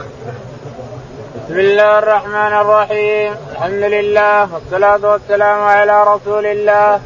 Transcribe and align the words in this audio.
بسم 0.00 1.58
الله 1.58 1.98
الرحمن 1.98 2.52
الرحيم 2.62 3.34
الحمد 3.52 3.82
لله 3.94 4.54
والصلاة 4.54 5.10
والسلام 5.12 5.62
على 5.62 6.04
رسول 6.04 6.46
الله 6.46 7.00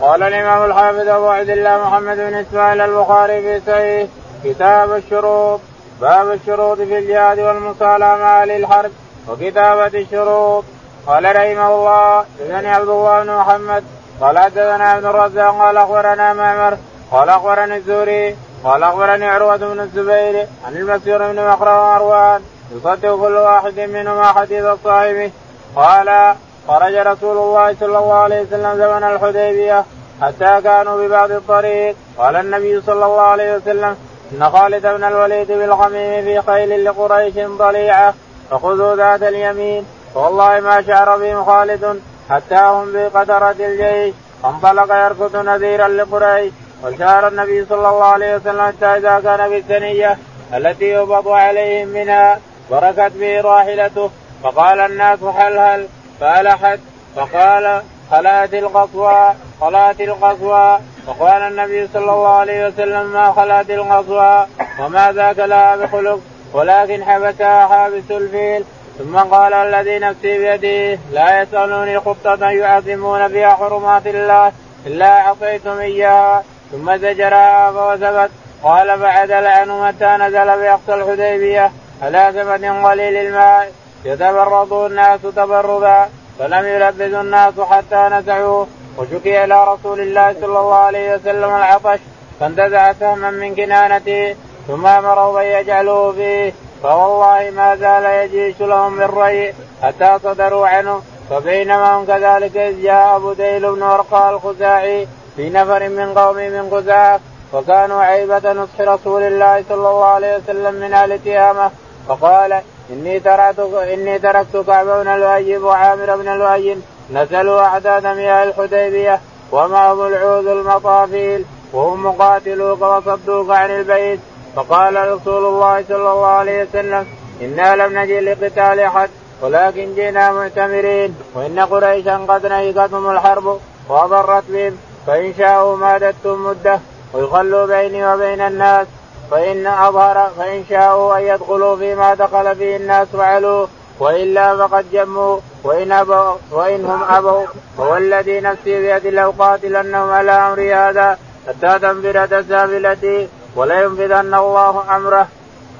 قال 0.00 0.22
الإمام 0.22 0.70
الحافظ 0.70 1.08
أبو 1.08 1.26
عبد 1.28 1.50
الله 1.50 1.78
محمد 1.84 2.16
بن 2.16 2.34
إسماعيل 2.34 2.80
البخاري 2.80 3.40
في 3.42 3.60
صحيح 3.66 4.08
كتاب 4.44 4.96
الشروط 4.96 5.60
باب 6.00 6.32
الشروط 6.32 6.78
في 6.78 6.98
الجهاد 6.98 7.38
والمصالحة 7.40 8.16
مع 8.16 8.42
أهل 8.42 8.50
الحرب 8.50 8.90
وكتابة 9.28 10.00
الشروط 10.00 10.64
قال 11.06 11.24
رحمه 11.24 11.68
الله 11.74 12.24
إذن 12.40 12.66
عبد 12.66 12.88
الله 12.88 13.22
بن 13.22 13.30
محمد 13.30 13.84
قال 14.20 14.38
حدثنا 14.38 14.98
ابن 14.98 15.06
الرزاق 15.06 15.58
قال 15.58 15.76
أخبرنا 15.76 16.32
معمر 16.32 16.76
قال 17.12 17.28
أخبرني 17.28 17.76
الزهري 17.76 18.36
قال 18.64 18.82
أخبرني 18.82 19.26
عروة 19.26 19.56
بن 19.56 19.80
الزبير 19.80 20.46
عن 20.66 20.76
المسير 20.76 21.32
بن 21.32 21.48
مخرم 21.48 21.94
مروان 21.94 22.42
يصدق 22.76 23.16
كل 23.16 23.36
واحد 23.36 23.80
منهما 23.80 24.26
حديث 24.26 24.64
صاحبه 24.84 25.30
قال 25.76 26.34
خرج 26.68 26.94
رسول 26.94 27.36
الله 27.36 27.76
صلى 27.80 27.98
الله 27.98 28.14
عليه 28.14 28.42
وسلم 28.42 28.76
زمن 28.78 29.04
الحديبية 29.04 29.84
حتى 30.22 30.60
كانوا 30.62 31.06
ببعض 31.06 31.30
الطريق. 31.30 31.96
قال 32.18 32.36
النبي 32.36 32.80
صلى 32.80 33.04
الله 33.06 33.20
عليه 33.20 33.56
وسلم 33.56 33.96
إن 34.32 34.50
خالد 34.50 34.86
بن 34.86 35.04
الوليد 35.04 35.52
بالغميم 35.52 36.24
في 36.24 36.42
خيل 36.42 36.84
لقريش 36.84 37.34
ضليعة 37.34 38.14
فخذوا 38.50 38.96
ذات 38.96 39.22
اليمين. 39.22 39.86
والله 40.14 40.60
ما 40.60 40.82
شعر 40.82 41.16
بهم 41.16 41.44
خالد 41.44 42.00
حتى 42.30 42.54
هم 42.56 42.92
بقدرة 42.92 43.56
الجيش. 43.60 44.14
فانطلق 44.42 44.94
يركض 44.94 45.36
نذيرا 45.36 45.88
لقريش. 45.88 46.52
وشار 46.84 47.28
النبي 47.28 47.64
صلى 47.64 47.88
الله 47.88 48.04
عليه 48.04 48.36
وسلم 48.36 48.62
حتى 48.66 48.86
إذا 48.86 49.20
كان 49.20 49.48
في 49.48 49.56
الثنيه 49.56 50.18
التي 50.54 50.84
يبض 50.84 51.28
عليهم 51.28 51.88
منها 51.88 52.38
بركت 52.70 53.12
به 53.14 53.40
راحلته. 53.40 54.10
فقال 54.42 54.80
الناس 54.80 55.22
هل 55.22 55.58
هل؟ 55.58 55.88
فألحت. 56.20 56.78
فقال 57.16 57.82
خلات 58.10 58.54
القصوى 58.54 59.34
خلات 59.60 60.00
القصوى 60.00 60.78
فقال 61.06 61.42
النبي 61.42 61.88
صلى 61.92 62.12
الله 62.12 62.28
عليه 62.28 62.66
وسلم 62.66 63.12
ما 63.12 63.32
خلات 63.32 63.70
القصوى 63.70 64.46
وما 64.80 65.12
ذاك 65.12 65.38
لها 65.38 65.76
بخلق. 65.76 66.20
ولكن 66.52 67.04
حبسها 67.04 67.66
حابس 67.66 68.10
الفيل. 68.10 68.64
ثم 68.98 69.16
قال 69.16 69.54
الذي 69.54 69.98
نفسي 69.98 70.38
بيده 70.38 71.00
لا 71.12 71.42
يسألوني 71.42 72.00
خطة 72.00 72.50
يعظمون 72.50 73.28
بها 73.28 73.48
حرمات 73.48 74.06
الله 74.06 74.52
إلا 74.86 75.20
أعطيتم 75.20 75.78
إياها. 75.78 76.44
ثم 76.72 76.96
زجرها 76.96 77.72
فوثبت 77.72 78.30
قال 78.62 78.98
بعد 78.98 79.30
العن 79.30 79.68
متى 79.68 80.06
نزل 80.06 80.46
بأقصى 80.60 80.94
الحديبية؟ 80.94 81.72
على 82.02 82.32
زمن 82.34 82.86
قليل 82.86 83.16
الماء. 83.16 83.72
يتبرد 84.04 84.72
الناس 84.72 85.20
تبردا. 85.36 86.08
فلم 86.38 86.64
يلبث 86.66 87.14
الناس 87.14 87.60
حتى 87.60 88.08
نزعوه 88.12 88.66
وشكي 88.98 89.44
إلى 89.44 89.64
رسول 89.64 90.00
الله 90.00 90.32
صلى 90.32 90.58
الله 90.58 90.74
عليه 90.74 91.14
وسلم 91.14 91.56
العطش. 91.56 91.98
فانتزع 92.40 92.92
سهما 92.92 93.30
من 93.30 93.54
كنانته. 93.54 94.36
ثم 94.68 94.86
امره 94.86 95.40
أن 95.40 95.46
يجعلوه 95.46 96.12
فيه. 96.12 96.52
فوالله 96.82 97.50
ما 97.50 97.76
زال 97.76 98.04
يجيش 98.04 98.60
لهم 98.60 98.98
بالري 98.98 99.54
حتى 99.82 100.18
صدروا 100.24 100.68
عنه. 100.68 101.02
فبينما 101.30 101.96
هم 101.96 102.06
كذلك 102.06 102.56
إذ 102.56 102.82
جاء 102.82 103.16
أبو 103.16 103.32
ديل 103.32 103.74
بن 103.74 103.82
ورقاء 103.82 104.30
الخزاعي. 104.30 105.08
في 105.38 105.50
نفر 105.50 105.88
من 105.88 106.14
قوم 106.18 106.36
من 106.36 106.70
خزاعه 106.70 107.20
وكانوا 107.52 108.02
عيبة 108.02 108.52
نصح 108.52 108.80
رسول 108.80 109.22
الله 109.22 109.64
صلى 109.68 109.76
الله 109.76 110.04
عليه 110.04 110.36
وسلم 110.36 110.74
من 110.74 110.94
أهل 110.94 111.18
تهامه 111.24 111.70
فقال 112.08 112.60
إني 112.90 113.20
تركت 113.20 113.58
إني 113.92 114.18
تركت 114.18 114.56
كعب 114.66 114.86
بن 114.86 115.08
الوهيب 115.08 115.62
وعامر 115.62 116.16
بن 116.16 116.28
الوهيب 116.28 116.78
نزلوا 117.12 117.60
أعداد 117.60 118.06
مياه 118.06 118.44
الحديبية 118.44 119.20
ومعهم 119.52 120.06
العود 120.06 120.46
المطافيل 120.46 121.44
وهم 121.72 122.06
مقاتلوك 122.06 122.82
وصدوك 122.82 123.50
عن 123.50 123.70
البيت. 123.70 124.20
فقال 124.56 125.12
رسول 125.12 125.46
الله 125.46 125.84
صلى 125.88 125.96
الله 125.96 126.26
عليه 126.26 126.62
وسلم 126.62 127.06
إنا 127.42 127.76
لم 127.76 127.98
نجي 127.98 128.20
لقتال 128.20 128.80
أحد 128.80 129.10
ولكن 129.42 129.94
جئنا 129.94 130.32
معتمرين 130.32 131.14
وإن 131.34 131.60
قريشا 131.60 132.16
قد 132.28 132.46
نهكتهم 132.46 133.10
الحرب 133.10 133.60
وأضرت 133.88 134.44
بهم. 134.48 134.78
فإن 135.06 135.34
شاءوا 135.38 135.76
مادتهم 135.76 136.46
مدة 136.46 136.80
ويخلوا 137.12 137.66
بيني 137.66 138.06
وبين 138.06 138.40
الناس. 138.40 138.86
فإن 139.30 139.66
أظهر 139.66 140.30
فإن 140.38 140.64
شاءوا 140.68 141.18
أن 141.18 141.22
يدخلوا 141.22 141.76
فيما 141.76 142.14
دخل 142.14 142.56
فيه 142.56 142.76
الناس 142.76 143.08
فعلوا 143.08 143.66
وإلا 144.00 144.56
فقد 144.56 144.84
جموا. 144.92 145.38
وإن 145.64 145.92
أبوا 145.92 146.32
وإنهم 146.50 147.02
أبوا. 147.02 147.46
هو 147.80 147.96
الذي 147.96 148.40
نفسي 148.40 148.80
بيد 148.80 149.06
لو 149.06 149.30
قاتلنهم 149.38 150.10
على 150.10 150.32
أمر 150.32 150.60
هذا 150.60 151.18
حتى 151.48 151.78
تنفر 151.78 152.42
سابلتي 152.48 153.28
ولينفذن 153.56 154.34
الله 154.34 154.96
أمره. 154.96 155.26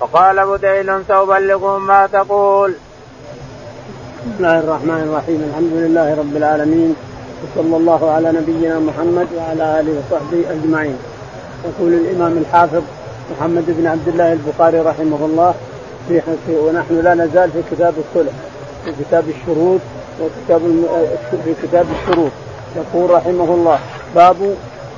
فقال 0.01 0.47
بديل 0.47 1.05
سأبلغهم 1.09 1.87
ما 1.87 2.07
تقول. 2.07 2.75
بسم 4.19 4.45
الله 4.45 4.59
الرحمن 4.59 5.01
الرحيم 5.09 5.41
الحمد 5.51 5.73
لله 5.73 6.09
رب 6.21 6.37
العالمين 6.37 6.97
وصلى 7.43 7.77
الله 7.77 8.11
على 8.11 8.33
نبينا 8.33 8.79
محمد 8.79 9.27
وعلى 9.37 9.81
آله 9.81 9.93
وصحبه 9.99 10.51
أجمعين. 10.51 10.97
يقول 11.65 11.93
الإمام 11.95 12.39
الحافظ 12.39 12.83
محمد 13.31 13.65
بن 13.69 13.87
عبد 13.87 14.09
الله 14.09 14.33
البخاري 14.33 14.81
رحمه 14.81 15.25
الله 15.25 15.55
في 16.09 16.21
ونحن 16.49 17.01
لا 17.01 17.15
نزال 17.15 17.51
في 17.51 17.63
كتاب 17.71 17.95
الصلح 17.99 18.33
في 18.85 18.93
كتاب 19.05 19.25
الشروط 19.29 19.81
وكتاب 20.21 20.61
في 21.45 21.55
كتاب 21.63 21.87
الشروط. 22.01 22.31
يقول 22.77 23.11
رحمه 23.11 23.55
الله 23.55 23.79
باب 24.15 24.37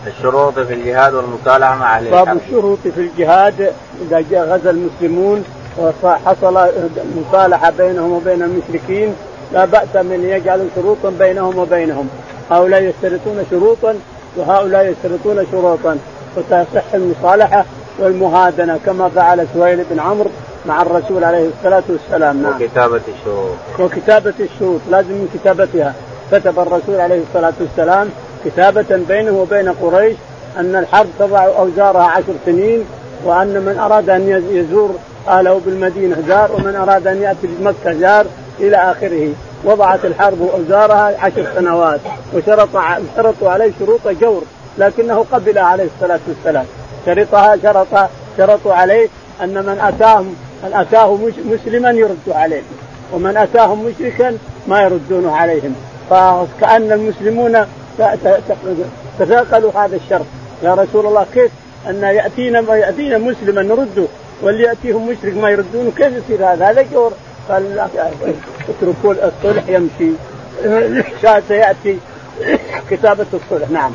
الشروط 0.06 0.58
في 0.58 0.74
الجهاد 0.74 1.14
والمصالحه 1.14 1.74
مع 1.74 1.96
أهل 1.96 2.10
باب 2.10 2.38
الشروط 2.46 2.78
في 2.82 3.00
الجهاد 3.00 3.72
إذا 4.02 4.24
جاء 4.30 4.48
غزا 4.48 4.70
المسلمون 4.70 5.44
وحصل 6.02 6.68
مصالحه 7.16 7.70
بينهم 7.70 8.12
وبين 8.12 8.42
المشركين 8.42 9.14
لا 9.52 9.64
بأس 9.64 9.96
من 9.96 10.24
يجعلوا 10.24 10.66
شروطا 10.76 11.10
بينهم 11.18 11.58
وبينهم. 11.58 12.08
هؤلاء 12.50 12.82
يشترطون 12.82 13.46
شروطا 13.50 13.94
وهؤلاء 14.36 14.86
يشترطون 14.86 15.46
شروطا. 15.52 15.98
وتصح 16.36 16.94
المصالحة 16.94 17.64
والمهادنة 17.98 18.78
كما 18.86 19.08
فعل 19.08 19.46
سهيل 19.54 19.84
بن 19.90 20.00
عمرو 20.00 20.30
مع 20.66 20.82
الرسول 20.82 21.24
عليه 21.24 21.48
الصلاة 21.48 21.82
والسلام. 21.88 22.42
نعم. 22.42 22.56
وكتابة 22.56 23.00
الشروط. 23.08 23.56
وكتابة 23.78 24.34
الشروط 24.40 24.80
لازم 24.90 25.08
من 25.08 25.28
كتابتها. 25.34 25.94
كتب 26.32 26.58
الرسول 26.58 27.00
عليه 27.00 27.22
الصلاة 27.28 27.52
والسلام 27.60 28.08
كتابة 28.44 29.04
بينه 29.08 29.32
وبين 29.32 29.68
قريش 29.68 30.16
أن 30.58 30.76
الحرب 30.76 31.08
تضع 31.18 31.44
أوزارها 31.44 32.02
عشر 32.02 32.32
سنين 32.46 32.84
وأن 33.24 33.48
من 33.48 33.78
أراد 33.78 34.10
أن 34.10 34.42
يزور 34.50 34.94
أهله 35.28 35.60
بالمدينة 35.66 36.16
زار 36.28 36.50
ومن 36.54 36.76
أراد 36.76 37.06
أن 37.06 37.22
يأتي 37.22 37.46
بمكة 37.46 38.00
زار 38.00 38.26
إلى 38.60 38.76
آخره. 38.76 39.28
وضعت 39.64 40.04
الحرب 40.04 40.50
اوزارها 40.54 41.14
عشر 41.18 41.46
سنوات 41.54 42.00
وشرط 42.34 42.68
شرطوا 43.16 43.50
عليه 43.50 43.72
شروط 43.78 44.08
جور 44.08 44.42
لكنه 44.78 45.24
قبل 45.32 45.58
عليه 45.58 45.88
الصلاة 45.96 46.20
والسلام. 46.28 46.64
شرطها 47.06 47.56
شرط 47.62 48.08
شرطوا 48.38 48.74
عليه 48.74 49.08
أن 49.42 49.54
من 49.54 49.78
اتاهم 49.82 50.34
من 50.64 50.74
أتاه 50.74 51.18
مسلما 51.44 51.90
يرد 51.90 52.28
عليه 52.28 52.62
ومن 53.12 53.36
أتاهم 53.36 53.84
مشركا 53.84 54.38
ما 54.68 54.82
يردونه 54.82 55.36
عليهم. 55.36 55.74
فكأن 56.10 56.92
المسلمون 56.92 57.66
تثاقلوا 59.18 59.70
هذا 59.74 59.96
الشرط. 59.96 60.26
يا 60.62 60.74
رسول 60.74 61.06
الله 61.06 61.26
كيف 61.34 61.50
أن 61.88 62.02
ياتينا 62.02 62.76
يأتينا 62.76 63.18
مسلما 63.18 63.62
نرده؟ 63.62 64.06
واللي 64.42 64.62
ياتيهم 64.62 65.08
مشرك 65.08 65.36
ما 65.36 65.50
يردونه 65.50 65.90
كيف 65.96 66.12
يصير 66.12 66.52
هذا؟ 66.52 66.70
هذا 66.70 66.84
جور. 66.92 67.12
قال 67.50 67.88
اتركوا 68.68 69.14
الصلح 69.14 69.64
يمشي. 69.68 70.10
سيأتي. 71.48 71.98
كتابة 72.90 73.26
الصلح 73.34 73.70
نعم. 73.70 73.92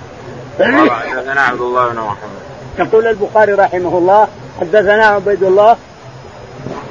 حدثنا 0.60 1.42
عبد 1.42 1.62
الله 1.62 1.90
بن 1.90 2.00
محمد. 2.00 2.46
يقول 2.80 3.08
البخاري 3.08 3.54
رحمه 3.54 3.98
الله 3.98 4.28
حدثنا 4.60 5.06
عبيد 5.06 5.44
الله 5.44 5.78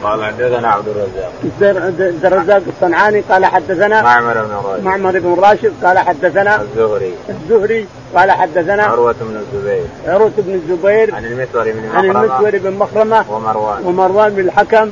قال 0.04 0.24
حدثنا 0.24 0.68
عبد 0.68 0.88
الرزاق. 0.88 1.84
عبد 1.84 2.24
الرزاق 2.24 2.62
الصنعاني 2.66 3.20
قال 3.20 3.44
حدثنا 3.44 4.02
معمر 4.02 4.32
بن 4.32 4.54
راشد. 4.64 4.84
معمر 4.84 5.18
بن 5.18 5.34
راشد 5.40 5.72
قال 5.84 5.98
حدثنا 5.98 6.62
الزهري. 6.62 7.14
الزهري 7.28 7.86
قال 8.16 8.30
حدثنا 8.30 8.82
عروة 8.82 9.14
بن 9.20 9.36
الزبير. 9.36 9.84
عروة 10.06 10.32
بن 10.38 10.54
الزبير 10.54 11.14
عن 11.14 11.24
المسور 11.24 11.64
بن 11.64 11.88
عن 11.94 12.04
المسور 12.04 12.58
بن 12.58 12.72
مخرمة 12.72 13.24
ومروان. 13.30 13.84
ومروان 13.84 14.34
بن 14.34 14.40
الحكم. 14.40 14.90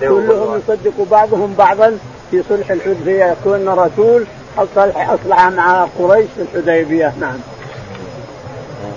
كلهم 0.00 0.60
يصدق 0.68 1.06
بعضهم 1.10 1.54
بعضا. 1.58 1.98
في 2.30 2.42
صلح 2.48 2.70
الحديبية 2.70 3.24
يكون 3.24 3.68
الرسول 3.68 4.24
أصلح 4.58 5.10
أصلح 5.10 5.48
مع 5.48 5.86
قريش 5.98 6.26
في 6.52 6.58
الحديبية. 6.58 7.12
نعم. 7.20 7.36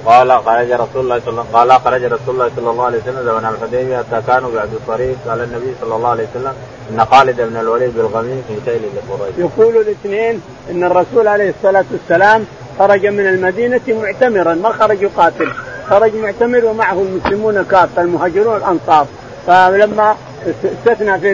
قال 0.05 0.31
خرج 0.31 0.71
رسول 0.71 1.01
الله 1.03 1.19
صلى 1.19 1.29
الله 1.29 1.45
قال 1.53 1.71
خرج 1.71 2.03
رسول 2.03 2.29
الله 2.35 2.51
صلى 2.55 2.69
الله 2.69 2.85
عليه 2.85 2.97
وسلم 2.97 3.23
زمن 3.25 3.55
الحديبية 3.55 3.97
حتى 3.97 4.21
كانوا 4.27 4.49
بعد 4.55 4.69
الطريق 4.73 5.15
قال 5.27 5.43
النبي 5.43 5.75
صلى 5.81 5.95
الله 5.95 6.09
عليه 6.09 6.27
وسلم 6.31 6.53
إن 6.91 7.05
خالد 7.05 7.41
بن 7.41 7.57
الوليد 7.57 7.95
بالغميم 7.97 8.43
في 8.47 8.55
سيل 8.65 8.81
لقريش. 8.81 9.35
يقول 9.37 9.77
الاثنين 9.77 10.41
إن 10.71 10.83
الرسول 10.83 11.27
عليه 11.27 11.49
الصلاة 11.57 11.85
والسلام 11.91 12.45
خرج 12.79 13.05
من 13.05 13.27
المدينة 13.27 13.81
معتمرا 13.87 14.53
ما 14.53 14.71
خرج 14.71 15.01
يقاتل 15.01 15.51
خرج 15.89 16.15
معتمر 16.15 16.65
ومعه 16.65 17.01
المسلمون 17.01 17.63
كافة 17.63 18.01
المهاجرون 18.01 18.53
والانصار 18.53 19.07
فلما 19.47 20.15
استثنى 20.63 21.19
في 21.19 21.31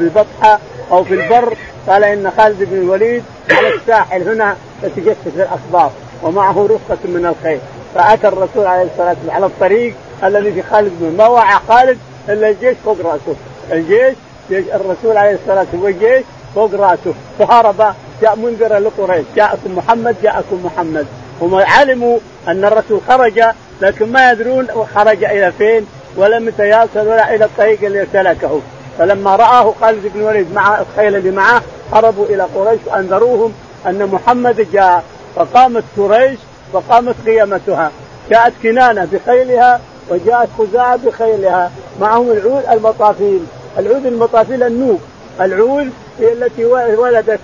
البطحة 0.00 0.58
أو 0.90 1.04
في 1.04 1.14
البر 1.14 1.56
قال 1.88 2.04
إن 2.04 2.30
خالد 2.36 2.62
بن 2.70 2.76
الوليد 2.76 3.22
على 3.50 3.74
الساحل 3.74 4.28
هنا 4.28 4.56
يتجسس 4.82 5.36
الأخبار 5.36 5.90
ومعه 6.22 6.66
رفقة 6.70 6.98
من 7.04 7.26
الخير 7.26 7.60
فاتى 7.94 8.28
الرسول 8.28 8.66
عليه 8.66 8.82
الصلاة 8.82 9.08
والسلام 9.08 9.30
على 9.30 9.46
الطريق 9.46 9.94
الذي 10.24 10.52
في 10.52 10.62
خالد 10.62 10.92
بن 11.00 11.16
ما 11.16 11.26
وعى 11.26 11.58
خالد 11.68 11.98
إلا 12.28 12.48
الجيش 12.48 12.76
فوق 12.84 12.96
رأسه. 13.04 13.36
الجيش 13.72 14.14
جيش 14.50 14.64
الرسول 14.74 15.16
عليه 15.16 15.34
الصلاة 15.34 15.58
والسلام 15.58 15.84
والجيش 15.84 16.24
فوق 16.54 16.74
رأسه. 16.74 17.14
فهرب 17.38 17.94
جاء 18.22 18.36
منذرا 18.36 18.80
لقريش. 18.80 19.24
جاءكم 19.36 19.76
محمد 19.76 20.16
جاءكم 20.22 20.64
محمد. 20.64 21.06
هم 21.40 21.54
علموا 21.54 22.18
أن 22.48 22.64
الرسول 22.64 23.00
خرج 23.08 23.42
لكن 23.80 24.12
ما 24.12 24.30
يدرون 24.30 24.66
خرج 24.94 25.24
إلى 25.24 25.52
فين 25.52 25.86
ولم 26.16 26.48
يتياسر 26.48 27.08
ولا 27.08 27.34
إلى 27.34 27.44
الطريق 27.44 27.84
اللي 27.84 28.06
سلكه. 28.12 28.60
فلما 28.98 29.36
رآه 29.36 29.74
خالد 29.80 30.06
بن 30.14 30.20
الوليد 30.20 30.52
مع 30.54 30.80
الخيل 30.80 31.16
اللي 31.16 31.30
معه 31.30 31.62
هربوا 31.92 32.26
إلى 32.26 32.42
قريش 32.42 32.80
وأنذروهم 32.86 33.52
أن 33.86 34.06
محمد 34.06 34.66
جاء. 34.72 35.04
فقامت 35.36 35.84
قريش 35.96 36.38
فقامت 36.72 37.14
قيامتها. 37.26 37.90
جاءت 38.30 38.52
كنانة 38.62 39.08
بخيلها 39.12 39.80
وجاءت 40.10 40.48
خزاعة 40.58 40.96
بخيلها. 40.96 41.70
معهم 42.00 42.30
العود 42.30 42.62
المطافيل 42.72 43.40
العود 43.78 44.06
المطافيل 44.06 44.62
النوق 44.62 45.00
العود 45.40 45.90
هي 46.18 46.32
التي 46.32 46.64
ولدت 46.64 47.40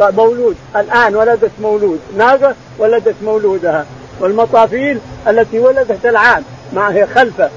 مولود. 0.00 0.56
الآن 0.76 1.16
ولدت 1.16 1.50
مولود. 1.62 2.00
ناقة 2.16 2.54
ولدت 2.78 3.14
مولودها. 3.22 3.86
والمطافيل 4.20 4.98
التي 5.28 5.58
ولدت 5.58 6.06
العام. 6.06 6.42
ما 6.72 6.94
هي 6.94 7.06
خلفة. 7.06 7.50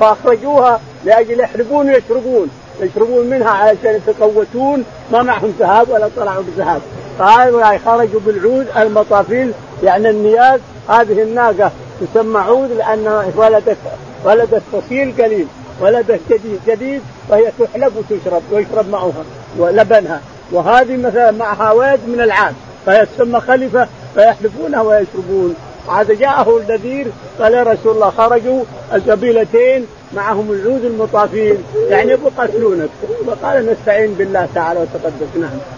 فأخرجوها 0.00 0.80
لأجل 1.04 1.40
يحلبون 1.40 1.86
ويشربون. 1.86 2.50
يشربون 2.80 3.26
منها 3.26 3.50
علشان 3.50 4.00
يتقوتون. 4.08 4.84
ما 5.12 5.22
معهم 5.22 5.54
ذهب 5.58 5.88
ولا 5.90 6.08
طلعوا 6.16 6.42
بذهب 6.42 6.80
قالوا 7.18 7.78
خرجوا 7.78 8.20
بالعود 8.26 8.66
المطافيل 8.76 9.52
يعني 9.82 10.10
النياز 10.10 10.60
هذه 10.88 11.22
الناقة 11.22 11.70
تسمى 12.00 12.38
عود 12.38 12.70
لانها 12.72 13.26
ولدت 13.36 13.76
ولدت 14.24 14.62
فصيل 14.72 15.14
قليل 15.18 15.46
ولدت 15.80 16.20
جديد 16.30 16.60
جديد 16.66 17.02
فهي 17.28 17.52
تحلب 17.58 17.92
وتشرب 17.96 18.42
ويشرب 18.52 18.88
معها 18.88 19.24
ولبنها. 19.58 20.20
وهذه 20.52 20.96
مثلا 20.96 21.30
معها 21.30 21.72
واد 21.72 22.00
من 22.08 22.20
العام 22.20 22.54
فهي 22.86 23.06
تسمى 23.06 23.40
خلفه 23.40 23.88
فيحلفونها 24.14 24.80
ويشربون. 24.80 25.54
هذا 25.92 26.14
جاءه 26.14 26.58
النذير 26.58 27.06
قال 27.40 27.54
يا 27.54 27.62
رسول 27.62 27.94
الله 27.94 28.10
خرجوا 28.10 28.64
القبيلتين 28.92 29.86
معهم 30.12 30.52
العود 30.52 30.84
المطافين. 30.84 31.56
يعني 31.88 32.12
يبغوا 32.12 32.30
يقتلونك 32.38 32.88
فقال 33.26 33.66
نستعين 33.66 34.14
بالله 34.14 34.48
تعالى 34.54 34.80
وتقدس. 34.80 35.36
نعم. 35.40 35.75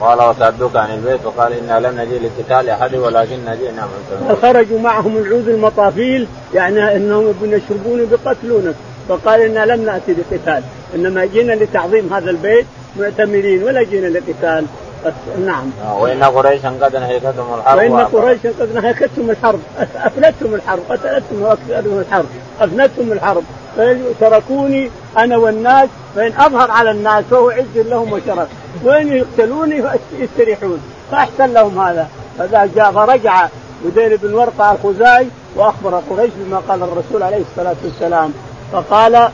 قال 0.00 0.22
وسألتك 0.22 0.76
عن 0.76 0.90
البيت 0.90 1.20
وقال 1.24 1.52
إنا 1.52 1.86
لم 1.86 2.00
نجي 2.00 2.18
لقتال 2.18 2.68
أحد 2.70 2.94
ولكن 2.94 3.38
جئنا 3.44 3.88
خرجوا 4.42 4.78
معهم 4.78 5.16
العود 5.16 5.48
المطافيل 5.48 6.26
يعني 6.54 6.96
إنهم 6.96 7.34
يشربون 7.42 8.08
بقتلونك. 8.10 8.74
فقال 9.08 9.40
إنا 9.40 9.66
لم 9.66 9.84
نأتي 9.84 10.12
لقتال. 10.12 10.62
إنما 10.94 11.24
جئنا 11.24 11.52
لتعظيم 11.52 12.12
هذا 12.14 12.30
البيت 12.30 12.66
معتمرين 12.96 13.62
ولا 13.62 13.82
جئنا 13.82 14.18
لقتال. 14.18 14.66
نعم. 15.46 15.70
آه، 15.84 15.98
وإن 16.02 16.24
قريشا 16.24 16.68
قد 16.82 16.96
نهيتهم 16.96 17.54
الحرب 17.58 17.78
وإن 17.78 18.00
قريشا 18.00 18.52
قد 18.60 18.74
نهيتهم 18.74 19.30
الحرب. 19.30 19.60
أفنتهم 20.06 20.54
الحرب 20.54 20.80
قتلتهم 20.88 21.42
وأكثرهم 21.42 21.98
الحرب. 21.98 22.26
أفنتهم 22.60 23.12
الحرب. 23.12 23.44
تركوني 24.20 24.90
أنا 25.18 25.36
والناس 25.36 25.88
فإن 26.16 26.32
أظهر 26.32 26.70
على 26.70 26.90
الناس 26.90 27.24
فهو 27.30 27.50
عز 27.50 27.76
لهم 27.76 28.12
وشرف. 28.12 28.48
وين 28.84 29.12
يقتلوني 29.12 29.84
يستريحون 30.18 30.80
فأحسن 31.10 31.52
لهم 31.52 31.78
هذا. 31.78 32.08
فذا 32.38 32.70
جاء 32.74 32.92
فرجع 32.92 33.48
بدير 33.84 34.16
بن 34.16 34.34
ورقة 34.34 34.72
الخزاعي 34.72 35.28
وأخبر 35.56 36.02
قريش 36.10 36.30
بما 36.36 36.62
قال 36.68 36.82
الرسول 36.82 37.22
عليه 37.22 37.42
الصلاة 37.50 37.76
والسلام. 37.84 38.32
فقال 38.72 39.28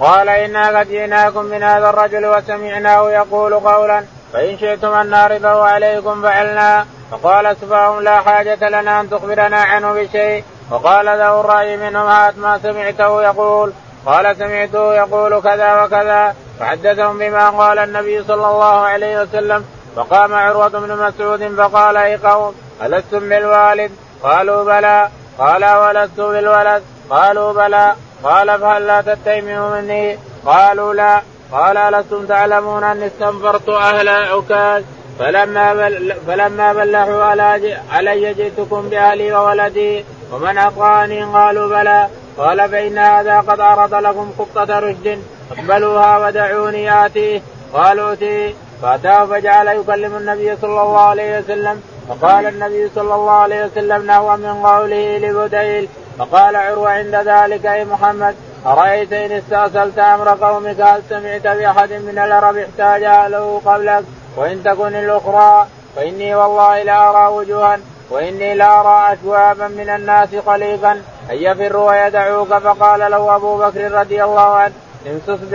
قال 0.00 0.28
إنا 0.28 0.78
قد 0.78 0.88
جئناكم 0.88 1.44
من 1.44 1.62
هذا 1.62 1.90
الرجل 1.90 2.26
وسمعناه 2.26 3.10
يقول 3.10 3.54
قولا 3.54 4.04
فإن 4.32 4.58
شئتم 4.58 4.88
أن 4.88 5.10
نعرضه 5.10 5.64
عليكم 5.64 6.22
فعلنا 6.22 6.86
فقال 7.10 7.56
سفاهم 7.60 8.00
لا 8.00 8.20
حاجة 8.20 8.68
لنا 8.68 9.00
أن 9.00 9.10
تخبرنا 9.10 9.56
عنه 9.56 9.92
بشيء. 9.92 10.44
وقال 10.70 11.06
له 11.06 11.40
الرأي 11.40 11.76
منهم 11.76 12.06
هات 12.06 12.38
ما 12.38 12.58
سمعته 12.58 13.22
يقول. 13.22 13.72
قال 14.06 14.36
سمعته 14.36 14.94
يقول 14.94 15.40
كذا 15.42 15.82
وكذا. 15.82 16.34
فحدثهم 16.60 17.18
بما 17.18 17.50
قال 17.50 17.78
النبي 17.78 18.22
صلى 18.22 18.46
الله 18.46 18.80
عليه 18.80 19.22
وسلم. 19.22 19.64
فقام 19.96 20.34
عروة 20.34 20.68
بن 20.68 20.96
مسعود 20.96 21.54
فقال 21.56 21.96
أي 21.96 22.16
قوم 22.16 22.54
ألستم 22.82 23.28
بالوالد؟ 23.28 23.92
قالوا 24.22 24.64
بلى. 24.64 25.08
قال 25.38 25.64
ولست 25.64 26.20
بالولد؟ 26.20 26.82
قالوا 27.10 27.52
بلى. 27.52 27.94
قال 28.24 28.60
فهل 28.60 28.86
لا 28.86 29.00
تتيموا 29.00 29.80
مني؟ 29.80 30.18
قالوا 30.46 30.94
لا. 30.94 31.22
قال 31.52 31.76
ألستم 31.76 32.26
تعلمون 32.26 32.84
أني 32.84 33.06
استنفرت 33.06 33.68
أهل 33.68 34.08
عكاز؟ 34.08 34.84
فلما 35.18 35.74
بل 35.74 36.14
فلما 36.26 36.72
بلحوا 36.72 37.24
على 37.24 37.76
علي 37.90 38.34
جئتكم 38.34 38.88
بأهلي 38.88 39.32
وولدي 39.32 40.04
ومن 40.32 40.58
أطغاني 40.58 41.24
قالوا 41.24 41.68
بلى. 41.68 42.08
قال 42.38 42.70
فإن 42.70 42.98
هذا 42.98 43.40
قد 43.40 43.60
عرض 43.60 43.94
لكم 43.94 44.32
خطة 44.38 44.78
رشد 44.78 45.22
اقبلوها 45.50 46.26
ودعوني 46.26 47.06
آتيه 47.06 47.42
قالوا 47.72 48.12
اتيه 48.12 48.54
فأتاه 48.82 49.24
فجعل 49.26 49.68
يكلم 49.68 50.16
النبي 50.16 50.56
صلى 50.56 50.82
الله 50.82 51.00
عليه 51.00 51.38
وسلم. 51.38 51.82
فقال 52.08 52.46
النبي 52.46 52.90
صلى 52.94 53.14
الله 53.14 53.30
عليه 53.30 53.64
وسلم 53.64 54.06
نهوا 54.06 54.36
من 54.36 54.66
قوله 54.66 55.18
لبديل. 55.18 55.88
فقال 56.18 56.56
عروة 56.56 56.90
عند 56.90 57.14
ذلك 57.14 57.66
أي 57.66 57.84
محمد؟ 57.84 58.34
أرأيت 58.66 59.12
إن 59.12 59.32
استأصلت 59.32 59.98
أمر 59.98 60.28
قومك 60.28 60.80
هل 60.80 61.02
سمعت 61.08 61.42
بأحد 61.42 61.92
من 61.92 62.18
العرب 62.18 62.56
احتاج 62.56 63.02
له 63.30 63.60
قبلك؟ 63.66 64.04
وإن 64.36 64.64
تكن 64.64 64.94
الأخرى 64.94 65.66
فإني 65.96 66.34
والله 66.34 66.82
لا 66.82 67.10
أرى 67.10 67.34
وجوها 67.34 67.78
وإني 68.10 68.54
لا 68.54 68.80
أرى 68.80 69.12
أشوابا 69.12 69.68
من 69.68 69.88
الناس 69.88 70.28
خليقا 70.46 70.92
أن 71.30 71.36
يفروا 71.36 71.90
ويدعوك 71.90 72.48
فقال 72.48 73.10
له 73.10 73.36
أبو 73.36 73.58
بكر 73.58 73.92
رضي 73.92 74.24
الله 74.24 74.54
عنه 74.54 74.72
امسس 75.06 75.54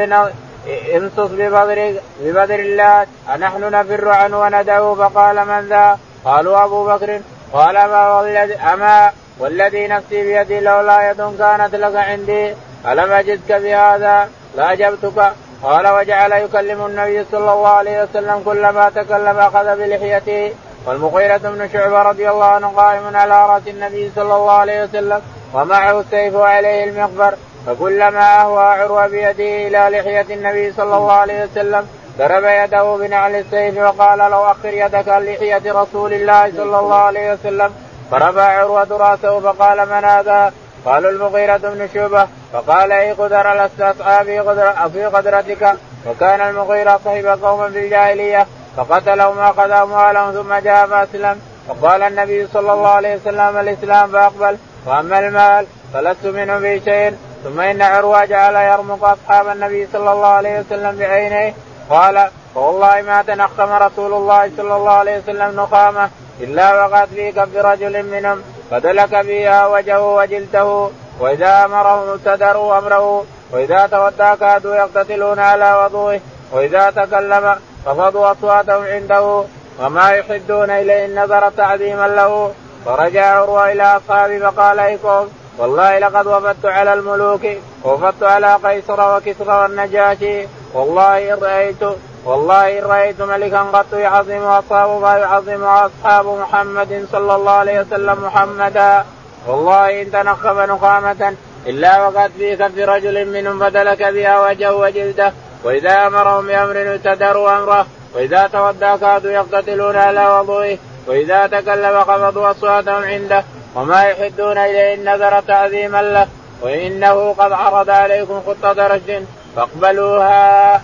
امسس 0.96 1.32
ببدر 1.32 1.96
ببدر 2.22 2.60
الله 2.60 3.08
أنحن 3.36 3.72
نفر 3.72 4.10
عنه 4.10 4.40
وندعو 4.40 4.96
فقال 4.96 5.36
من 5.48 5.68
ذا؟ 5.70 6.00
قالوا 6.26 6.64
أبو 6.66 6.86
بكر. 6.86 7.22
قال 7.54 7.76
ما 7.76 8.20
والذي 8.20 8.56
أما 8.56 9.12
والذي 9.40 9.88
نفسي 9.88 10.24
بيدي 10.24 10.60
لولا 10.60 11.10
يد 11.10 11.38
كانت 11.40 11.76
لك 11.76 11.96
عندي. 11.96 12.54
ألم 12.86 13.12
أجدك 13.12 13.52
بهذا؟ 13.52 14.30
لأجبتك 14.56 15.34
قال 15.64 15.88
وجعل 15.88 16.32
يكلم 16.32 16.86
النبي 16.86 17.26
صلى 17.32 17.54
الله 17.54 17.68
عليه 17.68 18.04
وسلم 18.04 18.42
كلما 18.46 18.90
تكلم 18.90 19.40
أخذ 19.40 19.78
بلحيته. 19.78 20.54
والمغيرة 20.86 21.38
بن 21.38 21.70
شعبة 21.74 22.02
رضي 22.02 22.30
الله 22.30 22.46
عنه 22.46 22.68
قائم 22.68 23.16
على 23.16 23.46
رأس 23.46 23.62
النبي 23.68 24.12
صلى 24.16 24.36
الله 24.36 24.52
عليه 24.52 24.84
وسلم 24.84 25.22
ومعه 25.54 26.00
السيف 26.00 26.36
عليه 26.36 26.84
المغفر 26.84 27.36
فكلما 27.68 28.42
أهوى 28.42 28.64
عروة 28.64 29.08
بيده 29.08 29.68
إلى 29.68 29.98
لحية 29.98 30.36
النبي 30.36 30.72
صلى 30.72 30.98
الله 30.98 31.14
عليه 31.14 31.44
وسلم 31.44 31.88
ضرب 32.18 32.44
يده 32.44 32.96
بنعل 32.96 33.36
السيف 33.36 33.78
وقال 33.78 34.20
لو 34.20 34.44
أخر 34.44 34.70
يدك 34.70 35.08
لحية 35.08 35.62
رسول 35.82 36.14
الله 36.14 36.52
صلى 36.52 36.80
الله 36.80 36.96
عليه 36.96 37.34
وسلم. 37.34 37.74
فرفع 38.12 38.44
عروة 38.44 38.88
رأسه 38.92 39.40
فقال 39.40 39.78
من 39.90 40.06
هذا؟ 40.06 40.54
قالوا 40.86 41.12
المغيرة 41.12 41.58
بن 41.58 41.90
شعبة 41.94 42.28
فقال 42.54 42.92
إي 42.92 43.12
قدر 43.12 43.54
لست 43.54 43.82
اسعى 43.82 44.26
في 44.26 44.40
قدر 44.40 44.90
في 44.94 45.06
قدرتك؟ 45.06 45.76
وكان 46.08 46.42
المغيرة 46.42 47.00
صحب 47.06 47.26
قوما 47.44 47.70
في 47.70 47.80
الجاهلية 47.80 48.48
فقتلهم 48.78 49.38
واخذ 49.38 49.72
اموالهم 49.72 50.32
ثم 50.32 50.54
جاء 50.54 50.88
فأسلم. 50.88 51.42
فقال 51.68 52.04
النبي 52.04 52.48
صلى 52.48 52.74
الله 52.74 52.90
عليه 52.90 53.16
وسلم 53.16 53.58
الإسلام 53.58 54.12
فأقبل 54.12 54.58
وأما 54.86 55.20
المال 55.20 55.66
فلست 55.94 56.26
منه 56.26 56.60
في 56.60 56.82
شيء. 56.86 57.18
ثم 57.44 57.60
إن 57.60 57.82
عروة 57.82 58.26
جعل 58.26 58.56
يرمق 58.56 59.06
أصحاب 59.06 59.48
النبي 59.48 59.88
صلى 59.94 60.12
الله 60.12 60.28
عليه 60.28 60.60
وسلم 60.60 60.98
بعينيه. 60.98 61.54
قال 61.90 62.28
فوالله 62.56 63.02
ما 63.02 63.22
تنخم 63.22 63.72
رسول 63.72 64.14
الله 64.14 64.52
صلى 64.58 64.76
الله 64.76 64.92
عليه 64.92 65.18
وسلم 65.18 65.62
نخامه 65.62 66.10
إلا 66.40 66.86
وقد 66.86 67.08
في 67.16 67.32
كف 67.32 67.56
رجل 67.56 68.04
منهم. 68.04 68.44
فدلك 68.72 69.22
فيها 69.22 69.68
وجهه 69.68 70.16
وجلده 70.16 70.90
وإذا 71.20 71.66
امرهم 71.66 72.10
ابتدروا 72.10 72.78
أمره 72.78 73.26
وإذا 73.52 73.88
تودى 73.88 74.36
كادوا 74.40 74.76
يقتتلون 74.76 75.40
على 75.40 75.84
وضوءه 75.84 76.20
وإذا 76.52 76.90
تكلم 76.90 77.56
خفضوا 77.86 78.32
أصواتهم 78.32 78.84
عنده 78.84 79.44
وما 79.80 80.12
يحدون 80.12 80.70
إليه 80.70 81.06
النظر 81.06 81.50
تعظيما 81.50 82.08
له. 82.08 82.52
فرجع 82.86 83.26
عروة 83.26 83.72
إلى 83.72 83.84
أصحابه 83.84 84.40
فقال 84.40 84.80
إيكم 84.80 85.28
والله 85.58 86.00
لقد 86.00 86.28
وفدت 86.28 86.66
على 86.66 86.94
الملوك 86.94 87.42
وفدت 87.84 88.24
على 88.24 88.56
قيصر 88.64 89.18
وكسرى 89.18 89.62
والنجاشي 89.62 90.48
والله 90.74 91.34
إن 91.34 91.40
رأيت 91.44 91.84
والله 92.26 92.80
ان 92.80 92.84
رأيت 92.84 93.22
ملكا 93.22 93.60
قط 93.60 93.94
يعظم 93.94 94.44
اصحابه 94.44 95.00
ما 95.00 95.18
يعظم 95.18 95.64
اصحاب 95.64 96.26
محمد 96.26 97.08
صلى 97.12 97.36
الله 97.36 97.52
عليه 97.52 97.80
وسلم 97.80 98.24
محمدا. 98.24 99.06
والله 99.48 100.02
إن 100.02 100.12
تنخب 100.12 100.58
نخامه 100.58 101.36
إلا 101.68 102.08
وقد 102.08 102.32
في 102.38 102.56
كف 102.56 102.78
رجل 102.78 103.26
منهم 103.34 103.60
فدلك 103.60 104.04
بها 104.04 104.48
وجهه 104.48 104.76
وجلده. 104.76 105.34
وإذا 105.64 106.08
أمرهم 106.08 106.48
بأمر 106.48 106.94
ابتدروا 106.94 107.58
أمره. 107.58 107.86
وإذا 108.16 108.48
تودى 108.48 108.98
كادوا 109.02 109.32
يقتتلون 109.32 109.96
على 109.96 110.28
وضوئه. 110.28 110.78
وإذا 111.08 111.48
تكلم 111.48 112.00
خفضوا 112.00 112.52
أصواتهم 112.52 113.04
عنده. 113.04 113.44
وما 113.76 114.04
يحدون 114.04 114.58
إليه 114.58 114.94
النذر 114.94 115.40
تعظيما 115.40 116.02
له. 116.02 116.28
وإنه 116.62 117.34
قد 117.38 117.52
عرض 117.52 117.90
عليكم 117.90 118.42
خطة 118.48 118.88
رشد 118.88 119.26
فاقبلوها. 119.56 120.82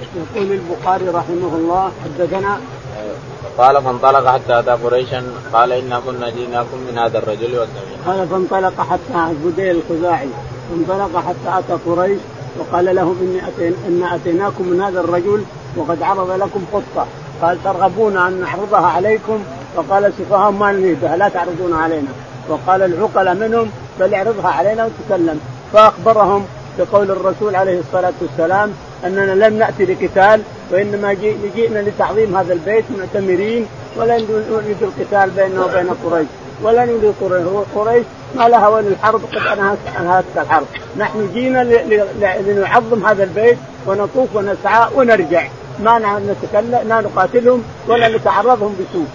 يقول 0.00 0.52
البخاري 0.52 1.08
رحمه 1.08 1.52
الله 1.54 1.92
حدثنا. 2.04 2.60
قال 3.58 3.82
فانطلق 3.82 4.26
حتى 4.26 4.58
أتى 4.58 4.70
قريشا 4.70 5.22
قال 5.52 5.72
إنا 5.72 6.00
كنا 6.06 6.30
جئناكم 6.30 6.78
من 6.88 6.98
هذا 6.98 7.18
الرجل 7.18 7.58
والسمين. 7.58 7.98
قال 8.06 8.28
فانطلق 8.28 8.80
حتى 8.80 9.34
بديل 9.44 9.76
الخزاعي. 9.76 10.28
انطلق 10.76 11.22
حتى 11.28 11.58
أتى 11.58 11.82
قريش 11.86 12.20
وقال 12.58 12.96
لهم 12.96 13.16
إني 13.20 13.48
أتين 13.48 13.74
ان 13.88 14.02
أتيناكم 14.14 14.64
من 14.68 14.80
هذا 14.80 15.00
الرجل 15.00 15.44
وقد 15.76 16.02
عرض 16.02 16.30
لكم 16.30 16.64
خطه 16.72 17.06
قال 17.42 17.64
ترغبون 17.64 18.16
أن 18.16 18.40
نعرضها 18.40 18.86
عليكم؟ 18.86 19.38
فقال 19.76 20.04
السفهاء 20.04 20.50
ما 20.50 20.72
نريدها 20.72 21.16
لا 21.16 21.28
تعرضون 21.28 21.74
علينا. 21.74 22.08
وقال 22.48 22.82
العقل 22.82 23.40
منهم 23.40 23.70
بل 24.00 24.14
اعرضها 24.14 24.48
علينا 24.48 24.86
وتكلم. 24.86 25.40
فأخبرهم 25.72 26.44
بقول 26.78 27.10
الرسول 27.10 27.56
عليه 27.56 27.80
الصلاة 27.80 28.12
والسلام 28.20 28.72
أننا 29.04 29.46
لم 29.46 29.58
نأتي 29.58 29.84
لقتال 29.84 30.42
وإنما 30.70 31.12
جئنا 31.56 31.78
لتعظيم 31.78 32.36
هذا 32.36 32.52
البيت 32.52 32.84
معتمرين 32.98 33.66
ولا 33.96 34.18
نريد 34.18 34.76
القتال 34.82 35.30
بيننا 35.30 35.64
وبين 35.64 35.90
قريش. 36.04 36.26
ولا 36.62 36.84
نريد 36.84 37.14
قريش 37.74 38.04
ما 38.36 38.48
لها 38.48 38.68
ولا 38.68 38.88
الحرب 38.88 39.20
قد 39.32 39.58
انهت 40.00 40.24
الحرب. 40.36 40.66
نحن 40.96 41.30
جينا 41.34 41.64
لنعظم 42.46 43.06
هذا 43.06 43.24
البيت 43.24 43.58
ونطوف 43.86 44.28
ونسعى 44.34 44.88
ونرجع. 44.94 45.48
ما 45.84 45.98
نتكلم 45.98 46.88
ما 46.88 47.00
نقاتلهم 47.00 47.62
ولا 47.88 48.16
نتعرضهم 48.16 48.76
بسوء. 48.80 49.06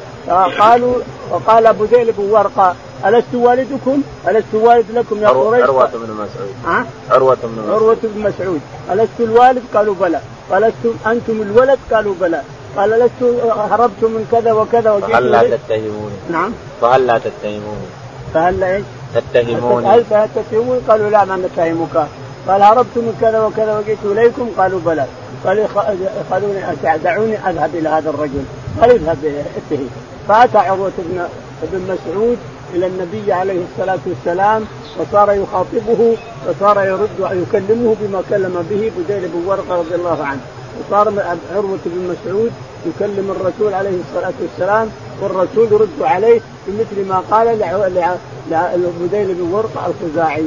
قالوا 0.60 0.96
وقال 1.32 1.68
أبو 1.68 1.84
ذيل 1.84 2.12
بن 2.12 2.30
ورقة 2.30 2.75
ألست 3.06 3.34
والدكم؟ 3.34 4.02
ألست 4.28 4.54
والد 4.54 4.86
لكم 4.94 5.22
يا 5.22 5.30
قريش؟ 5.30 5.64
عروة 5.64 5.90
بن 5.94 6.14
مسعود 6.14 6.54
ها؟ 6.66 6.86
عروة 7.12 7.38
بن 7.44 7.62
مسعود 7.62 7.82
عروة 7.82 7.98
بن 8.04 8.22
مسعود 8.22 8.62
ألست 8.92 9.20
الوالد؟ 9.20 9.64
قالوا 9.74 9.96
بلى 10.02 10.20
قال 10.52 10.72
أنتم 11.08 11.42
الولد؟ 11.42 11.80
قالوا 11.92 12.14
بلى 12.22 12.42
قال 12.78 12.90
لست 12.90 13.24
هربت 13.72 14.04
من 14.04 14.28
كذا 14.32 14.54
وكذا 14.54 14.92
وجئت 14.92 15.12
فهل 15.12 15.32
لا 15.32 15.58
تتهموني؟ 15.58 16.16
نعم 16.32 16.52
فهل 16.82 17.08
لا 17.08 17.18
تتهموني؟ 17.18 17.88
فهل 18.34 18.60
لا 18.60 18.75
إيش؟ 18.75 18.86
تتهموني 19.16 19.88
هل 19.88 20.04
تتهموني؟ 20.36 20.80
قالوا 20.88 21.10
لا 21.10 21.25
ما 21.25 21.38
نتهمك 21.38 22.08
قال 22.48 22.62
هربت 22.62 22.96
من 22.96 23.18
كذا 23.22 23.46
وكذا 23.46 23.78
وجئت 23.78 23.98
إليكم 24.06 24.50
قالوا 24.58 24.80
بلى 24.86 25.06
قال 25.46 25.68
خلوني 26.32 26.62
دعوني 27.04 27.38
أذهب 27.50 27.75
إلى 27.75 27.90
هذا 27.90 28.10
الرجل 28.10 28.44
قال 28.82 28.92
اذهب 28.92 29.18
اتهم 29.58 29.90
فأتى 30.28 30.58
عروة 30.58 30.92
بن 30.98 31.28
بن 31.64 31.82
مسعود 31.82 32.38
إلى 32.75 32.88
النبي 32.88 33.34
عليه 33.34 33.62
الصلاة 33.72 34.00
والسلام 34.05 34.65
وصار 35.00 35.32
يخاطبه 35.32 36.17
وصار 36.48 36.86
يرد 36.86 37.20
يكلمه 37.20 37.96
بما 38.01 38.22
كلم 38.29 38.65
به 38.70 38.91
بديل 38.98 39.29
بن 39.29 39.48
ورقة 39.48 39.75
رضي 39.79 39.96
الله 39.96 40.24
عنه. 40.24 40.39
وصار 40.79 41.13
عروة 41.55 41.79
بن 41.86 42.15
مسعود 42.15 42.51
يكلم 42.86 43.32
الرسول 43.32 43.74
عليه 43.74 43.98
الصلاة 44.10 44.34
والسلام 44.41 44.89
والرسول 45.22 45.67
يرد 45.72 46.01
عليه 46.01 46.41
بمثل 46.67 47.10
ما 47.10 47.24
قال 47.32 47.48
لبديل 48.75 49.34
بن 49.34 49.53
ورقة 49.53 49.91
الخزاعي. 49.91 50.46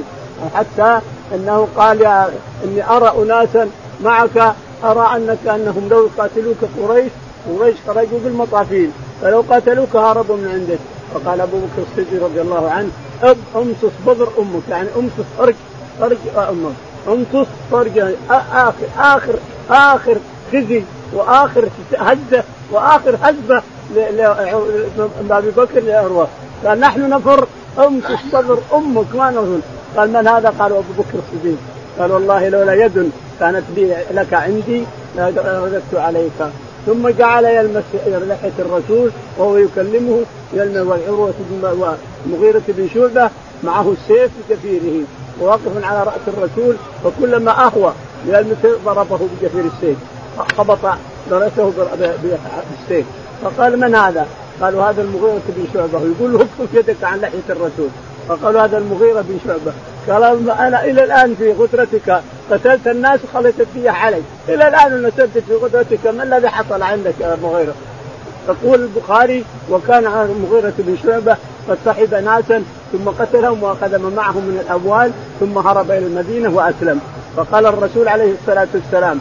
حتى 0.55 1.01
أنه 1.35 1.69
قال 1.77 2.01
يا 2.01 2.31
إني 2.65 2.91
أرى 2.91 3.13
أناسا 3.23 3.71
معك 4.05 4.55
أرى 4.85 5.17
أنك 5.17 5.39
أنهم 5.47 5.89
لو 5.91 6.07
يقاتلوك 6.07 6.57
قريش 6.83 7.13
قريش 7.59 7.77
خرجوا 7.87 8.19
بالمطافين 8.25 8.93
فلو 9.23 9.45
قاتلوك 9.51 9.97
هربوا 9.97 10.37
من 10.37 10.49
عندك. 10.49 10.79
فقال 11.15 11.41
ابو 11.41 11.57
بكر 11.57 11.83
الصديق 11.91 12.25
رضي 12.25 12.41
الله 12.41 12.71
عنه 12.71 12.91
امصص 13.57 13.93
بذر 14.07 14.29
أمك 14.39 14.63
يعني 14.71 14.89
امصص 14.97 15.29
فرج 15.39 15.55
فرج 16.01 16.17
أمك 16.37 16.73
امصص 17.09 17.49
فرج 17.71 17.99
اخر 18.31 18.87
اخر 18.99 19.35
اخر 19.71 20.17
خزي 20.53 20.83
واخر 21.15 21.69
هزه 21.99 22.43
واخر 22.73 23.17
هزه 23.23 23.63
لابي 25.29 25.51
بكر 25.51 25.81
لعروه 25.81 26.29
قال 26.65 26.81
نحن 26.81 27.09
نفر 27.11 27.47
امصص 27.79 28.19
صدر 28.33 28.59
أمك 28.75 29.15
ما 29.15 29.31
نظن 29.31 29.61
قال 29.97 30.13
من 30.13 30.29
هذا؟ 30.29 30.53
قال 30.59 30.73
ابو 30.73 30.93
بكر 30.99 31.19
الصديق 31.19 31.59
قال 31.99 32.13
والله 32.13 32.49
لولا 32.49 32.75
يد 32.75 33.11
كانت 33.41 33.65
لي 33.77 33.97
لك 34.11 34.35
عندي 34.35 34.85
لرددت 35.17 35.95
عليك 35.95 36.33
ثم 36.89 37.09
جعل 37.09 37.45
يلمس 37.45 37.85
لحيه 38.07 38.53
الرسول 38.59 39.11
وهو 39.39 39.57
يكلمه 39.57 40.23
يلمس 40.53 40.87
والعروة 40.87 41.35
مغيرة 42.27 42.63
بن 42.69 42.89
شعبة 42.95 43.31
معه 43.63 43.93
السيف 43.93 44.31
بجفيره 44.51 45.05
وواقف 45.41 45.85
على 45.85 46.03
رأس 46.03 46.21
الرسول 46.29 46.77
فكلما 47.05 47.67
أهوى 47.67 47.93
يلمس 48.27 48.59
ضربه 48.85 49.19
بجفير 49.41 49.65
السيف 49.65 49.99
خبط 50.59 50.79
درسه 51.31 51.73
بالسيف. 52.23 53.07
فقال 53.43 53.81
من 53.81 53.95
هذا؟ 53.95 54.27
قالوا 54.61 54.85
هذا 54.85 55.03
المغيرة 55.03 55.43
بن 55.49 55.65
شعبة. 55.75 56.01
يقول 56.01 56.33
له 56.33 56.41
اكف 56.41 56.75
يدك 56.75 57.05
عن 57.05 57.19
لحية 57.19 57.49
الرسول. 57.51 57.89
فقالوا 58.29 58.65
هذا 58.65 58.79
المغيرة 58.79 59.21
بن 59.21 59.39
شعبة. 59.47 59.73
قال 60.09 60.51
أنا 60.51 60.85
إلى 60.85 61.05
الآن 61.05 61.35
في 61.35 61.53
غترتك 61.53 62.21
قتلت 62.51 62.89
الناس 62.89 63.21
وخليت 63.25 63.61
الدية 63.61 63.91
علي. 63.91 64.23
إلى 64.49 64.69
الآن 64.69 65.03
نسبت 65.03 65.43
في 65.49 65.55
غترتك 65.55 66.07
ما 66.07 66.23
الذي 66.23 66.49
حصل 66.49 66.83
عندك 66.83 67.15
يا 67.21 67.37
مغيرة؟ 67.43 67.75
يقول 68.49 68.83
البخاري 68.83 69.45
وكان 69.71 70.07
المغيرة 70.07 70.73
بن 70.79 70.97
شعبة 71.05 71.37
قد 71.69 71.79
صحب 71.87 72.15
ناسا 72.15 72.65
ثم 72.93 73.09
قتلهم 73.09 73.63
وأخذ 73.63 73.97
ما 73.97 74.11
معهم 74.11 74.43
من 74.43 74.65
الأموال 74.67 75.13
ثم 75.41 75.59
هرب 75.59 75.91
إلى 75.91 76.07
المدينة 76.07 76.51
وأسلم. 76.51 77.01
فقال 77.37 77.67
الرسول 77.67 78.09
عليه 78.09 78.33
الصلاة 78.41 78.69
والسلام 78.75 79.19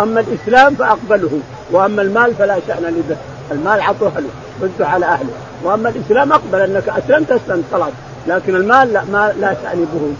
اما 0.00 0.20
الإسلام 0.20 0.74
فأقبله 0.74 1.40
وأما 1.70 2.02
المال 2.02 2.34
فلا 2.34 2.58
شأن 2.66 2.84
لي 2.84 3.02
به 3.08 3.16
المال 3.52 3.80
عطوه 3.80 4.12
له 4.18 4.86
على 4.86 5.06
أهله. 5.06 5.32
وأما 5.64 5.88
الإسلام 5.88 6.32
أقبل 6.32 6.60
أنك 6.60 6.88
أسلمت 6.88 7.32
أسلمت 7.32 7.64
خلاص. 7.72 7.92
لكن 8.26 8.56
المال 8.56 8.92
لا 8.92 9.04
ما 9.12 9.32
لا 9.40 9.54
تعني 9.62 9.84
به 9.94 10.14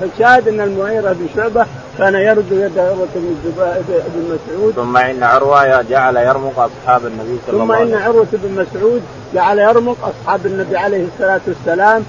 فالشاهد 0.00 0.48
أن 0.48 0.60
المغيره 0.60 1.12
بن 1.12 1.26
شعبة 1.36 1.66
كان 1.98 2.14
يرد 2.14 2.52
يد 2.52 2.78
عروة 2.78 3.08
بن 3.14 4.36
مسعود. 4.36 4.74
ثم 4.74 4.96
إن 4.96 5.22
عروة 5.22 5.82
جعل 5.82 6.16
يرمق 6.16 6.58
أصحاب 6.58 7.06
النبي 7.06 7.38
صلى 7.46 7.62
الله 7.62 7.74
عليه 7.74 7.84
وسلم. 7.84 7.96
ثم 7.96 7.96
ان 7.96 8.02
عروة 8.02 8.26
بن 8.32 8.66
مسعود 8.66 9.02
جعل 9.34 9.58
يرمق 9.58 9.96
أصحاب 10.02 10.46
النبي 10.46 10.76
عليه 10.76 11.06
الصلاة 11.14 11.40
والسلام 11.46 12.02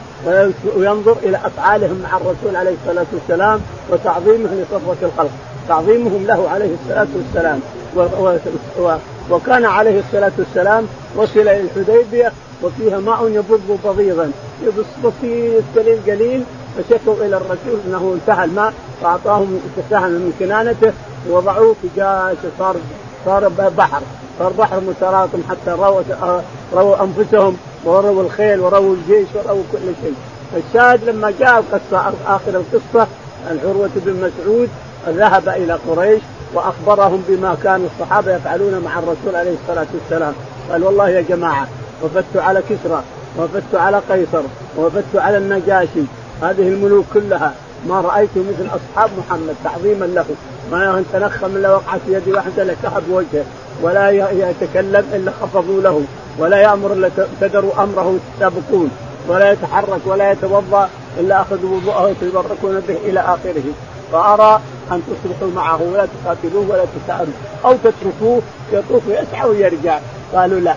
وينظر 0.78 1.18
إلى 1.24 1.38
أفعالهم 1.38 2.04
مع 2.04 2.18
الرسول 2.18 2.56
عليه 2.56 2.75
الصلاة 2.84 3.06
والسلام 3.14 3.62
وتعظيمهم 3.90 4.62
لصفوه 4.62 4.96
الخلق. 5.02 5.32
تعظيمهم 5.68 6.25
له 6.28 6.50
عليه 6.50 6.75
الصلاة 6.84 7.08
والسلام. 7.16 7.60
و 7.96 8.00
و 8.00 8.38
و 8.80 8.96
وكان 9.30 9.66
عليه 9.66 10.00
الصلاة 10.00 10.32
والسلام 10.38 10.88
وصل 11.16 11.40
إلى 11.40 11.62
الحديبية 11.62 12.32
وفيها 12.65 13.00
ماء 13.00 13.27
يبض 13.27 13.79
بضيضا 13.86 14.31
يبص 14.63 14.86
بسيط 15.03 15.63
قليل 15.75 16.00
قليل. 16.07 16.43
فشكوا 16.77 17.13
إلى 17.25 17.38
الرسول 17.38 17.79
إنه 17.88 18.17
انتهى 18.22 18.45
الماء 18.45 18.74
فأعطاهم 19.01 19.60
سهم 19.89 20.12
من 20.12 20.34
كنانته 20.39 20.93
ووضعوه 21.29 21.75
في 21.81 21.88
جاش 21.95 22.38
صار 22.60 22.75
صار 23.25 23.48
بحر. 23.77 24.01
صار 24.39 24.53
بحر 24.60 24.79
متراكم 24.79 25.43
حتى 25.50 25.72
رووا 25.72 26.01
رووا 26.74 26.95
أنفسهم 27.03 27.57
ورووا 27.86 28.24
الخيل 28.24 28.60
ورووا 28.60 28.95
الجيش 28.95 29.27
ورووا 29.36 29.63
كل 29.72 29.77
شيء. 30.03 30.15
الشاهد 30.57 31.03
لما 31.03 31.34
جاء 31.39 31.60
القصة 31.60 32.13
آخر 32.27 32.48
القصة 32.48 33.07
العروة 33.51 33.89
بن 33.95 34.13
مسعود 34.13 34.69
ذهب 35.07 35.50
إلى 35.50 35.79
قريش 35.88 36.22
وأخبرهم 36.53 37.24
بما 37.27 37.57
كان 37.63 37.88
الصحابة 37.93 38.36
يفعلون 38.36 38.81
مع 38.86 39.00
الرسول 39.00 39.36
عليه 39.36 39.55
الصلاة 39.63 39.88
والسلام. 39.93 40.34
قال 40.72 40.84
والله 40.84 41.10
يا 41.10 41.22
جماعة 41.22 41.67
وفدت 42.04 42.38
على 42.38 42.62
كسرى 42.62 43.04
وفدت 43.38 43.75
على 43.75 44.02
قيصر 44.10 44.44
وفدت 44.78 45.16
على 45.16 45.38
النجاشي. 45.38 46.04
هذه 46.42 46.68
الملوك 46.68 47.06
كلها 47.14 47.54
ما 47.88 48.02
رأيت 48.02 48.30
مثل 48.36 48.68
أصحاب 48.68 49.10
محمد 49.18 49.56
تعظيما 49.64 50.06
له. 50.06 50.25
ما 50.72 51.04
تنخم 51.14 51.56
إلا 51.56 51.75
وقعت 51.75 52.00
في 52.06 52.14
يد 52.14 52.28
واحدة 52.28 52.64
لكهب 52.64 53.04
وجهه 53.10 53.46
ولا 53.82 54.10
يتكلم 54.32 55.06
إلا 55.14 55.32
خفضوا 55.42 55.82
له 55.82 56.02
ولا 56.40 56.58
يأمر 56.58 56.94
إلا 56.94 57.10
ابتدروا 57.18 57.84
أمره 57.84 58.18
يسابقون 58.38 58.92
ولا 59.28 59.52
يتحرك 59.52 60.00
ولا 60.06 60.32
يتوضأ 60.32 60.90
إلا 61.20 61.42
أخذوا 61.42 61.75
وضوءه 61.75 62.04
ويتبركون 62.04 62.80
به 62.88 62.98
إلى 63.06 63.20
آخره. 63.20 63.64
فأرى 64.12 64.62
أن 64.92 65.02
تصلحوا 65.08 65.52
معه 65.56 65.82
ولا 65.82 66.06
تقاتلوه 66.06 66.70
ولا 66.70 66.86
تسألوا 66.86 67.34
أو 67.66 67.75
تتركوه 67.84 68.42
يطوف 68.74 69.08
ويسعى 69.08 69.50
ويرجع. 69.50 70.00
قالوا 70.34 70.60
لا. 70.60 70.75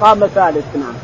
قام 0.00 0.26
ثالث 0.26 0.76
نعم. 0.76 0.94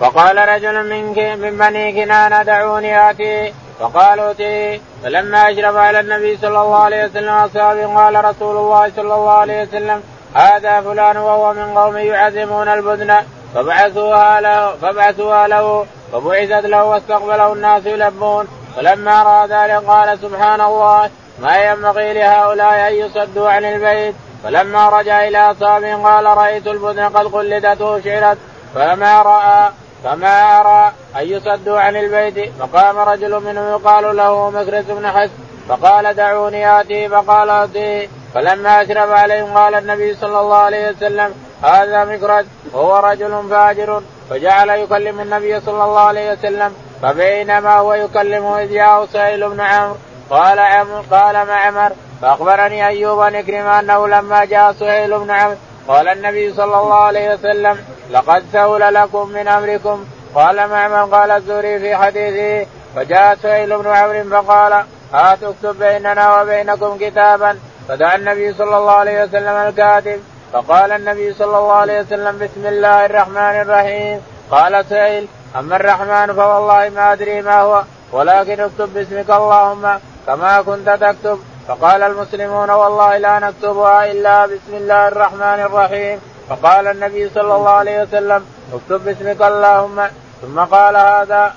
فقال 0.00 0.48
رجل 0.48 0.90
من 0.90 1.04
من 1.40 1.58
بني 1.58 1.92
كنانة 1.92 2.42
دعوني 2.42 3.10
آتي. 3.10 3.52
فقالوا 3.80 4.30
اتي 4.30 4.80
فلما 5.02 5.50
أشرف 5.50 5.76
على 5.76 6.00
النبي 6.00 6.36
صلى 6.36 6.62
الله 6.62 6.76
عليه 6.76 7.04
وسلم 7.04 7.28
أصحابه 7.28 7.86
قال 7.96 8.24
رسول 8.24 8.56
الله 8.56 8.92
صلى 8.96 9.14
الله 9.14 9.30
عليه 9.30 9.62
وسلم 9.62 10.02
هذا 10.34 10.80
فلان 10.80 11.16
وهو 11.16 11.54
من 11.54 11.78
قوم 11.78 11.96
يعزمون 11.96 12.68
البدن 12.68 13.14
فبعثوها 13.54 14.40
له 14.40 14.76
فبعثوها 14.76 15.48
له 15.48 15.86
فبعثت 16.12 16.66
له 16.66 16.84
واستقبله 16.84 17.52
الناس 17.52 17.86
يلبون. 17.86 18.48
فلما 18.76 19.22
رأى 19.22 19.48
ذلك 19.48 19.84
قال 19.84 20.18
سبحان 20.18 20.60
الله 20.60 21.10
ما 21.38 21.64
ينبغي 21.64 22.12
لهؤلاء 22.12 22.88
أن 22.88 22.94
يصدوا 22.94 23.50
عن 23.50 23.64
البيت. 23.64 24.14
فلما 24.44 24.88
رجع 24.88 25.28
إلى 25.28 25.50
اصحابه 25.50 25.94
قال 25.94 26.24
رأيت 26.24 26.66
البدن 26.66 27.02
قد 27.02 27.26
قلدت 27.34 27.80
وشعرت 27.80 28.38
فما 28.74 29.22
رأى 29.22 29.70
فما 30.04 30.60
أرى 30.60 30.92
أن 31.16 31.28
يصدوا 31.28 31.80
عن 31.80 31.96
البيت. 31.96 32.52
فقام 32.60 32.98
رجل 32.98 33.40
منهم 33.40 33.70
يقال 33.70 34.16
له 34.16 34.50
مكرس 34.50 34.84
بن 34.84 35.10
حس 35.10 35.30
فقال 35.68 36.14
دعوني 36.14 36.80
آتي 36.80 37.08
فقال 37.08 37.50
آتي. 37.50 38.08
فلما 38.34 38.82
اشرف 38.82 39.10
عليهم 39.10 39.58
قال 39.58 39.74
النبي 39.74 40.14
صلى 40.14 40.40
الله 40.40 40.56
عليه 40.56 40.90
وسلم 40.90 41.34
هذا 41.62 42.04
مكرس 42.04 42.46
وهو 42.72 42.96
رجل 42.96 43.48
فاجر. 43.50 44.02
فجعل 44.30 44.68
يكلم 44.70 45.20
النبي 45.20 45.60
صلى 45.60 45.84
الله 45.84 46.00
عليه 46.00 46.32
وسلم 46.32 46.74
فبينما 47.02 47.74
هو 47.74 47.94
يكلمه 47.94 48.62
إذ 48.62 48.72
جاءه 48.72 49.06
سهيل 49.12 49.48
بن 49.48 49.60
عمرو. 49.60 49.96
قال 50.30 50.58
عمرو 50.58 51.02
قال 51.10 51.46
معمر 51.46 51.92
فأخبرني 52.22 52.86
أيوب 52.86 53.20
عن 53.20 53.34
أنه 53.34 54.08
لما 54.08 54.44
جاء 54.44 54.72
سهيل 54.72 55.18
بن 55.18 55.30
عمرو 55.30 55.56
قال 55.88 56.08
النبي 56.08 56.52
صلى 56.54 56.80
الله 56.80 56.94
عليه 56.94 57.34
وسلم 57.34 57.78
لقد 58.10 58.44
سهل 58.52 58.94
لكم 58.94 59.28
من 59.28 59.48
أمركم. 59.48 60.04
قال 60.34 60.68
معمر 60.68 61.16
قال 61.16 61.30
الزهري 61.30 61.78
في 61.78 61.96
حديثه؟ 61.96 62.70
فجاء 62.96 63.34
سهيل 63.42 63.78
بن 63.78 63.86
عمرو 63.86 64.24
فقال 64.24 64.84
هات 65.12 65.42
اكتب 65.42 65.78
بيننا 65.78 66.40
وبينكم 66.40 66.98
كتابا. 67.00 67.58
فدعا 67.88 68.16
النبي 68.16 68.52
صلى 68.54 68.76
الله 68.76 68.92
عليه 68.92 69.24
وسلم 69.24 69.56
الكاتب 69.56 70.20
فقال 70.52 70.92
النبي 70.92 71.34
صلى 71.34 71.58
الله 71.58 71.72
عليه 71.72 72.00
وسلم 72.00 72.38
بسم 72.38 72.66
الله 72.66 73.06
الرحمن 73.06 73.60
الرحيم. 73.60 74.20
قال 74.50 74.84
سهيل 74.90 75.28
أما 75.58 75.76
الرحمن 75.76 76.34
فوالله 76.34 76.88
ما 76.88 77.12
أدري 77.12 77.42
ما 77.42 77.60
هو 77.60 77.82
ولكن 78.12 78.60
اكتب 78.60 78.94
باسمك 78.94 79.30
اللهم 79.30 79.98
كما 80.26 80.62
كنت 80.62 80.88
تكتب. 80.90 81.38
فقال 81.70 82.02
المسلمون 82.02 82.70
والله 82.70 83.18
لا 83.18 83.38
نكتبها 83.38 84.12
إلا 84.12 84.46
بسم 84.46 84.72
الله 84.80 85.08
الرحمن 85.08 85.60
الرحيم. 85.68 86.18
فقال 86.48 86.86
النبي 86.86 87.30
صلى 87.34 87.54
الله 87.56 87.70
عليه 87.70 88.02
وسلم 88.02 88.42
اكتب 88.74 89.04
باسمك 89.04 89.42
اللهم. 89.42 89.98
ثم 90.42 90.58
قال 90.60 90.96
هذا. 90.96 91.54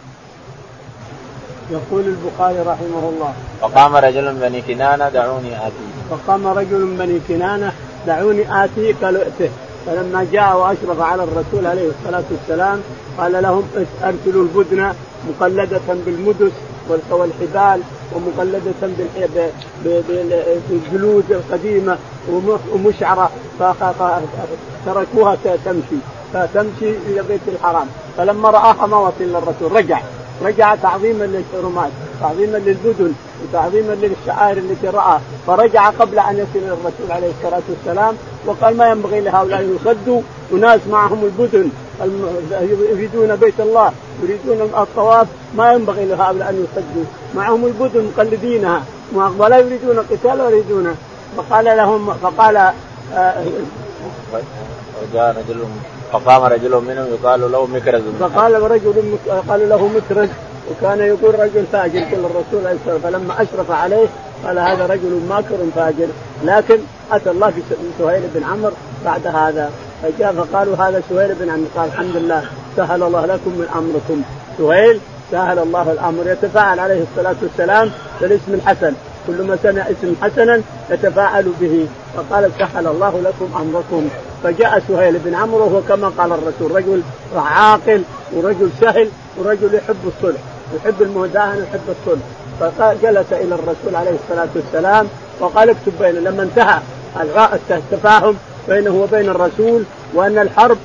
يقول 1.72 2.04
البخاري 2.14 2.60
رحمه 2.60 3.04
الله. 3.12 3.34
فقام 3.62 3.96
رجل 3.96 4.26
من 4.34 4.40
بني 4.40 4.62
كنانة 4.62 5.10
دعوني 5.10 5.52
آتي. 5.68 5.88
فقام 6.12 6.48
رجل 6.48 6.80
من 6.80 6.98
بني 6.98 7.20
كنانة 7.28 7.74
دعوني 8.08 8.44
قالوا 9.02 9.24
ائته 9.24 9.50
فلما 9.86 10.28
جاء 10.32 10.58
وأشرف 10.58 11.00
على 11.02 11.24
الرسول 11.24 11.68
عليه 11.68 11.90
الصلاة 11.90 12.24
والسلام 12.32 12.82
قال 13.18 13.34
لهم 13.44 13.64
ارسلوا 14.04 14.44
البدن 14.44 14.94
مقلدة 15.30 15.88
بالمدس 16.06 16.52
والحبال 16.90 17.82
ومقلدة 18.16 18.88
بالجلود 19.84 21.32
القديمة 21.32 21.98
ومشعرة 22.74 23.30
فتركوها 24.86 25.38
تمشي. 25.66 26.00
فتمشي 26.34 26.90
إلى 27.08 27.24
بيت 27.28 27.42
الحرام. 27.48 27.88
فلما 28.18 28.50
رآها 28.50 28.86
ما 28.86 28.98
وصل 28.98 29.14
للرسول 29.20 29.72
رجع. 29.72 30.02
رجع 30.44 30.76
تعظيما 30.76 31.24
للحرمات 31.24 31.92
تعظيما 32.22 32.58
للبدن 32.58 33.14
وتعظيما 33.44 33.94
للشعائر 33.94 34.58
التي 34.58 34.88
رأى. 34.88 35.20
فرجع 35.48 35.90
قبل 35.90 36.20
أن 36.20 36.38
يصل 36.38 36.66
الرسول 36.66 37.12
عليه 37.12 37.32
الصلاة 37.38 37.62
والسلام 37.70 38.16
وقال 38.46 38.78
ما 38.78 38.90
ينبغي 38.90 39.22
لهؤلاء 39.22 39.60
أن 39.60 39.76
يصدوا؟ 39.76 40.22
وناس 40.52 40.80
معهم 40.92 41.24
البدن. 41.24 41.70
يريدون 42.92 43.36
بيت 43.36 43.60
الله 43.60 43.92
يريدون 44.24 44.62
الطواف. 44.78 45.28
ما 45.58 45.74
ينبغي 45.74 46.06
لهؤلاء 46.06 46.50
أن 46.50 46.66
يصدوا 46.66 47.04
معهم 47.36 47.66
البدن 47.66 48.12
مقلدينها. 48.16 48.84
ولا 49.16 49.58
يريدون 49.58 49.98
القتال 49.98 50.42
ولا 50.42 50.50
يريدون. 50.50 50.98
فقال 51.38 51.66
لهم 51.66 52.14
فقال 52.14 52.58
آه، 53.14 53.44
وجاء 55.04 55.36
رجل 55.38 55.60
فقام 56.12 56.44
رجل 56.44 56.72
منهم 56.72 57.08
يقال 57.14 57.52
له 57.52 57.66
مكرز. 57.66 58.02
فقال 58.20 58.72
رجل 58.72 59.18
قال 59.50 59.70
له 59.70 59.88
مكرز. 59.88 60.30
وكان 60.72 61.00
يقول 61.00 61.40
رجل 61.40 61.66
فاجر. 61.72 62.00
كل 62.00 62.16
الرسول 62.16 62.68
عليه 62.68 62.78
الصلاة 62.86 62.98
فلما 63.04 63.42
أشرف 63.42 63.72
عليه 63.72 64.08
قال 64.46 64.60
هذا 64.60 64.86
رجل 64.86 65.22
ماكر 65.30 65.58
فاجر. 65.76 66.08
لكن 66.44 66.80
أتى 67.12 67.32
الله 67.32 67.50
في 67.50 67.62
سهيل 68.00 68.22
بن 68.36 68.44
عمرو 68.44 68.74
بعد 69.06 69.28
هذا. 69.28 69.72
فجاء 70.04 70.34
فقالوا 70.34 70.76
هذا 70.76 71.02
سهيل 71.10 71.36
بن 71.36 71.50
عمرو 71.50 71.68
قال 71.76 71.88
الحمد 71.88 72.16
لله 72.16 72.44
سهل 72.78 73.04
الله 73.04 73.26
لكم 73.26 73.50
من 73.50 73.68
امركم 73.76 74.22
سهيل 74.58 75.00
سهل 75.32 75.60
الله 75.60 75.92
الأمر. 75.92 76.24
يتفاعل 76.28 76.80
عليه 76.80 77.04
الصلاة 77.04 77.36
والسلام 77.42 77.92
بالاسم 78.22 78.54
الحسن. 78.54 78.94
كل 79.28 79.42
ما 79.44 79.58
سمع 79.64 79.82
اسم 79.82 80.16
حسنا 80.22 80.62
يتفاعل 80.90 81.52
به. 81.62 81.88
فقال 82.16 82.52
سهل 82.60 82.88
الله 82.88 83.22
لكم 83.22 83.50
أمركم. 83.62 84.10
فجاء 84.44 84.84
سهيل 84.88 85.20
بن 85.26 85.36
عمرو 85.36 85.66
وهو 85.66 85.82
كما 85.82 86.08
قال 86.18 86.32
الرسول 86.32 86.76
رجل 86.76 87.02
عاقل 87.36 88.04
ورجل 88.34 88.70
سهل 88.82 89.10
ورجل 89.38 89.74
يحب 89.74 90.12
الصلح 90.18 90.42
يحب 90.76 91.02
المداهنه 91.02 91.66
يحب 91.70 91.96
الصلح. 92.00 92.24
فجلس 92.60 93.34
إلى 93.34 93.56
الرسول 93.56 93.96
عليه 93.96 94.16
الصلاة 94.24 94.50
والسلام 94.56 95.08
وقال 95.40 95.70
اكتب 95.70 95.94
بيننا 96.00 96.30
لما 96.30 96.44
انتهى 96.44 96.80
التفاهم 97.72 98.36
بينه 98.70 98.92
وبين 98.92 99.30
الرسول 99.30 99.84
وأن 100.14 100.38
الحرب 100.38 100.78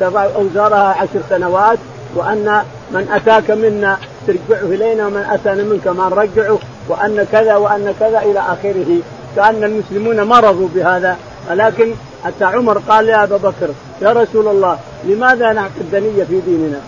تضع 0.00 0.24
أوزارها 0.24 0.96
عشر 1.00 1.20
سنوات 1.30 1.78
وأن 2.14 2.62
من 2.90 3.08
أتاك 3.12 3.50
منا 3.50 3.98
ترجعه 4.26 4.66
إلينا 4.66 5.06
ومن 5.06 5.26
اتانا 5.30 5.62
منك 5.62 5.86
ما 5.88 6.08
نرجعه 6.08 6.58
وأن 6.88 7.26
كذا 7.32 7.56
وأن 7.56 7.94
كذا 8.00 8.18
إلى 8.18 8.40
آخره 8.40 8.98
كأن 9.36 9.64
المسلمون 9.64 10.22
مرضوا 10.22 10.68
بهذا 10.74 11.16
ولكن 11.50 11.92
حتى 12.24 12.44
عمر 12.44 12.78
قال 12.78 13.08
يا 13.08 13.24
أبا 13.24 13.36
بكر 13.36 13.68
يا 14.02 14.12
رسول 14.12 14.48
الله 14.48 14.78
لماذا 15.04 15.52
نعقد 15.52 15.80
الدنيه 15.80 16.24
في 16.24 16.40
ديننا؟ 16.40 16.80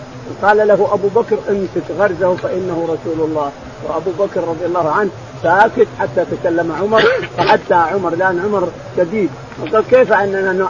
قال 0.43 0.67
له 0.67 0.93
أبو 0.93 1.07
بكر 1.15 1.37
أمسك 1.49 1.91
غرزه 1.99 2.35
فإنه 2.35 2.83
رسول 2.83 3.27
الله. 3.27 3.51
وأبو 3.87 4.11
بكر 4.19 4.41
رضي 4.41 4.65
الله 4.65 4.91
عنه 4.91 5.09
ساكت 5.43 5.87
حتى 5.99 6.25
تكلم 6.31 6.71
عمر 6.71 7.03
فحتى 7.37 7.73
عمر 7.73 8.15
لأن 8.15 8.39
عمر 8.39 8.67
شديد. 8.97 9.29
وقال 9.61 9.83
كيف 9.91 10.13
اننا 10.13 10.69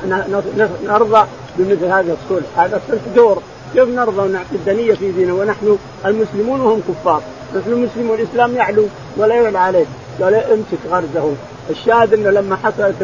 نرضى 0.84 1.28
بمثل 1.58 1.86
هذا 1.86 2.17
الصلح؟ 2.24 2.60
هذا 2.60 2.78
الصلح 2.78 3.02
دور. 3.15 3.41
كيف 3.74 3.89
نرضى 3.89 4.22
ونعطي 4.22 4.56
الدنيه 4.56 4.93
في 4.93 5.12
ديننا؟ 5.12 5.34
ونحن 5.34 5.78
المسلمون 6.06 6.62
وهم 6.62 6.82
كفار. 6.89 7.22
نحن 7.56 7.72
المسلمون 7.72 8.12
والاسلام 8.12 8.56
يعلو 8.56 8.86
ولا 9.17 9.36
يعلى 9.36 9.60
عليه. 9.60 9.86
قال 10.22 10.36
امسك 10.36 10.80
غرزه. 10.91 11.32
الشاهد 11.69 12.13
إنه 12.13 12.30
لما 12.30 12.56
حصلت 12.56 12.95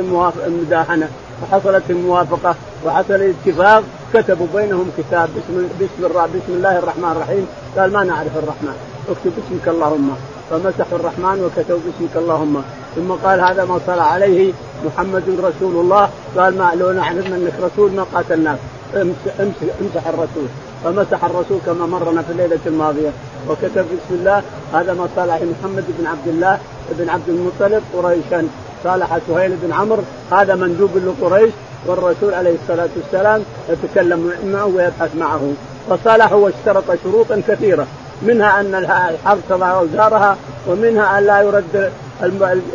المداهنة 0.47 1.09
وحصلت 1.43 1.83
الموافقة 1.89 2.55
وحصل 2.85 3.13
الاتفاق 3.13 3.83
كتبوا 4.15 4.47
بينهم 4.55 4.91
كتاب 4.97 5.29
بسم 5.37 5.67
بسم, 5.79 6.07
بسم 6.35 6.51
الله 6.57 6.79
الرحمن 6.79 7.11
الرحيم. 7.15 7.47
قال 7.77 7.93
ما 7.93 8.03
نعرف 8.03 8.37
الرحمن. 8.37 8.75
اكتب 9.09 9.31
باسمك 9.35 9.67
اللهم. 9.67 10.09
فمسحوا 10.49 10.97
الرحمن 10.99 11.37
وكتبوا 11.43 11.79
باسمك 11.85 12.15
اللهم. 12.15 12.63
ثم 12.95 13.11
قال 13.11 13.39
هذا 13.39 13.65
ما 13.65 13.79
صلى 13.87 14.01
عليه 14.01 14.53
محمد 14.85 15.23
رسول 15.47 15.75
الله. 15.81 16.09
قال 16.37 16.57
ما 16.57 16.71
لو 16.79 16.91
نعلم 16.91 17.33
انك 17.33 17.53
رسول 17.67 17.91
ما 17.91 18.05
قاتلناك 18.13 18.59
امسح, 18.95 19.33
امسح 19.81 20.07
الرسول. 20.07 20.47
فمسح 20.83 21.23
الرسول 21.25 21.59
كما 21.65 21.85
مرنا 21.85 22.21
في 22.21 22.31
الليلة 22.31 22.63
الماضية. 22.65 23.11
وكتب 23.49 23.85
بسم 23.91 24.11
الله. 24.11 24.43
هذا 24.73 24.93
ما 24.93 25.07
صالح 25.15 25.35
محمد 25.35 25.85
بن 25.99 26.05
عبد 26.07 26.27
الله 26.27 26.59
بن 26.99 27.09
عبد 27.09 27.29
المطلب 27.29 27.83
قريشا. 27.93 28.47
صالح 28.83 29.09
سهيل 29.27 29.51
بن 29.63 29.73
عمرو. 29.73 30.03
هذا 30.31 30.55
مندوب 30.55 30.93
لقريش. 30.97 31.53
والرسول 31.87 32.33
عليه 32.33 32.55
الصلاة 32.63 32.89
والسلام 32.95 33.43
يتكلم 33.69 34.33
معه 34.45 34.65
ويبحث 34.65 35.15
معه. 35.15 35.53
فصالحوا 35.89 36.37
واشترط 36.37 36.83
شروطا 37.03 37.41
كثيرة. 37.47 37.87
منها 38.21 38.59
أن 38.59 38.75
الحرب 38.75 39.39
تضع 39.49 39.79
أوزارها 39.79 40.37
ومنها 40.67 41.17
أن 41.17 41.25
لا 41.25 41.41
يرد 41.41 41.91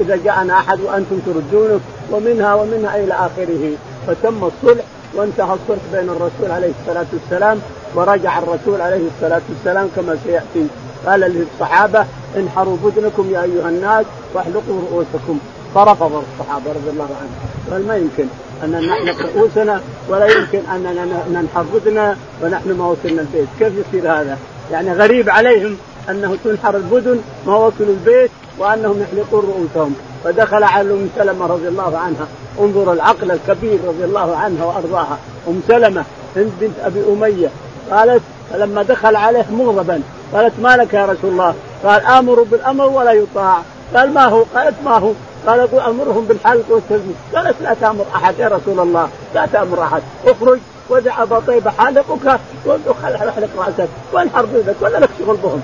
إذا 0.00 0.16
جاءنا 0.24 0.54
أحد 0.54 0.80
وأنتم 0.80 1.18
تردونه 1.26 1.80
ومنها 2.10 2.54
ومنها 2.54 2.96
إلى 2.96 3.14
آخره. 3.14 3.72
فتم 4.06 4.44
الصلح 4.44 4.84
وانتهى 5.14 5.54
الصلح 5.54 5.82
بين 5.92 6.10
الرسول 6.10 6.50
عليه 6.50 6.72
الصلاة 6.80 7.06
والسلام 7.12 7.60
ورجع 7.94 8.38
الرسول 8.38 8.80
عليه 8.80 9.02
الصلاة 9.16 9.40
والسلام 9.48 9.88
كما 9.96 10.16
سيأتي. 10.24 10.66
قال 11.06 11.20
للصحابة 11.20 12.04
انحروا 12.36 12.76
بدنكم 12.84 13.30
يا 13.30 13.42
أيها 13.42 13.68
الناس 13.68 14.06
واحلقوا 14.34 14.80
رؤوسكم. 14.90 15.38
فرفض 15.74 16.22
الصحابة 16.40 16.70
رضي 16.70 16.90
الله 16.90 17.08
عنهم. 17.20 17.70
قال 17.70 17.86
ما 17.86 17.96
يمكن 17.96 18.26
أن 18.64 18.70
نحلق 18.70 19.36
رؤوسنا 19.36 19.80
ولا 20.08 20.26
يمكن 20.26 20.60
اننا 20.74 21.24
ننحر 21.30 21.64
بدنا 21.74 22.16
ونحن 22.42 22.72
ما 22.72 22.86
وصلنا 22.86 23.20
البيت، 23.22 23.48
كيف 23.58 23.72
يصير 23.88 24.12
هذا؟ 24.12 24.38
يعني 24.72 24.92
غريب 24.92 25.30
عليهم 25.30 25.76
أنه 26.10 26.36
تنحر 26.44 26.76
البدن 26.76 27.20
ما 27.46 27.56
وصلوا 27.56 27.88
البيت 27.88 28.30
وأنهم 28.58 29.02
يحلقون 29.02 29.44
رؤوسهم، 29.44 29.94
فدخل 30.24 30.62
على 30.62 30.92
ام 30.92 31.08
سلمة 31.16 31.46
رضي 31.46 31.68
الله 31.68 31.98
عنها، 31.98 32.26
انظر 32.60 32.92
العقل 32.92 33.30
الكبير 33.30 33.78
رضي 33.86 34.04
الله 34.04 34.36
عنها 34.36 34.64
وارضاها، 34.64 35.18
أم 35.48 35.60
سلمة 35.68 36.04
هند 36.36 36.52
بنت 36.60 36.78
أبي 36.84 37.00
أمية 37.12 37.48
قالت 37.90 38.22
فلما 38.52 38.82
دخل 38.82 39.16
عليه 39.16 39.46
مغضبا 39.50 40.02
قالت 40.34 40.52
ما 40.62 40.76
لك 40.76 40.94
يا 40.94 41.06
رسول 41.06 41.30
الله؟ 41.30 41.54
قال 41.84 42.06
آمر 42.06 42.42
بالأمر 42.42 42.86
ولا 42.86 43.12
يطاع، 43.12 43.62
قال 43.96 44.14
ما 44.14 44.24
هو؟ 44.24 44.44
قالت 44.54 44.74
ما 44.84 44.98
هو؟ 44.98 45.12
قال 45.46 45.80
أمرهم 45.80 46.24
بالحلق 46.24 46.64
والتزميت 46.68 47.16
قالت 47.34 47.56
لا 47.62 47.74
تأمر 47.80 48.04
أحد 48.14 48.38
يا 48.38 48.48
رسول 48.48 48.80
الله 48.80 49.08
لا 49.34 49.46
تأمر 49.52 49.82
أحد. 49.82 50.02
اخرج 50.26 50.58
ودع 50.90 51.22
ابا 51.22 51.40
طيبه 51.46 51.70
حالقك 51.70 52.26
احلق 52.66 53.50
رأسك 53.58 53.88
وانحر 54.12 54.46
بيدك 54.46 54.74
ولا 54.80 54.98
لك 54.98 55.10
شغل 55.18 55.36
بهم. 55.36 55.60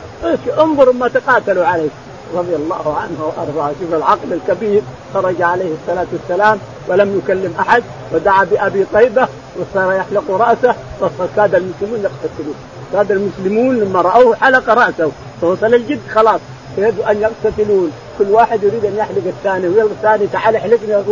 انظر 0.59 0.93
ما 0.93 1.09
تقاتلوا 1.09 1.67
عليه. 1.67 1.89
رضي 2.35 2.57
الله 2.57 2.97
عنه 3.03 3.33
وأرضاه. 3.37 3.73
شوف 3.81 3.95
العقل 3.95 4.33
الكبير. 4.33 4.83
خرج 5.15 5.43
عليه 5.43 5.75
الصلاة 5.75 6.07
والسلام 6.13 6.59
ولم 6.89 7.19
يكلم 7.19 7.55
أحد 7.61 7.83
ودعا 8.13 8.45
بأبي 8.45 8.87
طيبة 8.93 9.29
وصار 9.59 9.93
يحلق 9.93 10.31
رأسه. 10.31 10.75
فكاد 11.19 11.55
المسلمون 11.55 12.01
يقتتلون 12.01 12.55
كاد 12.93 13.13
المسلمون 13.13 13.79
لما 13.79 14.01
رأوه 14.01 14.37
حلق 14.37 14.71
رأسه. 14.71 15.11
فوصل 15.41 15.75
الجد 15.75 16.01
خلاص. 16.15 16.41
يريدوا 16.79 17.11
أن 17.11 17.21
يقتتلون. 17.21 17.93
كل 18.19 18.31
واحد 18.31 18.63
يريد 18.63 18.85
أن 18.85 18.97
يحلق 18.97 19.23
الثاني 19.27 19.69
ويلا 19.69 19.85
الثاني 19.85 20.27
تعال 20.27 20.57
احلقني 20.57 21.03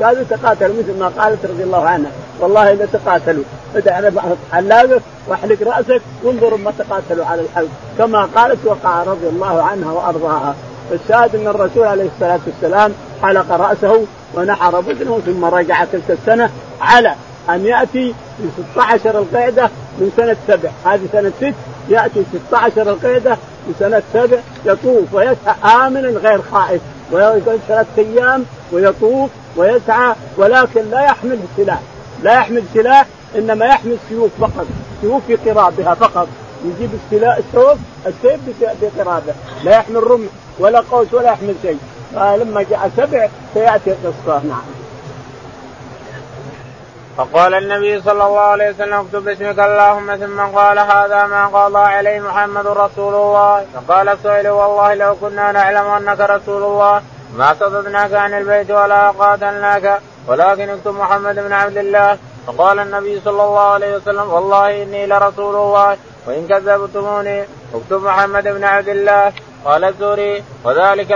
كانوا 0.00 0.24
تقاتلوا 0.30 0.76
مثل 0.78 0.98
ما 0.98 1.08
قالت 1.18 1.46
رضي 1.46 1.62
الله 1.62 1.84
عنها. 1.84 2.10
والله 2.40 2.72
إذا 2.72 2.88
تقاتلوا 2.92 3.44
ادع 3.76 4.00
حلاقك 4.52 5.02
واحلق 5.28 5.62
رأسك 5.62 6.00
وانظروا 6.24 6.58
ما 6.58 6.72
تقاتلوا 6.78 7.26
على 7.26 7.42
الحلق. 7.42 7.68
كما 7.98 8.28
قالت 8.36 8.58
وقع 8.64 9.02
رضي 9.02 9.28
الله 9.28 9.62
عنها 9.62 9.92
وأرضاها. 9.92 10.54
الشاهد 10.92 11.36
أن 11.36 11.46
الرسول 11.46 11.86
عليه 11.86 12.08
الصلاة 12.14 12.40
والسلام 12.46 12.92
حلق 13.22 13.52
رأسه 13.52 14.04
ونحر 14.34 14.80
بدنه 14.80 15.20
ثم 15.26 15.44
رجع 15.44 15.84
تلك 15.84 16.10
السنة 16.10 16.50
على 16.80 17.14
أن 17.48 17.66
يأتي 17.66 18.14
في 18.38 18.62
16 18.72 19.18
القعدة 19.18 19.70
من 19.98 20.12
سنة 20.16 20.36
سبع. 20.48 20.70
هذه 20.84 21.08
سنة 21.12 21.32
ست. 21.40 21.54
يأتي 21.88 22.24
16 22.48 22.82
القعده 22.82 23.34
في 23.34 23.72
سنة 23.78 24.02
سبع 24.12 24.38
يطوف 24.64 25.14
ويسعى 25.14 25.86
امنا 25.86 26.08
غير 26.08 26.42
خائف 26.42 26.80
ويقعد 27.12 27.60
ثلاث 27.68 27.86
أيام 27.98 28.44
ويطوف 28.72 29.30
ويسعى 29.56 30.14
ولكن 30.36 30.90
لا 30.90 31.04
يحمل 31.04 31.38
سلاح. 31.56 31.80
لا 32.22 32.32
يحمل 32.32 32.62
سلاح 32.74 33.06
إنما 33.36 33.66
يحمل 33.66 33.96
سيوف 34.08 34.30
فقط. 34.40 34.66
سيوف 35.00 35.22
في 35.26 35.36
قرابها 35.36 35.94
فقط. 35.94 36.28
يجيب 36.64 36.90
السلاح 37.04 37.36
السيوف 37.36 37.78
السيف 38.06 38.40
بقرابه 38.82 39.34
لا 39.64 39.72
يحمل 39.72 40.10
رمح 40.10 40.30
ولا 40.58 40.80
قوس 40.80 41.14
ولا 41.14 41.30
يحمل 41.32 41.54
شيء. 41.62 41.78
فلما 42.14 42.62
جاء 42.70 42.90
سبع 42.96 43.28
سيأتي 43.54 43.90
القصة. 43.90 44.46
نعم. 44.48 44.77
فقال 47.18 47.54
النبي 47.54 48.02
صلى 48.02 48.26
الله 48.26 48.40
عليه 48.40 48.70
وسلم 48.70 48.94
اكتب 48.94 49.24
باسمك 49.24 49.58
اللهم 49.58 50.16
ثم 50.16 50.40
قال 50.58 50.78
هذا 50.78 51.26
ما 51.26 51.46
قضى 51.46 51.84
عليه 51.96 52.20
محمد 52.20 52.66
رسول 52.66 53.14
الله. 53.14 53.66
فقال 53.74 54.08
السائل 54.08 54.48
والله 54.48 54.94
لو 54.94 55.14
كنا 55.22 55.52
نعلم 55.52 55.86
أنك 55.98 56.20
رسول 56.20 56.62
الله 56.62 57.02
ما 57.38 57.54
صددناك 57.60 58.12
عن 58.14 58.34
البيت 58.34 58.70
ولا 58.70 59.10
قاتلناك 59.10 60.00
ولكن 60.28 60.68
اكتب 60.68 60.94
محمد 60.94 61.34
بن 61.34 61.52
عبد 61.52 61.76
الله. 61.76 62.18
فقال 62.46 62.78
النبي 62.78 63.20
صلى 63.24 63.42
الله 63.42 63.68
عليه 63.76 63.96
وسلم 63.96 64.26
والله 64.34 64.82
إني 64.82 65.06
لرسول 65.06 65.56
الله 65.56 65.96
وإن 66.26 66.46
كذبتموني 66.46 67.38
اكتب 67.74 68.02
محمد 68.02 68.44
بن 68.48 68.64
عبد 68.64 68.88
الله. 68.88 69.32
قال 69.64 69.84
الزوري 69.84 70.44
وذلك 70.64 71.10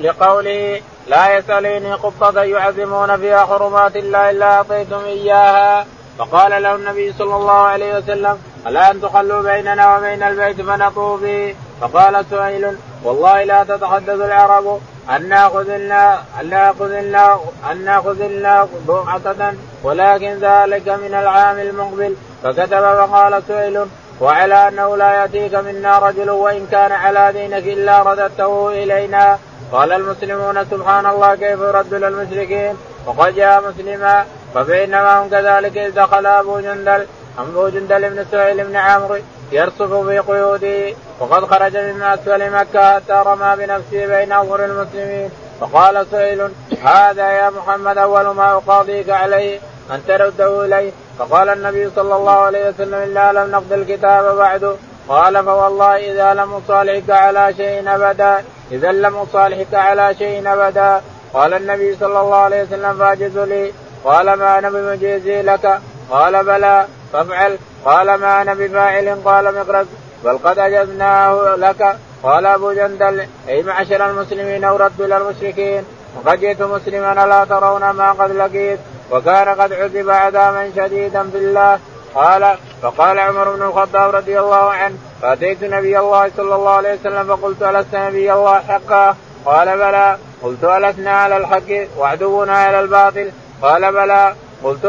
لقوله 0.00 0.80
لا 1.06 1.36
يسأليني 1.36 1.92
قطة 1.92 2.42
يعظمون 2.42 3.16
فيها 3.16 3.44
حرمات 3.46 3.96
الله 3.96 4.30
إلا 4.30 4.46
أعطيتم 4.46 5.04
إياها. 5.04 5.86
فقال 6.18 6.62
له 6.62 6.74
النبي 6.74 7.12
صلى 7.12 7.36
الله 7.36 7.52
عليه 7.52 7.98
وسلم 7.98 8.38
ألا 8.66 8.90
أن 8.90 9.00
تخلوا 9.00 9.42
بيننا 9.42 9.96
وبين 9.96 10.22
البيت 10.22 10.60
فنطوف 10.60 11.22
به 11.22 11.54
فقال 11.80 12.24
سهيل 12.30 12.76
والله 13.04 13.44
لا 13.44 13.64
تتحدث 13.64 14.20
العرب 14.20 14.80
أن 15.10 15.28
ناخذنا 15.28 16.22
أن 16.40 16.50
ناخذنا 16.50 17.38
أن 17.70 17.84
نأخذنا 17.84 18.68
بضعة 18.88 19.54
ولكن 19.82 20.38
ذلك 20.40 20.88
من 20.88 21.14
العام 21.14 21.58
المقبل. 21.58 22.16
فكتب 22.42 22.80
فقال 22.80 23.42
سهيل 23.48 23.86
وعلى 24.20 24.68
أنه 24.68 24.96
لا 24.96 25.14
يأتيك 25.14 25.54
منا 25.54 25.98
رجل 25.98 26.30
وإن 26.30 26.66
كان 26.70 26.92
على 26.92 27.32
دينك 27.32 27.66
إلا 27.66 28.02
رددته 28.02 28.68
إلينا. 28.68 29.38
قال 29.72 29.92
المسلمون 29.92 30.64
سبحان 30.64 31.06
الله 31.06 31.34
كيف 31.34 31.60
يرد 31.60 31.94
للمشركين؟ 31.94 32.76
وقد 33.06 33.34
جاء 33.34 33.62
مسلما 33.68 34.24
فبينما 34.54 35.22
هم 35.22 35.28
كذلك 35.28 35.78
إذ 35.78 35.94
دخل 35.94 36.26
أبو 36.26 36.60
جندل 36.60 37.06
أبو 37.38 37.68
جندل 37.68 38.10
بن 38.10 38.24
سهيل 38.32 38.64
بن 38.64 38.76
عمرو 38.76 39.16
يرصف 39.52 39.92
في 40.08 40.18
قيوده 40.18 40.94
وقد 41.20 41.44
خرج 41.44 41.76
من 41.76 42.02
اسفل 42.02 42.50
مكه 42.50 42.94
حتى 42.94 43.22
رمى 43.26 43.56
بنفسه 43.56 44.06
بين 44.06 44.32
اظهر 44.32 44.64
المسلمين. 44.64 45.30
فقال 45.60 46.06
سهيل 46.10 46.48
هذا 46.84 47.30
يا 47.30 47.50
محمد 47.50 47.98
أول 47.98 48.26
ما 48.26 48.52
أقاضيك 48.52 49.10
عليه. 49.10 49.60
أن 49.94 50.00
ترده 50.08 50.64
إليه. 50.64 50.90
فقال 51.18 51.48
النبي 51.48 51.90
صلى 51.96 52.16
الله 52.16 52.32
عليه 52.32 52.68
وسلم 52.68 52.94
الا 52.94 53.32
لم 53.32 53.50
نقضي 53.50 53.74
الكتاب 53.74 54.36
بعد. 54.36 54.76
قال 55.08 55.44
فوالله 55.44 55.96
إذا 55.96 56.34
لم 56.34 56.54
أصالحك 56.54 57.10
على 57.10 57.54
شيء 57.56 57.94
أبدا. 57.94 58.44
إذا 58.72 58.92
لم 58.92 59.16
أصالحك 59.16 59.74
على 59.74 60.14
شيء 60.14 60.52
أبدا. 60.52 61.00
قال 61.34 61.54
النبي 61.54 61.96
صلى 61.96 62.20
الله 62.20 62.36
عليه 62.36 62.62
وسلم 62.62 62.94
فاجز 62.94 63.38
لي. 63.38 63.72
قال 64.04 64.32
ما 64.32 64.58
أنا 64.58 64.70
بمجيزي 64.70 65.42
لك. 65.42 65.80
قال 66.10 66.44
بلى. 66.44 66.86
فافعل. 67.12 67.58
قال 67.84 68.14
ما 68.14 68.42
أنا 68.42 68.54
بفاعل. 68.54 69.18
قال 69.24 69.54
مقرز 69.54 69.86
بل 70.24 70.38
قد 70.44 70.58
أجزناه 70.58 71.56
لك. 71.56 71.96
قال 72.22 72.46
أبو 72.46 72.72
جندل. 72.72 73.26
أي 73.48 73.62
معشر 73.62 74.10
المسلمين 74.10 74.64
اورد 74.64 75.00
إلى 75.00 75.16
المشركين. 75.16 75.84
وقد 76.16 76.40
جئت 76.40 76.62
مسلما 76.62 77.14
لا 77.14 77.44
ترون 77.44 77.90
ما 77.90 78.12
قد 78.12 78.30
لقيت. 78.30 78.78
وكان 79.10 79.48
قد 79.48 79.72
عذب 79.72 80.10
عذابا 80.10 80.70
شديدا 80.76 81.22
بالله 81.22 81.78
قال 82.14 82.56
فقال 82.82 83.18
عمر 83.18 83.50
بن 83.56 83.62
الخطاب 83.62 84.14
رضي 84.14 84.40
الله 84.40 84.70
عنه 84.70 84.94
فاتيت 85.22 85.64
نبي 85.64 85.98
الله 85.98 86.30
صلى 86.36 86.54
الله 86.54 86.70
عليه 86.70 86.94
وسلم 86.94 87.36
فقلت 87.36 87.62
ألست 87.62 87.94
نبي 87.94 88.32
الله 88.32 88.58
حقا؟ 88.58 89.16
قال 89.44 89.78
بلى. 89.78 90.18
قلت 90.42 90.64
ألسنا 90.64 91.10
على 91.10 91.36
الحق 91.36 91.70
وعدونا 91.98 92.52
على 92.52 92.80
الباطل. 92.80 93.30
قال 93.62 93.92
بلى. 93.92 94.34
قلت 94.64 94.86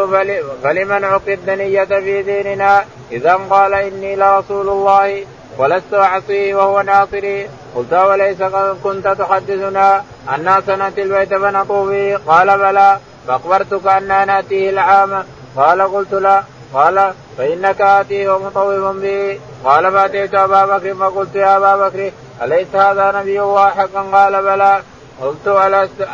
فلمن 0.64 1.04
اعطي 1.04 1.34
الدنية 1.34 1.84
في 1.84 2.24
ديننا؟ 2.24 2.86
إذا 3.12 3.40
قال 3.50 3.74
إني 3.74 4.16
لرسول 4.16 4.70
الله 4.70 5.26
ولست 5.58 5.94
أعصيه 5.94 6.56
وهو 6.56 6.82
ناصري. 6.82 7.50
قلت 7.76 7.94
وليس 7.94 8.44
كنت 8.84 9.08
تحدثنا؟ 9.08 10.04
أنا 10.30 10.62
سنأتي 10.68 11.02
البيت 11.04 11.34
فنطوف 11.34 11.90
به 11.90 12.20
قال 12.28 12.58
بلى. 12.58 12.98
فأخبرتك 13.28 13.88
أنا 13.88 14.26
نأتيه 14.26 14.70
العام 14.70 15.26
قال 15.58 15.82
قلت 15.82 16.14
لا. 16.14 16.44
قال 16.74 17.14
فإنك 17.38 17.82
آتيه 17.82 18.30
ومطوف 18.30 18.96
به. 18.96 19.40
قال 19.66 19.92
فأتيت 19.92 20.36
أبا 20.36 20.66
بكر. 20.66 20.96
فقلت 20.96 21.36
يا 21.36 21.58
أبا 21.58 21.76
بكر 21.76 22.12
أليس 22.42 22.76
هذا 22.76 23.12
نبي 23.20 23.42
الله 23.42 23.70
حقا؟ 23.70 24.02
قال 24.14 24.44
بلى. 24.44 24.82
قلت 25.22 25.48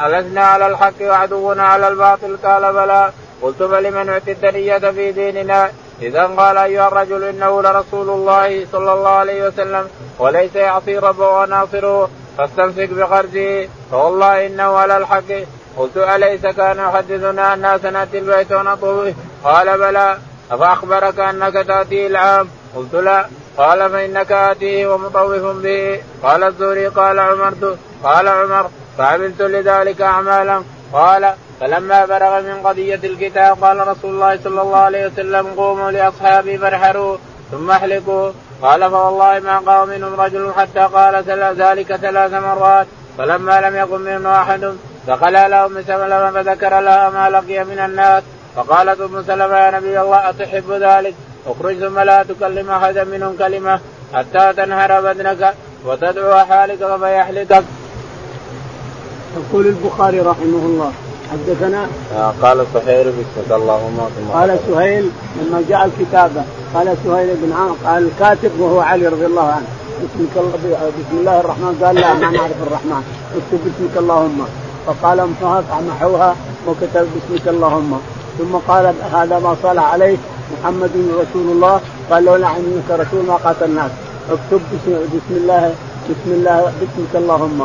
ألسنا 0.06 0.42
على 0.46 0.68
الحق 0.68 1.02
وعدونا 1.02 1.64
على 1.64 1.88
الباطل؟ 1.88 2.38
قال 2.44 2.74
بلى. 2.74 3.12
قلت 3.42 3.64
فلمن 3.64 4.10
اعطي 4.10 4.32
الدنية 4.32 4.78
في 4.78 5.12
ديننا؟ 5.12 5.72
إذا 6.02 6.24
قال 6.26 6.58
أيها 6.58 6.88
الرجل 6.88 7.24
إنه 7.24 7.62
لرسول 7.62 8.10
الله 8.10 8.66
صلى 8.72 8.94
الله 8.94 9.10
عليه 9.10 9.48
وسلم 9.48 9.88
وليس 10.20 10.56
يعصي 10.56 10.98
ربه 10.98 11.30
وناصره 11.30 12.10
فاستمسك 12.38 12.90
بقرضه 12.90 13.68
فوالله 13.92 14.46
إنه 14.46 14.78
على 14.78 14.98
الحق. 14.98 15.32
قلت 15.78 15.98
أليس 15.98 16.42
كان 16.42 16.78
يحدثنا 16.78 17.54
الناس 17.54 17.86
ناتي 17.86 18.20
البيت 18.20 18.52
ونطوفه 18.52 19.14
قال 19.44 19.78
بلى. 19.78 20.18
أفأخبرك 20.52 21.20
أنك 21.20 21.54
تأتي 21.54 22.08
العام؟ 22.08 22.48
قلت 22.76 22.96
لا. 22.96 23.26
قال 23.58 23.90
فإنك 23.90 24.32
اتيه 24.32 24.88
ومطوف 24.88 25.44
به. 25.64 26.02
قال 26.24 26.44
الزهري. 26.44 26.88
قال 26.88 27.20
عمرت 27.20 27.78
قال 28.04 28.28
عمر. 28.28 28.70
فعملت 28.98 29.42
لذلك 29.42 30.02
أعمالا. 30.02 30.64
قال 30.94 31.34
فلما 31.62 32.06
بلغ 32.06 32.42
من 32.42 32.62
قضية 32.64 33.00
الكتاب 33.04 33.64
قال 33.64 33.88
رسول 33.88 34.12
الله 34.12 34.40
صلى 34.44 34.62
الله 34.62 34.78
عليه 34.78 35.08
وسلم 35.08 35.48
قوموا 35.58 35.92
لأصحابي 35.92 36.58
فارحلوا 36.58 37.18
ثم 37.52 37.72
احلقوا 37.72 38.32
قال 38.62 38.92
فوالله 38.92 39.40
ما 39.40 39.60
قام 39.60 39.90
منهم 39.90 40.22
رجل 40.22 40.54
حتى 40.58 40.80
قال 40.80 41.16
ذلك 41.58 41.96
ثلاث 41.96 42.34
مرات. 42.34 42.88
فلما 43.18 43.62
لم 43.62 43.76
يقم 43.76 44.02
منه 44.02 44.42
أحد 44.42 44.76
دخل 45.08 45.36
على 45.36 45.66
أم 45.66 45.82
سلمة 45.88 46.32
فذكر 46.32 46.80
لها 46.80 47.10
ما 47.10 47.30
لقي 47.30 47.64
من 47.64 47.80
الناس. 47.80 48.24
فقالت 48.56 49.02
أم 49.02 49.24
سلمة 49.28 49.58
يا 49.58 49.72
نبي 49.72 50.02
الله 50.02 50.30
أتحب 50.30 50.72
ذلك؟ 50.72 51.14
اخرج 51.48 51.80
ثم 51.80 52.00
لا 52.00 52.24
تكلم 52.24 52.70
أحدا 52.70 53.04
منهم 53.04 53.36
كلمة 53.40 53.80
حتى 54.14 54.54
تنهر 54.58 55.02
بدنك 55.02 55.54
وتدعو 55.86 56.34
حالك 56.50 56.98
فيحلقك. 57.00 57.64
يقول 59.38 59.68
البخاري 59.68 60.20
رحمه 60.20 60.64
الله 60.70 60.92
حدثنا 61.32 61.88
آه 62.18 62.34
قال 62.42 62.66
سهيل 62.74 63.08
بسمك 63.12 63.52
اللهم 63.52 63.98
قال 64.34 64.60
سهيل 64.68 65.12
لما 65.36 65.64
جاء 65.70 65.86
الكتابة 65.86 66.44
قال 66.74 66.98
سهيل 67.06 67.36
بن 67.36 67.54
عمرو 67.54 67.76
قال 67.86 68.08
الكاتب 68.08 68.60
وهو 68.60 68.80
علي 68.80 69.08
رضي 69.08 69.26
الله 69.26 69.48
عنه. 69.52 69.68
بسمك 70.00 70.36
الله 70.38 70.92
بسم 71.00 71.18
الله 71.20 71.40
الرحمن 71.40 71.84
قال 71.84 71.96
لا 71.96 72.14
ما 72.14 72.30
نعرف 72.32 72.60
الرحمن. 72.68 73.04
اكتب 73.38 73.60
باسمك 73.66 73.98
اللهم. 73.98 74.48
فقال 74.88 75.28
محوها 75.88 76.36
وكتب 76.68 77.08
باسمك 77.14 77.48
اللهم. 77.48 77.92
ثم 78.38 78.54
قال 78.68 78.94
هذا 79.14 79.40
ما 79.40 79.56
صلى 79.64 79.82
عليه 79.82 80.18
محمد 80.54 80.92
رسول 81.22 81.48
الله. 81.52 81.80
قال 82.10 82.26
لولا 82.26 82.48
انك 82.48 82.90
رسول 82.90 83.26
ما 83.26 83.36
قاتلناك 83.36 83.92
اكتب 84.30 84.62
بسم 85.14 85.34
الله 85.42 85.64
بسم 86.10 86.30
الله 86.38 86.60
باسمك 86.80 87.14
اللهم. 87.16 87.60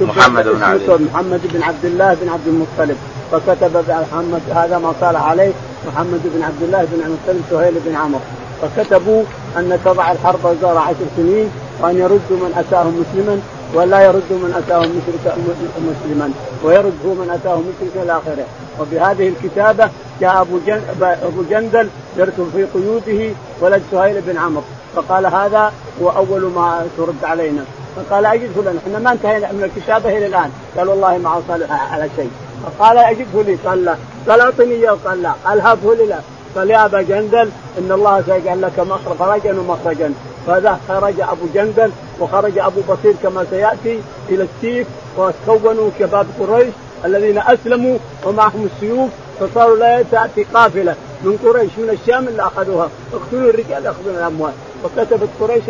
محمد 0.00 0.44
بن 0.44 0.62
عبد 0.62 0.90
محمد 1.12 1.40
بن 1.52 1.62
عبد 1.62 1.84
الله 1.84 2.14
بن 2.20 2.28
عبد 2.28 2.46
المطلب. 2.46 2.98
فكتب 3.32 3.74
محمد 3.88 4.40
هذا 4.54 4.78
ما 4.78 4.92
صالح 5.00 5.22
عليه 5.22 5.52
محمد 5.88 6.20
بن 6.34 6.42
عبد 6.42 6.62
الله 6.62 6.84
بن 6.92 7.00
المطلب 7.06 7.44
سهيل 7.50 7.74
بن 7.86 7.94
عمرو 7.94 8.20
فكتبوا 8.62 9.22
أن 9.56 9.78
تضع 9.84 10.12
الحرب 10.12 10.44
وزار 10.44 10.78
عشر 10.78 11.06
سنين 11.16 11.50
وأن 11.80 11.96
يردوا 11.96 12.38
من 12.44 12.52
أتاهم 12.58 12.94
مسلما 13.02 13.40
ولا 13.74 14.00
يردوا 14.00 14.38
من 14.38 14.54
اتاهم 14.56 14.90
مشركا 14.98 15.38
مسلما 15.78 16.30
ويرد 16.62 16.94
هو 17.06 17.14
من 17.14 17.30
أتاه 17.30 17.56
مشركا 17.56 18.02
إلى 18.02 18.12
آخره. 18.12 18.44
وبهذه 18.80 19.28
الكتابة 19.28 19.90
جاء 20.20 20.40
أبو 20.40 20.58
أبو 21.02 21.42
جندل 21.50 21.88
يركب 22.16 22.50
في 22.52 22.64
قيوده 22.64 23.34
ولد 23.60 23.82
سهيل 23.90 24.20
بن 24.20 24.38
عمرو 24.38 24.62
فقال 24.96 25.26
هذا 25.26 25.72
هو 26.02 26.10
أول 26.10 26.40
ما 26.40 26.86
ترد 26.96 27.24
علينا. 27.24 27.64
فقال 27.96 28.26
أجده 28.26 28.62
لنا 28.62 28.78
إحنا 28.86 28.98
ما 28.98 29.12
انتهينا 29.12 29.52
من 29.52 29.64
الكتابة 29.64 30.18
إلى 30.18 30.26
الآن. 30.26 30.50
قال 30.76 30.88
والله 30.88 31.18
ما 31.18 31.42
صالح 31.48 31.92
على 31.92 32.08
شيء. 32.16 32.30
فقال 32.64 32.98
أجده 32.98 33.42
لي 33.46 33.54
قال 33.66 33.84
لا 33.84 33.96
قال 34.28 34.40
أعطني 34.40 34.72
إياه 34.72 34.96
قال 35.04 35.22
لا. 35.22 35.32
قال 35.44 35.60
هبه 35.60 35.94
لي 35.94 36.06
لا. 36.06 36.18
قال 36.56 36.70
يا 36.70 36.84
ابا 36.84 37.02
جندل 37.02 37.50
إن 37.78 37.92
الله 37.92 38.22
سيجعل 38.26 38.62
لك 38.62 38.78
مخرجا 38.80 39.52
ومخرجا. 39.60 40.12
فذا 40.46 40.80
خرج 40.88 41.20
أبو 41.20 41.46
جندل 41.54 41.90
وخرج 42.20 42.58
أبو 42.58 42.80
بصير 42.88 43.14
كما 43.22 43.46
سيأتي 43.50 44.00
إلى 44.28 44.46
السيف 44.48 44.86
وكونوا 45.18 45.90
شباب 45.98 46.26
قريش 46.40 46.72
الذين 47.04 47.38
أسلموا 47.38 47.98
ومعهم 48.24 48.68
السيوف 48.74 49.10
فصاروا 49.40 49.76
لا 49.76 50.02
تأتي 50.10 50.46
قافلة 50.54 50.94
من 51.22 51.36
قريش 51.44 51.70
من 51.78 51.90
الشام 51.90 52.28
إلا 52.28 52.46
أخذوها. 52.46 52.88
اقتلوا 53.12 53.50
الرجال 53.50 53.84
يأخذون 53.84 54.14
الأموال. 54.14 54.52
وكتبت 54.84 55.28
قريش 55.40 55.62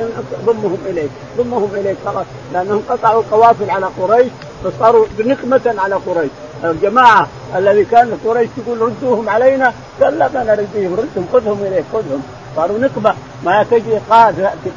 ضمهم 0.47 0.79
إليك 0.87 1.11
ضمهم 1.39 1.71
إليك. 1.75 1.97
خلاص 2.05 2.27
لأنهم 2.53 2.83
قطعوا 2.91 3.21
القوافل 3.21 3.71
على 3.71 3.87
قريش 4.01 4.33
فصاروا 4.65 5.07
نقمة 5.19 5.75
على 5.79 5.95
قريش. 5.95 6.31
الجماعة 6.65 7.29
الذي 7.57 7.85
كان 7.85 8.19
قريش 8.25 8.49
تقول 8.57 8.81
ردوهم 8.81 9.29
علينا 9.29 9.73
قال 10.03 10.19
لا 10.19 10.29
ما 10.35 10.45
نردهم 10.45 10.95
ردهم 10.95 11.27
خذهم 11.33 11.63
اليك 11.63 11.85
خذهم. 11.93 12.23
صاروا 12.57 12.79
نقمة 12.79 13.15
ما 13.45 13.63
تجي 13.63 13.99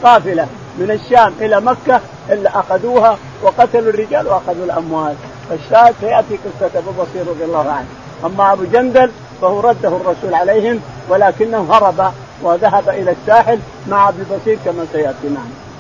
قافلة 0.04 0.48
من 0.78 0.92
الشام 0.92 1.34
إلى 1.42 1.62
مكة 1.62 2.02
إلا 2.30 2.60
أخذوها 2.60 3.18
وقتلوا 3.44 3.90
الرجال 3.90 4.28
وأخذوا 4.28 4.66
الأموال. 4.66 5.16
فالشاهد 5.50 5.96
سيأتي 6.02 6.38
قصة 6.46 6.80
أبو 6.80 6.92
بصير 6.92 7.28
رضي 7.28 7.44
الله 7.44 7.72
عنه. 7.72 7.88
أما 8.26 8.54
أبو 8.54 8.64
جندل 8.74 9.12
فهو 9.42 9.60
رده 9.60 9.90
الرسول 9.90 10.34
عليهم 10.34 10.80
ولكنه 11.10 11.68
هرب 11.72 12.12
وذهب 12.44 12.90
إلى 12.90 13.12
الساحل 13.12 13.60
مع 13.88 14.10
أبي 14.10 14.24
بصير 14.24 14.58
كما 14.66 14.86
سيأتي 14.94 15.30
معنا. 15.30 15.71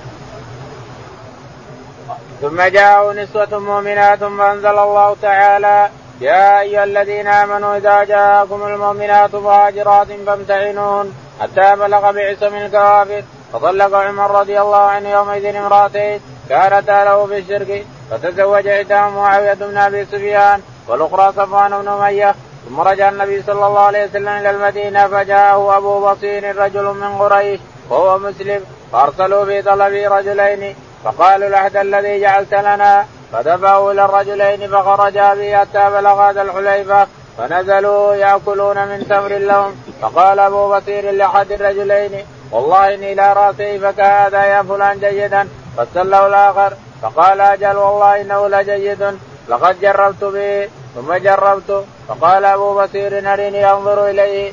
ثم 2.42 2.62
جاءوا 2.62 3.14
نسوة 3.14 3.60
مؤمنات 3.60 4.20
فأنزل 4.20 4.78
الله 4.80 5.16
تعالى 5.22 5.90
يا 6.22 6.60
أيها 6.60 6.84
الذين 6.84 7.28
آمنوا 7.28 7.78
إذا 7.78 8.04
جاءكم 8.04 8.68
المؤمنات 8.68 9.36
مهاجرات 9.36 10.08
فامتحنون 10.26 11.16
حتى 11.42 11.76
بلغ 11.76 12.12
بعصم 12.12 12.56
الكوافر 12.56 13.24
فطلق 13.54 13.96
عمر 13.96 14.40
رضي 14.40 14.62
الله 14.62 14.78
عنه 14.78 15.10
يومئذ 15.10 15.56
امرأتين 15.56 16.20
كانتا 16.50 17.06
له 17.06 17.26
في 17.26 17.38
الشرك 17.38 17.86
فتزوج 18.12 18.68
إحداهم 18.68 19.16
معاوية 19.16 19.54
بن 19.54 19.78
أبي 19.78 20.06
سفيان 20.06 20.62
والأخرى 20.88 21.32
صفوان 21.32 21.82
بن 21.82 21.88
أمية 21.88 22.36
ثم 22.66 22.82
رجع 22.82 23.10
النبي 23.10 23.42
صلى 23.42 23.68
الله 23.68 23.80
عليه 23.80 24.06
وسلم 24.06 24.28
إلى 24.28 24.50
المدينة 24.50 25.08
فجاءه 25.08 25.78
أبو 25.78 26.12
بصير 26.12 26.56
رجل 26.58 26.84
من 26.84 27.18
قريش 27.18 27.60
وهو 27.90 28.20
مسلم 28.20 28.62
فأرسلوا 28.92 29.46
في 29.46 29.62
طلب 29.62 29.94
رجلين 29.94 30.76
فقالوا 31.04 31.48
العهد 31.48 31.78
الذي 31.78 32.22
جعلت 32.22 32.54
لنا. 32.54 33.06
فدفعوا 33.34 33.92
إلى 33.92 34.06
الرجلين 34.06 34.70
فخرجا 34.70 35.34
به 35.34 35.58
حتى 35.58 35.90
بلغ 35.90 36.30
هذا 36.30 36.42
الحليفة. 36.42 37.08
فنزلوا 37.38 38.16
يأكلون 38.16 38.88
من 38.88 39.08
تمر 39.10 39.38
لهم. 39.38 39.76
فقال 40.02 40.40
أبو 40.40 40.76
بصير 40.76 41.12
لأحد 41.12 41.52
الرجلين 41.52 42.26
والله 42.52 42.94
إني 42.94 43.14
لا 43.16 43.32
ارى 43.32 43.54
سيفك 43.58 44.00
هذا 44.00 44.46
يا 44.46 44.62
فلان 44.62 45.00
جيدا. 45.00 45.48
فسله 45.78 46.28
الآخر. 46.28 46.74
فقال 47.02 47.42
أجل 47.42 47.78
والله 47.78 48.22
إنه 48.22 48.48
لجيد. 48.48 49.18
لقد 49.50 49.82
جربت 49.82 50.24
به 50.24 50.70
ثم 50.96 51.14
جربت 51.14 51.86
فقال 52.08 52.46
أبو 52.46 52.82
بصير 52.82 53.34
ارني 53.34 53.72
أنظر 53.72 54.10
إليه. 54.10 54.52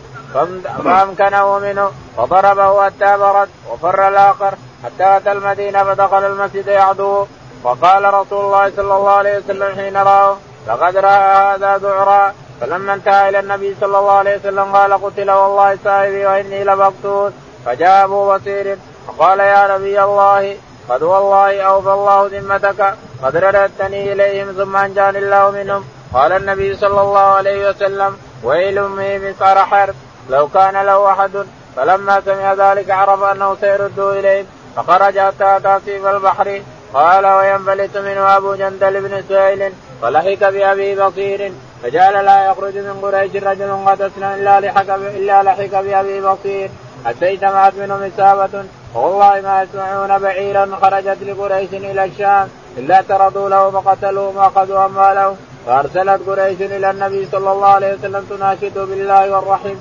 فأمكنه 0.84 1.58
منه 1.58 1.90
فضربه 2.16 2.84
حتى 2.84 3.16
برد 3.16 3.48
وفر 3.70 4.08
الآخر 4.08 4.54
حتى 4.84 5.16
أتى 5.16 5.32
المدينة 5.32 5.84
فدخل 5.84 6.26
المسجد 6.26 6.66
يعدو. 6.66 7.26
فقال 7.64 8.14
رسول 8.14 8.44
الله 8.44 8.70
صلى 8.76 8.96
الله 8.96 9.10
عليه 9.10 9.38
وسلم 9.38 9.76
حين 9.76 9.96
راه 9.96 10.36
لقد 10.68 10.96
رأى 10.96 11.54
هذا 11.54 11.76
ذعرا. 11.76 12.34
فلما 12.60 12.94
انتهى 12.94 13.28
إلى 13.28 13.38
النبي 13.40 13.76
صلى 13.80 13.98
الله 13.98 14.12
عليه 14.12 14.36
وسلم 14.36 14.76
قال 14.76 14.92
قتل 15.04 15.30
والله 15.30 15.78
صاحبي 15.84 16.26
وإني 16.26 16.64
لمقتول. 16.64 17.32
فجاء 17.66 18.04
أبو 18.04 18.34
بصير 18.34 18.78
فقال 19.06 19.40
يا 19.40 19.76
نبي 19.76 20.02
الله 20.02 20.56
قد 20.88 21.02
والله 21.02 21.62
أوفى 21.62 21.88
الله 21.88 22.26
ذمتك 22.32 22.94
قد 23.22 23.36
رددتني 23.36 24.12
إليهم 24.12 24.52
ثم 24.52 24.76
أنجاني 24.76 25.18
الله 25.18 25.50
منهم. 25.50 25.84
قال 26.14 26.32
النبي 26.32 26.76
صلى 26.76 27.00
الله 27.00 27.20
عليه 27.20 27.68
وسلم 27.68 28.18
ويل 28.44 28.82
من 28.82 29.30
مسار 29.30 29.58
حرب 29.58 29.94
لو 30.28 30.48
كان 30.48 30.76
له 30.86 31.10
أحد 31.12 31.30
فلما 31.76 32.20
سمع 32.20 32.52
ذلك 32.52 32.90
عرف 32.90 33.22
أنه 33.22 33.56
سيرد 33.60 33.98
اليهم 33.98 34.46
فخرج 34.76 35.18
حتى 35.18 35.56
أتى 35.56 35.78
سيف 35.84 36.06
البحر. 36.06 36.60
قال 36.94 37.26
وينفلت 37.26 37.96
منه 37.96 38.36
أبو 38.36 38.54
جندل 38.54 39.00
بن 39.00 39.22
سهيل 39.28 39.72
فلحق 40.02 40.50
بأبي 40.50 40.94
بصير. 40.94 41.52
فجعل 41.82 42.24
لا 42.24 42.50
يخرج 42.50 42.76
من 42.76 42.98
قريش 43.02 43.36
رجل 43.36 43.70
قد 43.86 44.02
اسلم 44.02 44.24
إلا 44.24 44.60
لحق 44.60 44.90
إلا 44.94 45.42
لحق 45.42 45.80
بأبي 45.80 46.20
بصير. 46.20 46.70
حتى 47.06 47.32
اجتمعت 47.32 47.74
منهم 47.74 48.10
اصابه 48.10 48.64
والله 48.94 49.40
ما 49.40 49.62
يسمعون 49.62 50.18
بعيرا 50.18 50.78
خرجت 50.82 51.18
لقريش 51.22 51.68
إلى 51.72 52.04
الشام 52.04 52.48
إلا 52.78 53.00
ترضوا 53.00 53.48
له 53.48 53.70
فقتلوه 53.70 54.36
وأخذوا 54.36 54.84
أموالهم. 54.84 55.36
فأرسلت 55.66 56.20
قريش 56.28 56.60
إلى 56.60 56.90
النبي 56.90 57.28
صلى 57.32 57.52
الله 57.52 57.66
عليه 57.66 57.94
وسلم 57.94 58.26
تناشده 58.30 58.84
بالله 58.84 59.30
والرحم. 59.30 59.74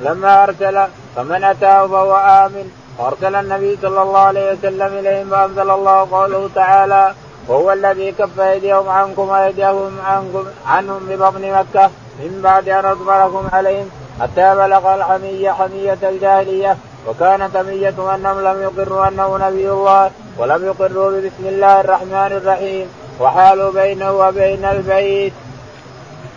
لما 0.00 0.42
أرسل 0.44 0.86
فمن 1.16 1.44
أتاه 1.44 1.86
فهو 1.86 2.16
آمن 2.16 2.70
وارسل 2.98 3.34
النبي 3.34 3.78
صلى 3.82 4.02
الله 4.02 4.18
عليه 4.18 4.52
وسلم 4.52 4.98
إليهم 4.98 5.30
فأنزل 5.30 5.70
الله 5.70 6.08
قوله 6.10 6.50
تعالى 6.54 7.14
وهو 7.48 7.72
الذي 7.72 8.12
كف 8.12 8.40
أيديهم 8.40 8.88
عنكم 8.88 9.28
وأيديهم 9.28 10.00
عنكم 10.04 10.44
عنهم 10.66 11.00
ببطن 11.08 11.52
مكة 11.52 11.90
من 12.18 12.40
بعد 12.42 12.68
أن 12.68 12.84
اصبركم 12.84 13.48
عليهم 13.52 13.88
حتى 14.20 14.54
بلغ 14.54 14.94
الحمية 14.94 15.50
حمية 15.50 15.98
الجاهلية 16.02 16.76
وكانت 17.08 17.56
حميه 17.56 18.14
أنهم 18.14 18.40
لم 18.40 18.62
يقروا 18.62 19.08
أنه 19.08 19.38
نبي 19.48 19.70
الله 19.70 20.10
ولم 20.38 20.66
يقروا 20.66 21.10
بسم 21.10 21.44
الله 21.44 21.80
الرحمن 21.80 22.32
الرحيم 22.42 22.86
وحالوا 23.20 23.72
بينه 23.72 24.12
وبين 24.12 24.64
البيت. 24.64 25.32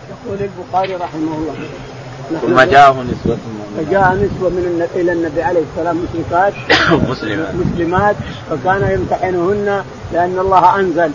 يقول 0.09 0.37
البخاري 0.41 0.95
رحمه 0.95 1.35
الله 1.37 1.55
ثم 2.41 2.61
جاءه 2.61 3.03
نسوة 3.03 3.37
فجاء 3.77 4.13
نسوة 4.13 4.49
من 4.49 4.87
إلى 4.95 5.11
النبي 5.11 5.43
عليه 5.43 5.61
السلام 5.71 5.97
مشركات. 5.97 6.53
مسلمات. 7.11 7.55
مسلمات. 7.55 8.15
فكان 8.49 8.91
يمتحنهن 8.91 9.83
لأن 10.13 10.39
الله 10.39 10.79
أنزل. 10.79 11.11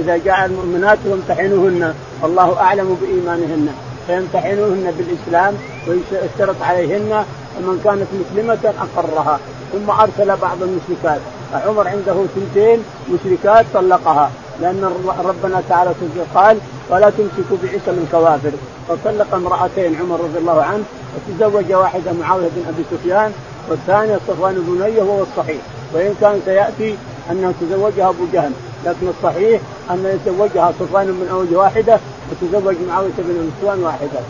إذا 0.00 0.16
جاء 0.16 0.44
المؤمنات 0.44 0.98
يمتحنهن. 1.06 1.94
الله 2.24 2.60
أعلم 2.60 2.98
بإيمانهن. 3.00 3.68
فيمتحنهن 4.06 4.92
بالإسلام 4.98 5.54
ويشترط 5.88 6.62
عليهن 6.62 7.24
ومن 7.58 7.80
كانت 7.84 8.06
مسلمة 8.20 8.74
أقرها. 8.84 9.38
ثم 9.72 9.90
أرسل 9.90 10.36
بعض 10.36 10.58
المشركات. 10.62 11.20
فعمر 11.52 11.88
عنده 11.88 12.24
ثنتين 12.34 12.78
مشركات 13.12 13.66
طلقها. 13.74 14.30
لأن 14.60 14.92
ربنا 15.24 15.62
تعالى 15.68 15.90
قال 16.34 16.56
ولا 16.90 17.10
تمسكوا 17.10 17.56
بعصم 17.62 17.98
الكوافر 18.04 18.52
فطلق 18.88 19.34
امرأتين 19.34 19.96
عمر 20.00 20.20
رضي 20.20 20.38
الله 20.38 20.62
عنه 20.62 20.84
وتزوج 21.14 21.72
واحدة 21.72 22.12
معاوية 22.12 22.48
بن 22.56 22.62
أبي 22.68 22.84
سفيان 22.90 23.32
والثانية 23.68 24.18
صفوان 24.28 24.54
بن 24.54 24.82
أمية 24.82 25.02
وهو 25.02 25.22
الصحيح. 25.22 25.60
وإن 25.94 26.14
كان 26.20 26.40
سيأتي 26.44 26.96
أنه 27.30 27.54
تزوجها 27.60 28.08
أبو 28.08 28.24
جهل 28.32 28.52
لكن 28.86 29.08
الصحيح 29.08 29.60
أن 29.90 30.18
يتزوجها 30.26 30.72
صفوان 30.80 31.06
من 31.06 31.28
أوج 31.32 31.54
واحدة 31.54 31.98
وتزوج 32.30 32.76
معاوية 32.88 33.10
بن 33.18 33.38
أبي 33.40 33.50
سفيان 33.60 33.82
واحدة. 33.82 34.20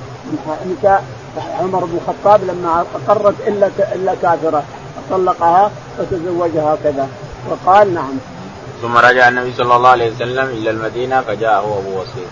نساء 0.78 1.04
عمر 1.60 1.84
بن 1.84 1.98
الخطاب 1.98 2.40
لما 2.44 2.84
أقرت 2.94 3.34
إلا 3.46 3.70
إلا 3.94 4.14
كافرة. 4.22 4.62
طلقها 5.10 5.70
وتزوجها 5.98 6.78
كذا 6.84 7.08
وقال 7.50 7.94
نعم. 7.94 8.12
ثم 8.82 8.96
رجع 8.96 9.28
النبي 9.28 9.52
صلى 9.52 9.76
الله 9.76 9.88
عليه 9.88 10.10
وسلم 10.12 10.44
إلى 10.44 10.70
المدينة 10.70 11.20
فجاءه 11.20 11.78
أبو 11.78 12.00
وصير 12.00 12.28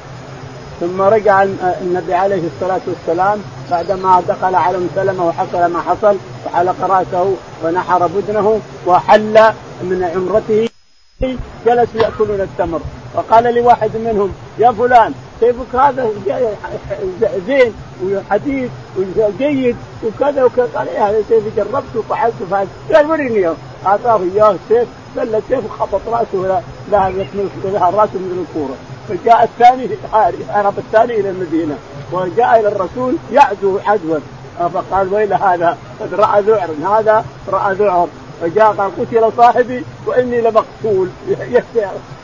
ثم 0.80 1.02
رجع 1.02 1.42
النبي 1.82 2.14
عليه 2.14 2.42
الصلاة 2.54 2.80
والسلام 2.86 3.38
بعدما 3.70 4.22
دخل 4.28 4.54
على 4.54 4.76
ام 4.76 4.88
سلمه 4.94 5.26
وحصل 5.26 5.72
ما 5.72 5.80
حصل 5.80 6.16
وحلق 6.46 6.76
رأسه 6.80 7.34
ونحر 7.64 8.06
بدنه 8.06 8.60
وحل 8.86 9.38
من 9.82 10.10
عمرته 10.14 10.68
جلسوا 11.66 12.00
يأكلون 12.00 12.40
التمر. 12.40 12.80
فقال 13.14 13.54
لواحد 13.54 13.90
منهم 13.96 14.32
يا 14.58 14.72
فلان 14.72 15.12
سيفك 15.40 15.74
هذا؟ 15.74 16.10
زين 17.46 17.72
وحديد 18.04 18.70
وجيد 18.96 19.76
وكذا 20.04 20.44
وكذا. 20.44 20.68
قال 20.74 20.88
إيه 20.88 21.08
هذا 21.08 21.22
سيفي 21.28 21.50
جربته 21.56 21.98
وفعلته 21.98 22.46
فعلت 22.50 22.68
قال 22.94 23.10
وريني 23.10 23.54
أعطاه 23.86 24.20
إياه 24.34 24.50
السيف 24.50 24.88
قال 25.18 25.34
السيف 25.34 25.70
خبط 25.80 26.00
رأسه 26.08 26.62
ذهب 26.90 27.26
رأسه 27.94 28.18
من 28.18 28.46
الكورة. 28.48 28.76
فجاء 29.08 29.44
الثاني 29.44 29.88
هرب 30.48 30.78
الثاني 30.78 31.20
إلى 31.20 31.30
المدينة. 31.30 31.78
وجاء 32.12 32.60
إلى 32.60 32.68
الرسول 32.68 33.16
يعزو 33.32 33.78
عدوا 33.86 34.18
فقال 34.58 35.14
ويل 35.14 35.32
هذا؟ 35.34 35.78
قد 36.00 36.14
رأى 36.14 36.42
ذعر. 36.42 36.70
هذا 36.98 37.24
رأى 37.48 37.74
ذعر. 37.74 38.08
فجاء 38.40 38.72
قال 38.72 38.90
قتل 39.00 39.32
صاحبي 39.36 39.84
وإني 40.06 40.40
لمقتول. 40.40 41.08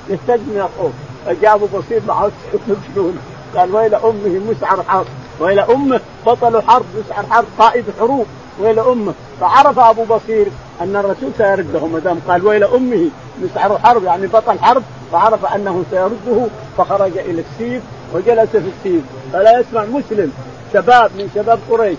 يهتز 0.08 0.40
من 0.40 0.68
الخوف 0.68 0.92
فجاء 1.26 1.54
أبو 1.54 1.66
بصير 1.66 2.02
معه 2.08 2.30
مجنون 2.68 3.18
قال 3.56 3.74
ويل 3.74 3.94
أمه 3.94 4.40
مسعر 4.50 4.82
حرب. 4.82 5.06
ويل 5.40 5.58
أمه 5.58 6.00
بطل 6.26 6.62
حرب. 6.62 6.84
مسعر 6.98 7.26
حرب 7.30 7.46
قائد 7.58 7.84
حروب. 8.00 8.26
ويل 8.60 8.78
أمه. 8.78 9.14
فعرف 9.40 9.78
أبو 9.78 10.04
بصير 10.04 10.46
أن 10.80 10.96
الرسول 10.96 11.30
سيرده 11.38 11.86
ما 11.86 11.98
دام 11.98 12.20
قال 12.28 12.46
ويل 12.46 12.64
أمه 12.64 13.08
مسعر 13.42 13.78
حرب 13.78 14.04
يعني 14.04 14.26
بطل 14.26 14.58
حرب 14.58 14.82
فعرف 15.12 15.54
أنه 15.54 15.84
سيرده 15.90 16.46
فخرج 16.78 17.18
إلى 17.18 17.44
السيف 17.50 17.82
وجلس 18.14 18.50
في 18.50 18.58
السيف. 18.78 19.02
فلا 19.32 19.60
يسمع 19.60 19.84
مسلم 19.84 20.32
شباب 20.72 21.10
من 21.18 21.30
شباب 21.34 21.58
قريش 21.70 21.96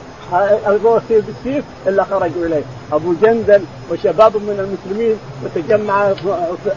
البوصير 0.67 1.23
بالسيف 1.27 1.65
إلا 1.87 2.03
خرجوا 2.03 2.45
إليه. 2.45 2.63
أبو 2.93 3.13
جندل 3.21 3.63
وشباب 3.91 4.37
من 4.37 4.59
المسلمين 4.59 5.17
وتجمع 5.43 6.09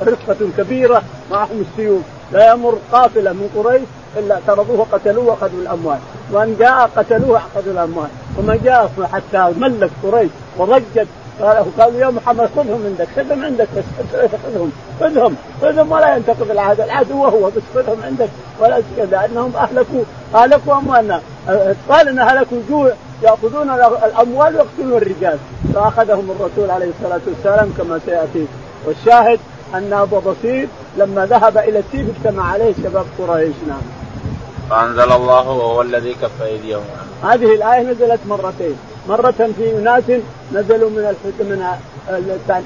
رفقة 0.03 0.37
كبيرة 0.59 1.03
معهم 1.31 1.65
السيوف. 1.71 2.03
لا 2.33 2.53
يمر 2.53 2.79
قافله 2.93 3.33
من 3.33 3.51
قريش 3.57 3.83
إلا 4.19 4.39
طردوه 4.47 4.87
قتلوه 4.93 5.25
وأخذوا 5.25 5.61
الأموال. 5.63 5.99
وإن 6.33 6.57
جاء 6.59 6.91
قتلوه 6.97 7.37
أخذوا 7.39 7.73
الأموال. 7.73 8.09
وما 8.39 8.59
جاء 8.65 8.91
حتى 9.13 9.53
ملك 9.59 9.91
قريش 10.03 10.31
وضجت 10.59 11.07
قالوا 11.79 12.01
يا 12.01 12.11
محمد 12.11 12.49
خذهم 12.57 12.83
عندك 12.87 13.09
خذهم 13.17 13.45
عندك 13.45 13.69
بس 13.77 13.85
خذهم 14.45 14.73
خذهم 15.01 15.37
خذهم 15.63 15.93
ولا 15.93 16.17
ينتقد 16.17 16.51
العهد. 16.51 16.81
العدو 16.81 17.23
وهو 17.23 17.51
بس 17.51 17.63
خذهم 17.75 18.03
عندك 18.05 18.29
ولا 18.61 18.83
لأنهم 19.11 19.53
اهلكوا 19.57 20.03
أهلكوا 20.35 20.75
أموالنا. 20.75 21.21
قال 21.89 22.09
إن 22.09 22.19
أهلكوا 22.19 22.59
جوع 22.69 22.93
يأخذون 23.23 23.71
الأموال 24.05 24.57
ويقتلون 24.57 25.03
الرجال. 25.03 25.39
فأخذهم 25.75 26.31
الرسول 26.31 26.71
عليه 26.71 26.91
الصلاة 27.01 27.21
والسلام 27.27 27.75
كما 27.79 28.01
سيأتي. 28.07 28.47
والشاهد 28.87 29.39
أن 29.75 29.93
أبو 29.93 30.21
بصير 30.21 30.69
لما 30.99 31.27
ذهب 31.27 31.59
إلى 31.59 31.79
السيف 31.79 32.07
اجتمع 32.17 32.53
عليه 32.53 32.73
شباب 32.85 33.05
قريش. 33.19 33.55
نعم. 33.69 34.06
فأنزل 34.71 35.13
الله 35.13 35.49
وهو 35.49 35.83
الذي 35.83 36.15
كف 36.15 36.43
أيديهم. 36.43 36.85
هذه 37.23 37.55
الآية 37.55 37.83
نزلت 37.83 38.21
مرتين، 38.29 38.77
مرة 39.09 39.51
في 39.57 39.73
ناس 39.85 40.03
نزلوا 40.53 40.91
من 40.91 41.15
من 41.41 41.77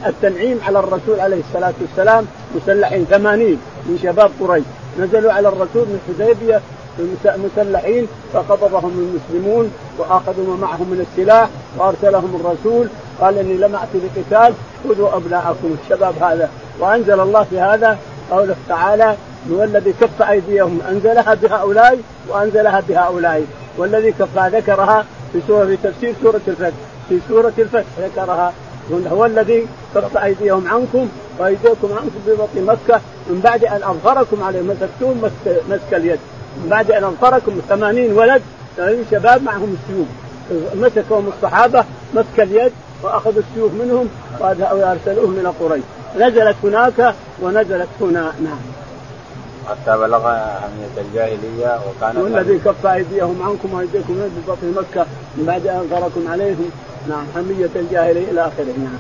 التنعيم 0.07 0.61
على 0.67 0.79
الرسول 0.79 1.21
عليه 1.21 1.41
الصلاة 1.49 1.73
والسلام 1.81 2.27
مسلحين 2.57 3.05
ثمانين 3.05 3.61
من 3.87 3.99
شباب 4.03 4.31
قريش. 4.41 4.65
نزلوا 4.99 5.33
على 5.33 5.49
الرسول 5.49 5.87
من 5.89 6.01
حديبية 6.09 6.61
مسلحين 7.25 8.07
فقبضهم 8.33 8.93
المسلمون 9.31 9.73
وأخذوا 9.99 10.47
ما 10.47 10.57
معهم 10.57 10.91
من 10.91 11.07
السلاح 11.11 11.49
وأرسلهم 11.79 12.41
الرسول. 12.41 12.89
قال 13.21 13.39
إني 13.39 13.55
لم 13.55 13.77
اتي 13.77 13.99
بقتال 14.05 14.55
خذوا 14.85 15.17
أبناءكم 15.17 15.77
الشباب 15.85 16.15
هذا. 16.23 16.51
وأنزل 16.81 17.21
الله 17.21 17.45
في 17.51 17.61
هذا 17.61 17.99
قوله 18.31 18.57
تعالى 18.69 19.17
هو 19.53 19.65
الذي 19.65 19.95
كف 20.01 20.23
أيديهم 20.23 20.81
أنزلها 20.91 21.35
بهؤلاء 21.35 21.99
وأنزلها 22.29 22.83
بهؤلاء 22.89 23.45
والذي 23.77 24.13
كف 24.13 24.39
ذكرها 24.39 25.05
في 25.33 25.41
سوره 25.47 25.67
في 25.67 25.77
تفسير 25.77 26.15
سورة 26.23 26.41
الفتح. 26.49 26.77
في 27.09 27.19
سورة 27.29 27.53
الفتح 27.59 27.85
ذكرها. 28.01 28.53
هو 29.13 29.25
الذي 29.25 29.67
كف 29.95 30.17
أيديهم 30.17 30.69
عنكم 30.69 31.09
وأيديكم 31.39 31.89
عنكم 31.93 32.21
ببطن 32.27 32.65
مكة 32.67 33.01
من 33.31 33.41
بعد 33.45 33.65
أن 33.65 33.83
أظهركم 33.83 34.43
عليهم 34.43 34.67
مسكتون 34.67 35.31
مسك 35.69 35.95
اليد. 35.95 36.19
من 36.57 36.69
بعد 36.71 36.91
أن 36.91 37.05
أظهركم 37.05 37.61
80 37.69 38.13
ولد 38.13 38.43
80 38.77 39.05
شباب 39.11 39.43
معهم 39.43 39.77
السيوف. 39.83 40.09
مسكهم 40.75 41.33
الصحابة 41.37 41.85
مسك 42.15 42.41
اليد 42.41 42.73
وأخذوا 43.03 43.43
السيوف 43.51 43.73
منهم 43.75 44.09
وارسلوهم 44.41 45.39
إلى 45.41 45.49
قريش. 45.61 45.83
نزلت 46.17 46.57
هناك 46.65 47.15
ونزلت 47.43 47.89
هنا 48.01 48.33
نعم 48.45 48.59
حتى 49.69 49.99
بلغ 49.99 50.27
أهمية 50.27 50.97
الجاهلية 50.99 51.81
وكان 51.89 52.17
والذي 52.17 52.59
كف 52.59 52.87
أيديهم 52.87 53.43
عنكم 53.43 53.75
وأيديكم 53.75 54.13
من 54.13 54.45
بطن 54.49 54.83
مكة 54.83 55.07
من 55.37 55.45
بعد 55.47 55.67
أن 55.67 55.77
أنكركم 55.77 56.29
عليهم 56.33 56.71
نعم 57.09 57.25
حمية 57.35 57.71
الجاهلية 57.77 58.31
إلى 58.31 58.41
آخره 58.41 58.75
نعم 58.79 58.99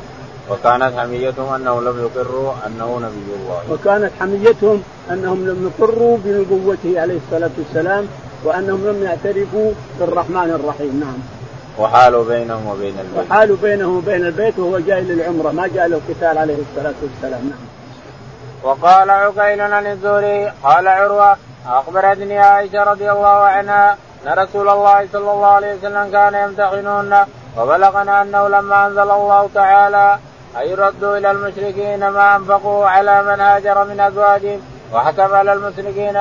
وكانت 0.50 0.98
حميتهم 0.98 1.52
أنهم 1.54 1.84
لم 1.84 1.98
يقروا 2.00 2.52
أنه 2.66 2.96
نبي 2.96 3.32
الله. 3.40 3.62
وكانت 3.70 4.10
حميتهم 4.20 4.82
أنهم 5.10 5.46
لم 5.46 5.70
يقروا 5.70 6.18
بنبوته 6.24 7.00
عليه 7.00 7.18
الصلاة 7.26 7.50
والسلام 7.58 8.06
وأنهم 8.44 8.86
لم 8.86 9.02
يعترفوا 9.02 9.72
بالرحمن 10.00 10.50
الرحيم، 10.60 11.00
نعم. 11.00 11.39
وحالوا 11.80 12.24
بينهم 12.24 12.66
وبين 12.66 12.98
البيت. 12.98 13.30
وحالوا 13.30 13.56
بينهم 13.62 13.96
وبين 13.96 14.26
البيت 14.26 14.58
وهو 14.58 14.78
جاي 14.78 15.00
للعمرة 15.00 15.50
ما 15.52 15.66
جاء 15.74 15.86
له 15.88 16.00
قتال 16.08 16.38
عليه 16.38 16.58
الصلاة 16.66 16.94
والسلام، 17.02 17.42
نعم. 17.50 17.58
وقال 18.62 19.10
عقيل 19.10 19.60
عن 19.60 19.86
الزهري 19.86 20.52
قال 20.62 20.88
عروة 20.88 21.36
أخبرتني 21.66 22.38
عائشة 22.38 22.82
رضي 22.82 23.10
الله 23.10 23.38
عنها 23.56 23.96
أن 24.26 24.38
رسول 24.38 24.68
الله 24.68 25.08
صلى 25.12 25.30
الله 25.32 25.46
عليه 25.46 25.74
وسلم 25.74 26.10
كان 26.12 26.34
يمتحنون 26.34 27.14
وبلغنا 27.58 28.22
أنه 28.22 28.48
لما 28.48 28.86
أنزل 28.86 29.10
الله 29.10 29.48
تعالى 29.54 30.18
أن 30.56 30.68
يردوا 30.68 31.18
إلى 31.18 31.30
المشركين 31.30 32.08
ما 32.08 32.36
أنفقوا 32.36 32.86
على 32.86 33.22
من 33.22 33.40
هاجر 33.40 33.84
من 33.84 34.00
أزواجهم 34.00 34.60
وحكم 34.92 35.34
على 35.34 35.52
المشركين 35.52 36.18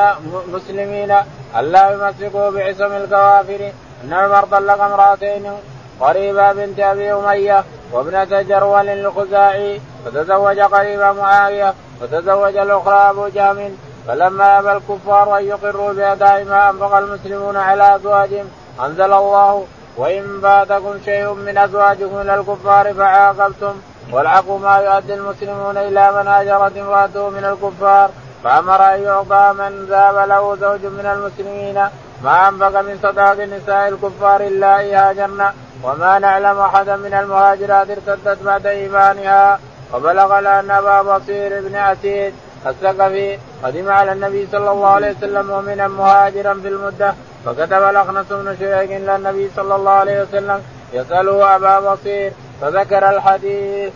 مسلمين 0.54 1.16
الا 1.60 1.92
يمسكوا 1.92 2.50
بعصم 2.50 2.92
الكوافر 2.94 3.72
إن 4.04 4.14
عمر 4.14 4.46
طلق 4.46 4.82
امرأتين 4.82 5.52
قريبه 6.00 6.52
بنت 6.54 6.80
أبي 6.80 7.14
أمية 7.14 7.64
وابنة 7.92 8.42
جرول 8.42 8.90
الخزاعي 8.90 9.82
فتزوج 10.06 10.60
قريبه 10.60 11.12
معاوية 11.12 11.74
وتزوج 12.02 12.58
الأخرى 12.58 13.10
أبو 13.10 13.28
جهم. 13.28 13.78
فلما 14.08 14.60
أبى 14.60 14.72
الكفار 14.72 15.38
أن 15.38 15.44
يقروا 15.46 15.94
بأداء 15.94 16.44
ما 16.44 16.70
أنفق 16.70 16.94
المسلمون 16.96 17.58
على 17.58 17.96
أزواجهم 17.96 18.46
أنزل 18.86 19.14
الله 19.14 19.66
وإن 19.98 20.40
فاتكم 20.42 21.00
شيء 21.06 21.34
من 21.34 21.58
أزواجكم 21.58 22.22
إلى 22.22 22.36
الكفار 22.36 22.94
فعاقبتم 22.94 23.74
والعفو 24.12 24.58
ما 24.58 24.78
يؤدي 24.78 25.14
المسلمون 25.14 25.78
إلى 25.78 26.12
من 26.12 26.28
هاجرت 26.28 26.78
امراته 26.78 27.30
من 27.30 27.46
الكفار. 27.46 28.10
فأمر 28.44 28.96
أن 28.96 29.04
يعطى 29.04 29.54
من 29.60 29.86
ذهب 29.86 30.30
له 30.30 30.56
زوج 30.56 30.86
من 30.86 31.06
المسلمين. 31.06 31.90
ما 32.24 32.48
انفق 32.50 32.82
من 32.82 33.00
صداق 33.04 33.38
نساء 33.40 33.88
الكفار 33.88 34.42
الا 34.42 34.80
هاجرن 34.80 35.42
وما 35.84 36.20
نعلم 36.20 36.60
أحدا 36.60 36.96
من 36.96 37.14
المهاجرات 37.14 37.90
ارتدت 37.90 38.44
بعد 38.44 38.66
إيمانها. 38.66 39.60
وبلغنا 39.94 40.60
ان 40.60 40.72
أبا 40.72 41.02
بصير 41.02 41.62
بن 41.62 41.76
أسيد 41.76 42.34
الثقفي 42.68 43.38
قدم 43.64 43.92
على 43.92 44.12
النبي 44.12 44.48
صلى 44.52 44.72
الله 44.72 44.88
عليه 44.88 45.12
وسلم 45.12 45.48
مؤمنا 45.48 45.88
مهاجرا 45.88 46.54
في 46.54 46.68
المدة. 46.68 47.14
فكتب 47.46 47.84
الاخنس 47.84 48.26
بن 48.30 48.56
شيخ 48.60 48.78
إلى 48.78 49.16
النبي 49.16 49.50
صلى 49.56 49.76
الله 49.76 49.92
عليه 49.92 50.22
وسلم 50.22 50.62
يسأله 50.94 51.56
أبا 51.56 51.80
بصير 51.80 52.32
فذكر 52.62 53.10
الحديث. 53.10 53.94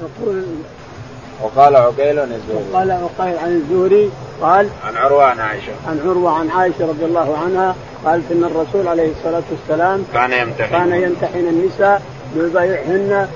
يقول 0.00 0.44
وقال 1.42 1.76
عقيل 1.76 2.18
الزهري. 2.18 2.64
وقال 2.72 2.90
عقيل 2.90 3.38
عن 3.38 3.62
الزهري 3.62 4.10
قال 4.40 4.68
عن 4.84 4.96
عروه 4.96 5.24
عن 5.24 5.40
عائشة. 5.40 5.72
عن 5.88 6.00
عروة 6.06 6.30
عن 6.30 6.50
عائشة 6.50 6.86
رضي 6.86 7.04
الله 7.04 7.38
عنها 7.38 7.74
قالت 8.04 8.32
إن 8.32 8.44
الرسول 8.44 8.88
عليه 8.88 9.10
الصلاة 9.18 9.42
والسلام 9.50 10.04
كان 10.12 10.32
يمتحن. 10.32 10.70
كان 10.70 11.02
يمتحن 11.02 11.38
النساء 11.38 12.02
بيبايعهن 12.34 13.28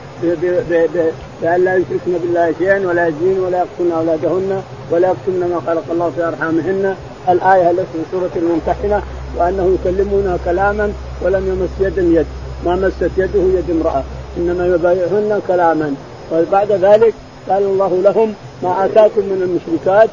بأن 1.43 1.65
لا 1.65 1.77
يشركن 1.77 2.13
بالله 2.23 2.55
شيئا 2.59 2.87
ولا 2.87 3.07
يزين 3.07 3.41
ولا 3.41 3.59
يقتلن 3.59 3.93
أولادهن 3.93 4.63
ولا 4.91 5.09
يكتمن 5.11 5.51
ما 5.55 5.73
خلق 5.73 5.85
الله 5.91 6.13
في 6.17 6.29
أرحامهن. 6.29 6.97
الآية 7.29 7.71
التي 7.71 7.85
في 7.93 7.99
سورة 8.13 8.31
الممتحنة 8.37 9.03
وأنه 9.37 9.79
يكلمونها 9.81 10.39
كلاما 10.45 10.93
ولم 11.23 11.49
يمس 11.49 11.87
يدا 11.87 12.03
يد 12.03 12.27
ما 12.67 12.75
مست 12.77 13.11
يده 13.17 13.41
يد 13.59 13.71
امرأة 13.71 14.03
إنما 14.37 14.67
يبايعهن 14.67 15.41
كلاما. 15.49 15.95
وبعد 16.33 16.73
ذلك 16.73 17.15
قال 17.49 17.63
الله 17.63 18.01
لهم 18.03 18.35
ما 18.63 18.85
آتاكم 18.85 19.21
من 19.21 19.43
المشركات 19.43 20.11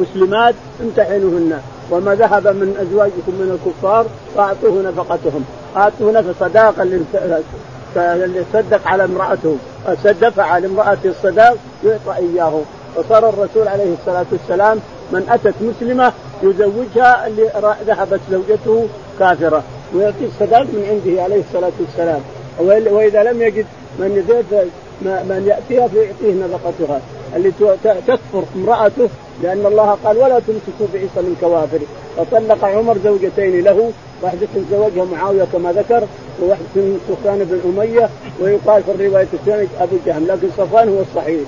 مسلمات 0.00 0.54
امتحنوهن 0.80 1.60
وما 1.90 2.14
ذهب 2.14 2.46
من 2.46 2.76
أزواجكم 2.80 3.32
من 3.32 3.58
الكفار 3.58 4.06
فأعطوه 4.36 4.82
نفقتهم. 4.82 5.44
أعطوه 5.76 6.12
نفقة 6.12 6.34
صداقة 6.40 6.84
صدق 8.52 8.88
على 8.88 9.04
امرأته 9.04 9.56
دفع 10.20 10.58
لامراته 10.58 11.08
الصداق 11.08 11.56
يعطى 11.84 12.16
إياه. 12.16 12.60
وصار 12.96 13.28
الرسول 13.28 13.68
عليه 13.68 13.94
الصلاة 14.00 14.26
والسلام 14.32 14.78
من 15.12 15.26
أتت 15.30 15.54
مسلمة 15.60 16.12
يزوجها 16.42 17.26
اللي 17.26 17.50
ذهبت 17.86 18.20
زوجته 18.30 18.86
كافرة. 19.18 19.62
ويعطي 19.94 20.24
الصداق 20.24 20.62
من 20.62 20.86
عنده 20.90 21.22
عليه 21.22 21.42
الصلاة 21.48 21.72
والسلام. 21.80 22.20
وإذا 22.94 23.22
لم 23.22 23.42
يجد 23.42 23.66
من 23.98 24.24
من 25.04 25.44
يأتيها 25.48 25.88
فيعطيه 25.88 26.34
نفقتها. 26.44 27.00
اللي 27.36 27.52
تكفر 27.84 28.44
امرأته 28.56 29.08
لأن 29.42 29.66
الله 29.66 29.98
قال 30.04 30.16
ولا 30.18 30.38
تمسكوا 30.38 30.86
بعيسى 30.92 31.16
من 31.16 31.36
كوافر. 31.40 31.78
فطلق 32.16 32.64
عمر 32.64 32.96
زوجتين 33.04 33.64
له 33.64 33.90
واحدة 34.22 34.46
تزوجها 34.70 35.04
معاوية 35.04 35.44
كما 35.52 35.72
ذكر 35.72 36.04
وواحدة 36.42 36.64
من 36.76 37.00
سفيان 37.08 37.38
بن 37.38 37.60
أمية 37.70 38.08
ويقال 38.40 38.82
في 38.82 38.90
الرواية 38.90 39.28
الثانية 39.32 39.68
أبو 39.80 39.96
جهم 40.06 40.26
لكن 40.26 40.48
صفوان 40.58 40.88
هو 40.88 41.00
الصحيح. 41.00 41.40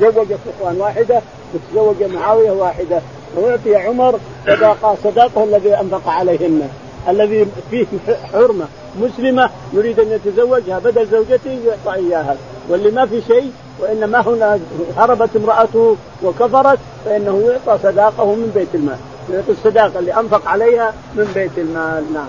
تزوج 0.00 0.26
صفوان 0.26 0.80
واحدة 0.80 1.20
وتزوج 1.54 2.12
معاوية 2.14 2.50
واحدة. 2.50 3.00
ويعطي 3.36 3.76
عمر 3.76 4.18
صداقة 4.46 4.96
صداقة 5.04 5.44
الذي 5.44 5.74
أنفق 5.74 6.08
عليهن. 6.08 6.68
الذي 7.08 7.46
فيه 7.70 7.86
حرمة 8.32 8.66
مسلمة 9.00 9.50
يريد 9.72 10.00
أن 10.00 10.12
يتزوجها 10.12 10.78
بدل 10.78 11.06
زوجته 11.06 11.58
يعطى 11.66 12.00
إياها. 12.00 12.36
واللي 12.68 12.90
ما 12.90 13.06
في 13.06 13.22
شيء 13.22 13.52
وإنما 13.80 14.20
هنا 14.20 14.60
هربت 14.96 15.36
امرأته 15.36 15.96
وكفرت 16.22 16.78
فإنه 17.04 17.42
يعطى 17.46 17.82
صداقه 17.82 18.34
من 18.34 18.52
بيت 18.54 18.74
المال. 18.74 18.98
يعطي 19.32 19.52
الصداقة 19.52 19.98
اللي 19.98 20.14
أنفق 20.14 20.48
عليها 20.48 20.94
من 21.14 21.32
بيت 21.34 21.58
المال. 21.58 22.04
نعم. 22.14 22.28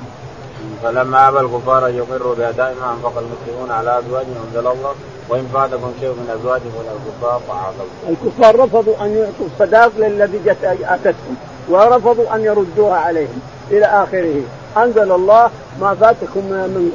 فلما 0.84 1.30
أبى 1.30 1.40
الكفار 1.40 1.88
أن 1.88 1.96
يقروا 1.96 2.36
باداء 2.36 2.76
ما 2.82 2.94
أنفق 2.94 3.14
المسلمون 3.18 3.72
على 3.72 4.00
أزواجهم 4.00 4.36
أنزل 4.48 4.68
الله. 4.68 4.94
وإن 5.30 5.50
فاتكم 5.54 5.92
شيء 6.00 6.10
من 6.10 6.38
ازواجهم 6.40 6.72
الكفار 6.80 7.42
فعاقبوا. 7.48 8.10
الكفار 8.10 8.60
رفضوا 8.60 9.06
أن 9.06 9.18
يعطوا 9.18 9.46
الصداق 9.54 9.92
للذي 9.98 10.40
أتتهم 10.84 11.36
ورفضوا 11.70 12.36
أن 12.36 12.42
يردوها 12.42 12.96
عليهم 12.96 13.40
إلى 13.72 13.86
آخره. 13.86 14.42
أنزل 14.78 15.12
الله 15.12 15.50
ما 15.82 15.96
فاتكم 15.96 16.40
من 16.40 16.58
من, 16.74 16.92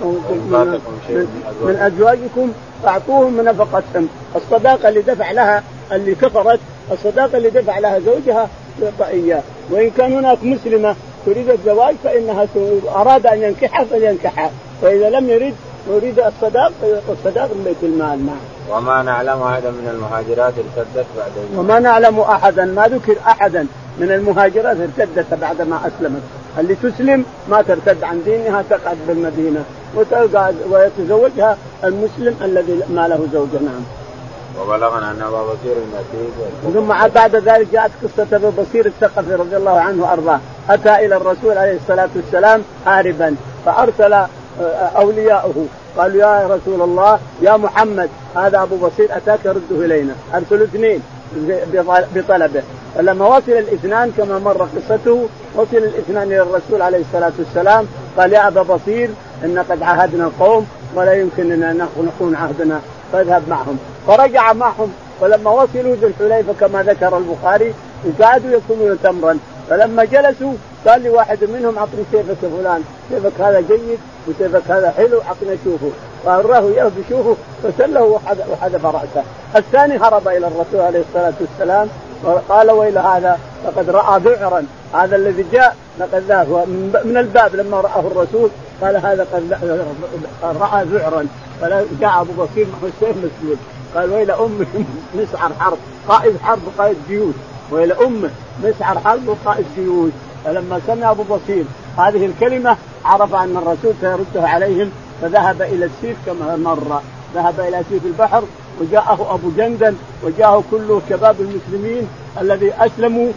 من, 0.50 0.80
من, 1.08 1.26
من 1.62 1.76
أزواجكم. 1.76 2.52
فأعطوهم 2.82 3.32
من 3.32 3.44
نفقتهم 3.44 4.08
الصداقة 4.36 4.88
اللي 4.88 5.00
دفع 5.00 5.30
لها 5.30 5.62
اللي 5.92 6.14
كفرت 6.14 6.60
الصداقة 6.92 7.36
اللي 7.36 7.50
دفع 7.50 7.78
لها 7.78 7.98
زوجها 7.98 8.48
يعطى 8.82 9.12
اياه 9.12 9.42
وإن 9.70 9.90
كان 9.90 10.12
هناك 10.12 10.44
مسلمة 10.44 10.96
تريد 11.26 11.50
الزواج 11.50 11.94
فإنها 12.04 12.46
أراد 12.94 13.26
أن 13.26 13.42
ينكحها 13.42 13.84
فلينكحها. 13.84 14.50
وإذا 14.82 15.10
لم 15.10 15.30
يرد 15.30 15.54
يريد 15.90 16.18
الصداق 16.18 16.72
فيعطى 16.80 17.12
الصداق 17.12 17.44
من 17.44 17.64
بيت 17.64 17.76
المال 17.82 18.26
نعم. 18.26 18.36
وما 18.70 19.02
نعلم 19.02 19.42
احدا 19.42 19.70
من 19.70 19.88
المهاجرات 19.94 20.52
ارتدت 20.58 21.06
بعد 21.16 21.30
وما 21.56 21.78
نعلم 21.78 22.20
أحدا 22.20 22.64
ما 22.64 22.88
ذكر 22.88 23.16
أحدا 23.26 23.66
من 23.98 24.10
المهاجرات 24.10 24.76
ارتدت 24.80 25.34
بعد 25.34 25.62
ما 25.62 25.80
أسلمت. 25.86 26.22
اللي 26.58 26.74
تسلم 26.74 27.24
ما 27.50 27.62
ترتد 27.62 28.04
عن 28.04 28.22
دينها 28.24 28.64
تقعد 28.70 28.96
بالمدينة 29.08 29.64
وتلقى 29.94 30.52
ويتزوجها 30.70 31.56
المسلم 31.84 32.36
الذي 32.42 32.80
ما 32.90 33.08
له 33.08 33.28
زوجه 33.32 33.62
نعم. 33.64 33.82
وبلغنا 34.60 35.10
أن 35.10 35.22
أبا 35.22 35.42
بصير 35.42 35.76
المسيح 35.76 36.74
ثم 36.74 37.08
بعد 37.14 37.36
ذلك 37.36 37.68
جاءت 37.72 37.90
قصة 38.02 38.36
أبو 38.36 38.50
بصير 38.50 38.86
الثقفي 38.86 39.34
رضي 39.34 39.56
الله 39.56 39.80
عنه 39.80 40.02
وارضاه 40.02 40.40
أتى 40.70 41.06
إلى 41.06 41.16
الرسول 41.16 41.58
عليه 41.58 41.76
الصلاة 41.76 42.08
والسلام 42.16 42.62
هاربا 42.86 43.36
فأرسل 43.66 44.12
آه، 44.12 44.90
أولياؤه. 44.96 45.66
قالوا 45.98 46.20
يا 46.20 46.46
رسول 46.46 46.82
الله 46.82 47.18
يا 47.42 47.56
محمد 47.56 48.08
هذا 48.36 48.62
أبو 48.62 48.76
بصير 48.76 49.16
أتاك 49.16 49.46
رده 49.46 49.84
إلينا. 49.84 50.14
أرسلوا 50.34 50.66
اثنين. 50.66 51.02
بطلبه. 52.14 52.62
فلما 52.94 53.26
وصل 53.26 53.52
الإثنان 53.52 54.12
كما 54.16 54.38
مر 54.38 54.68
قصته 54.76 55.26
وصل 55.54 55.76
الإثنان 55.76 56.22
إلى 56.22 56.42
الرسول 56.42 56.82
عليه 56.82 56.98
الصلاة 56.98 57.32
والسلام 57.38 57.86
قال 58.18 58.32
يا 58.32 58.48
أبا 58.48 58.62
بصير 58.62 59.10
إن 59.44 59.64
قد 59.70 59.82
عاهدنا 59.82 60.24
القوم 60.24 60.66
ولا 60.94 61.12
يمكن 61.12 61.62
أن 61.62 61.86
نكون 61.98 62.34
عهدنا 62.34 62.80
فاذهب 63.12 63.42
معهم. 63.48 63.78
فرجع 64.06 64.52
معهم 64.52 64.92
ولما 65.20 65.50
وصلوا 65.50 65.96
ذي 65.96 66.06
الحليفة 66.06 66.52
كما 66.60 66.82
ذكر 66.82 67.18
البخاري 67.18 67.74
وقعدوا 68.04 68.50
يكونون 68.50 68.98
تمرا. 69.02 69.38
فلما 69.70 70.04
جلسوا 70.04 70.52
قال 70.86 71.02
لي 71.02 71.08
واحد 71.08 71.44
منهم 71.44 71.78
أعطني 71.78 72.04
سيفك 72.12 72.42
يا 72.42 72.48
فلان 72.58 72.82
سيفك 73.10 73.40
هذا 73.40 73.60
جيد 73.60 73.98
وسيفك 74.28 74.70
هذا 74.70 74.90
حلو 74.90 75.20
أعطني 75.20 75.56
أشوفه. 75.62 75.90
فأراه 76.24 76.68
اياه 76.68 76.90
بشوفه 76.98 77.36
فسله 77.62 78.20
وحذف 78.50 78.84
رأسه. 78.86 79.22
الثاني 79.56 79.96
هرب 79.96 80.28
إلى 80.28 80.46
الرسول 80.46 80.80
عليه 80.80 81.00
الصلاة 81.08 81.32
والسلام 81.40 81.88
وقال 82.24 82.70
ويل 82.70 82.98
هذا 82.98 83.38
لقد 83.66 83.90
رأى 83.90 84.20
ذعرا 84.20 84.66
هذا 84.94 85.16
الذي 85.16 85.44
جاء 85.52 85.76
لقد 85.98 86.22
ذاه 86.28 86.64
من 87.04 87.16
الباب 87.16 87.56
لما 87.56 87.80
رآه 87.80 88.00
الرسول 88.00 88.50
قال 88.82 88.96
هذا 88.96 89.26
قد 89.32 89.52
رأى 90.42 90.84
ذعرا 90.84 91.26
فجاء 91.60 92.20
أبو 92.20 92.44
بصير 92.44 92.66
معه 92.66 92.88
السيف 92.88 93.16
مسدود 93.16 93.58
قال 93.94 94.12
ويل 94.12 94.30
أمه 94.30 94.66
مسعر 95.14 95.50
حرب. 95.60 95.78
قائد 96.08 96.36
حرب 96.42 96.58
وقائد 96.66 96.96
جيوش. 97.08 97.34
ويل 97.70 97.92
أمه 97.92 98.30
مسعر 98.64 98.98
حرب 98.98 99.28
وقائد 99.28 99.66
جيوش. 99.76 100.12
فلما 100.44 100.80
سمع 100.86 101.10
أبو 101.10 101.22
بصير 101.22 101.64
هذه 101.98 102.26
الكلمة 102.26 102.76
عرف 103.04 103.34
أن 103.34 103.56
الرسول 103.56 103.94
سيردها 104.00 104.48
عليهم. 104.48 104.90
فذهب 105.22 105.62
إلى 105.62 105.84
السيف 105.84 106.16
كما 106.26 106.56
مر. 106.56 107.00
ذهب 107.34 107.60
إلى 107.60 107.82
سيف 107.90 108.04
البحر 108.04 108.42
وجاءه 108.80 109.34
أبو 109.34 109.50
جندل 109.56 109.94
وجاءه 110.22 110.64
كل 110.70 111.00
شباب 111.10 111.36
المسلمين 111.40 112.08
الذي 112.40 112.72
أسلموا 112.78 113.32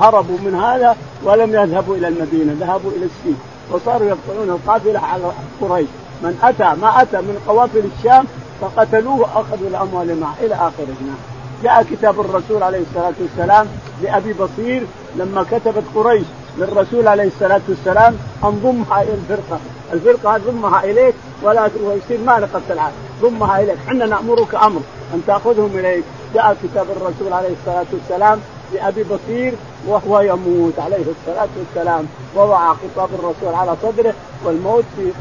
هربوا 0.00 0.38
من 0.44 0.54
هذا 0.54 0.96
ولم 1.24 1.54
يذهبوا 1.54 1.96
إلى 1.96 2.08
المدينة 2.08 2.56
ذهبوا 2.60 2.90
إلى 2.90 3.04
السيف 3.04 3.36
وصاروا 3.70 4.08
يقطعون 4.08 4.50
القافله 4.50 4.98
على 4.98 5.32
قريش. 5.60 5.88
من 6.22 6.38
أتى 6.42 6.80
ما 6.80 7.02
أتى 7.02 7.16
من 7.16 7.42
قوافل 7.48 7.82
الشام 7.98 8.24
فقتلوه 8.60 9.20
وأخذوا 9.20 9.68
الأموال 9.68 10.20
معه 10.20 10.34
إلى 10.40 10.54
آخره. 10.54 10.96
نعم. 11.06 11.16
جاء 11.64 11.82
كتاب 11.82 12.20
الرسول 12.20 12.62
عليه 12.62 12.80
الصلاة 12.80 13.12
والسلام 13.20 13.66
لأبي 14.02 14.32
بصير 14.32 14.82
لما 15.16 15.42
كتبت 15.42 15.84
قريش 15.94 16.26
للرسول 16.58 17.08
عليه 17.08 17.26
الصلاة 17.26 17.60
والسلام 17.68 18.16
ان 18.44 18.60
ضمها 18.62 19.02
إلى 19.02 19.14
الفرقة، 19.14 19.58
الفرقة 19.92 20.38
ضمها 20.38 20.84
إليك 20.84 21.14
ولا 21.42 21.70
ويصير 21.82 22.18
ما 22.26 22.38
لقد 22.40 22.62
العهد، 22.70 22.92
ضمها 23.22 23.60
إليك، 23.60 23.78
إحنا 23.88 24.06
نأمرك 24.06 24.54
أمر 24.54 24.80
أن 25.14 25.22
تأخذهم 25.26 25.70
إليك، 25.74 26.04
جاء 26.34 26.56
كتاب 26.62 26.86
الرسول 26.90 27.32
عليه 27.32 27.54
الصلاة 27.60 27.86
والسلام 27.92 28.40
لأبي 28.72 29.02
بصير 29.02 29.54
وهو 29.86 30.20
يموت 30.20 30.78
عليه 30.78 30.96
الصلاة 30.96 31.48
والسلام. 31.56 32.06
وضع 32.34 32.74
خطاب 32.74 33.08
الرسول 33.14 33.54
على 33.54 33.76
صدره 33.82 34.14
والموت 34.44 34.84
في 34.96 35.12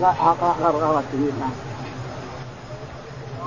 غرغرته. 0.64 1.32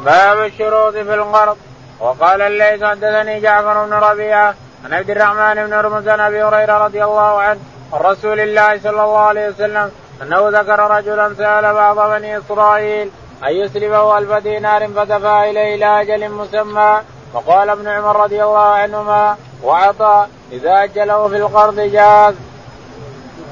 باب 0.04 0.44
الشروط 0.44 0.92
في 0.92 1.14
القرض 1.14 1.56
وقال 2.00 2.42
الليث 2.42 2.84
حدثني 2.84 3.40
جعفر 3.40 3.86
بن 3.86 3.92
ربيعة 3.92 4.54
عن 4.84 4.92
عبد 4.92 5.10
الرحمن 5.10 5.66
بن 5.66 5.72
هرمز 5.72 6.08
عن 6.08 6.20
أبي 6.20 6.42
هريرة 6.42 6.78
رضي 6.78 7.04
الله 7.04 7.40
عنه 7.40 7.60
عن 7.92 8.00
رسول 8.00 8.40
الله 8.40 8.78
صلى 8.78 9.04
الله 9.04 9.18
عليه 9.18 9.48
وسلم 9.48 9.90
أنه 10.22 10.48
ذكر 10.48 10.90
رجلا 10.90 11.34
سأل 11.34 11.74
بعض 11.74 12.10
بني 12.10 12.38
إسرائيل 12.38 13.10
ان 13.44 13.52
يسلمه 13.52 14.18
الف 14.18 14.32
دينار 14.32 14.88
فدفع 14.88 15.50
إليه 15.50 15.74
إلى 15.74 16.02
أجل 16.02 16.30
مسمى؟ 16.30 17.00
وقال 17.34 17.68
ابن 17.68 17.88
عمر 17.88 18.22
رضي 18.22 18.44
الله 18.44 18.58
عنهما 18.58 19.36
وعطى 19.64 20.26
إذا 20.52 20.84
أجله 20.84 21.28
في 21.28 21.36
القرض 21.36 21.80
جاز. 21.80 22.34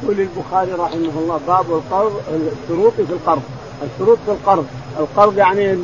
يقول 0.02 0.20
البخاري 0.20 0.72
رحمه 0.72 1.12
الله 1.18 1.40
باب 1.46 1.70
القرض 1.70 2.22
الشروط 2.62 2.92
في 2.92 3.12
القرض. 3.12 3.42
الشروط 3.82 4.18
في 4.26 4.30
القرض. 4.30 4.66
القرض 4.98 5.38
يعني 5.38 5.78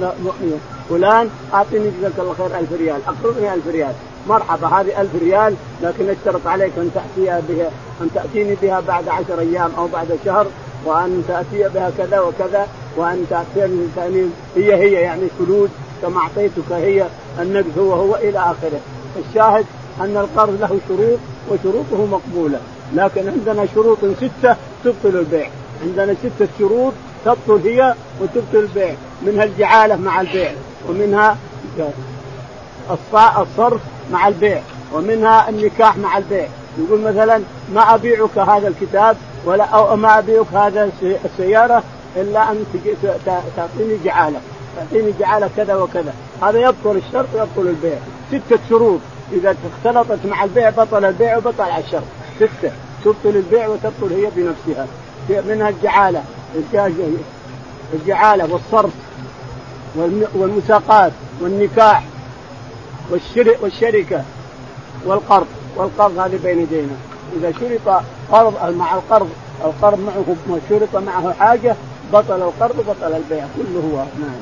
فلان 0.91 1.31
أعطيني 1.55 1.91
جزاك 1.91 2.13
الله 2.19 2.35
خير 2.39 2.59
1000 2.59 2.73
ريال 2.73 3.01
أقرضني 3.07 3.55
1000 3.55 3.67
ريال. 3.67 3.93
مرحبا 4.29 4.67
هذه 4.67 5.01
ألف 5.01 5.11
ريال 5.23 5.55
لكن 5.83 6.11
اشترط 6.11 6.47
عليك 6.47 6.73
أن 6.77 6.91
تأتي 6.95 7.43
بها 7.49 7.71
أن 8.01 8.11
تأتيني 8.15 8.55
بها 8.63 8.81
بعد 8.81 9.09
عشر 9.09 9.39
أيام 9.39 9.73
أو 9.79 9.87
بعد 9.87 10.19
شهر. 10.25 10.47
وأن 10.87 11.25
تأتي 11.29 11.69
بها 11.75 11.91
كذا 11.99 12.21
وكذا 12.21 12.69
وأن 12.97 13.27
تأتيني 13.31 13.87
ثاني 13.97 14.27
هي 14.57 14.75
هي 14.75 14.93
يعني 14.93 15.23
فلوس 15.39 15.71
كما 16.03 16.21
أعطيتك 16.21 16.73
هي 16.73 17.07
النقد 17.41 17.79
هو 17.79 17.93
هو 17.93 18.15
إلى 18.17 18.39
آخره. 18.39 18.81
الشاهد 19.29 19.65
أن 20.01 20.17
القرض 20.17 20.61
له 20.61 20.79
شروط 20.89 21.19
وشروطه 21.51 22.07
مقبولة. 22.07 22.61
لكن 22.95 23.29
عندنا 23.29 23.67
شروط 23.75 23.99
ستة 24.17 24.57
تبطل 24.85 25.19
البيع. 25.19 25.51
عندنا 25.83 26.15
ستة 26.15 26.49
شروط 26.59 26.93
تبطل 27.25 27.69
هي 27.69 27.95
وتبطل 28.21 28.59
البيع. 28.59 28.95
منها 29.27 29.45
الجعالة 29.45 29.97
مع 29.97 30.21
البيع 30.21 30.53
ومنها 30.89 31.37
الصرف 33.39 33.81
مع 34.13 34.29
البيع 34.29 34.63
ومنها 34.93 35.49
النكاح 35.49 35.97
مع 35.97 36.19
البيع. 36.19 36.49
يقول 36.79 37.01
مثلا 37.01 37.41
ما 37.75 37.95
أبيعك 37.95 38.39
هذا 38.39 38.69
الكتاب 38.69 39.17
ولا 39.47 39.65
أو 39.65 39.97
ما 39.97 40.19
ابيعك 40.19 40.47
هذا 40.53 40.91
السياره 41.25 41.83
إلا 42.17 42.51
أن 42.53 42.65
تعطيني 43.57 43.99
جعالة. 44.05 44.41
تعطيني 44.77 45.13
جعالة 45.21 45.51
كذا 45.57 45.75
وكذا. 45.75 46.15
هذا 46.43 46.59
يبطل 46.59 46.97
الشرط 46.97 47.27
ويبطل 47.35 47.69
البيع. 47.69 47.99
ستة 48.29 48.59
شروط. 48.69 49.01
إذا 49.33 49.57
اختلطت 49.75 50.27
مع 50.27 50.45
البيع 50.45 50.71
بطل 50.71 51.05
البيع 51.05 51.37
وبطل 51.37 51.63
على 51.63 51.85
الشرط. 51.85 52.03
ستة. 52.37 52.73
تبطل 53.05 53.37
البيع 53.37 53.69
وتبطل 53.69 54.13
هي 54.13 54.31
بنفسها. 54.37 54.87
منها 55.29 55.69
الجعالة. 55.69 56.23
الجعالة 57.95 58.53
والصرف 58.53 58.93
والمساقات 60.35 61.13
والنكاح 61.41 62.05
والشركة 63.63 64.23
والقرض. 65.05 65.47
والقرض 65.77 66.19
هذه 66.19 66.39
بين 66.43 66.61
يدينا. 66.61 66.97
إذا 67.37 67.53
شرط 67.53 68.03
قرض 68.33 68.75
مع 68.77 68.95
القرض 68.95 69.31
القرض 69.65 69.99
معه 69.99 70.59
شرط 70.69 70.97
معه 70.97 71.33
حاجة 71.33 71.77
بطل 72.13 72.43
القرض 72.43 72.79
وبطل 72.79 73.17
البيع 73.17 73.45
كله 73.57 73.81
هو 73.93 73.97
نعم 73.97 74.41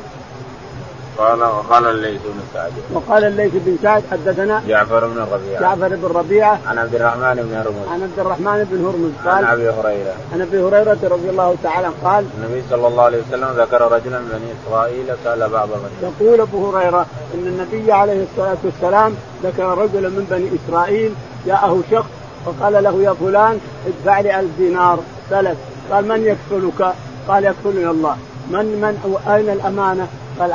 قال 1.18 1.42
وقال 1.42 1.86
الليث 1.86 2.20
بن 2.22 2.40
سعد. 2.54 2.72
وقال 2.94 3.24
الليث 3.24 3.52
بن 3.54 3.76
سعد 3.82 4.02
حدثنا 4.10 4.62
جعفر 4.68 5.06
بن 5.06 5.18
الربيعه 5.22 5.60
جعفر 5.60 5.96
بن 5.96 6.16
ربيعة. 6.16 6.58
عن 6.66 6.78
عبد 6.78 6.94
الرحمن 6.94 7.34
بن 7.34 7.56
هرمز. 7.56 7.88
عن 7.88 8.02
عبد 8.02 8.18
الرحمن 8.18 8.66
بن 8.70 8.84
هرمز 8.84 9.12
قال 9.24 9.44
عن 9.44 9.52
أبي 9.52 9.68
هريرة. 9.70 10.14
عن 10.32 10.40
أبي 10.40 10.62
هريرة 10.62 10.98
رضي 11.02 11.30
الله 11.30 11.56
تعالى 11.62 11.88
قال 12.04 12.26
النبي 12.38 12.62
صلى 12.70 12.86
الله 12.86 13.02
عليه 13.02 13.18
وسلم 13.28 13.48
ذكر 13.56 13.92
رجلا 13.92 14.18
من 14.18 14.28
بني 14.32 14.52
إسرائيل 14.58 15.06
سأل 15.24 15.48
بعض 15.48 15.68
بني 15.68 16.12
يقول 16.20 16.40
أبو 16.40 16.70
هريرة 16.70 17.06
إن 17.34 17.46
النبي 17.46 17.92
عليه 17.92 18.24
الصلاة 18.32 18.56
والسلام 18.64 19.14
ذكر 19.42 19.78
رجلا 19.78 20.08
من 20.08 20.26
بني 20.30 20.50
إسرائيل 20.58 21.14
جاءه 21.46 21.82
شخص 21.90 22.10
فقال 22.46 22.84
له 22.84 23.02
يا 23.02 23.12
فلان 23.12 23.58
ادفع 23.86 24.20
لي 24.20 24.40
ألف 24.40 24.50
دينار 24.58 24.98
سلف. 25.30 25.58
قال 25.90 26.08
من 26.08 26.24
يكفلك؟ 26.24 26.94
قال 27.28 27.44
يكفلني 27.44 27.90
الله. 27.90 28.16
من 28.50 28.64
من 28.64 29.18
أين 29.28 29.50
الأمانة؟ 29.50 30.08
قال 30.40 30.52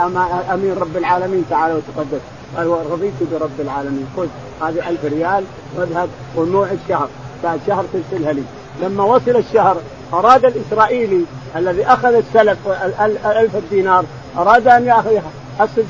امين 0.53 0.73
رب 0.73 0.97
العالمين 0.97 1.45
تعالى 1.49 1.73
وتقدس. 1.73 2.21
قال 2.57 2.67
رضيت 2.91 3.13
برب 3.31 3.59
العالمين. 3.59 4.07
خذ 4.17 4.27
هذه 4.61 4.89
ألف 4.89 5.05
ريال 5.05 5.43
واذهب 5.75 6.09
والموعد 6.35 6.79
شهر 6.89 7.07
بعد 7.43 7.59
شهر 7.67 7.85
ترسلها 7.93 8.33
لي. 8.33 8.43
لما 8.81 9.03
وصل 9.03 9.35
الشهر 9.35 9.77
أراد 10.13 10.45
الإسرائيلي 10.45 11.25
الذي 11.55 11.85
أخذ 11.85 12.13
السلف 12.13 12.57
الألف 13.01 13.51
دينار 13.69 14.05
أراد 14.37 14.67
أن 14.67 14.85
يأخذ 14.85 15.19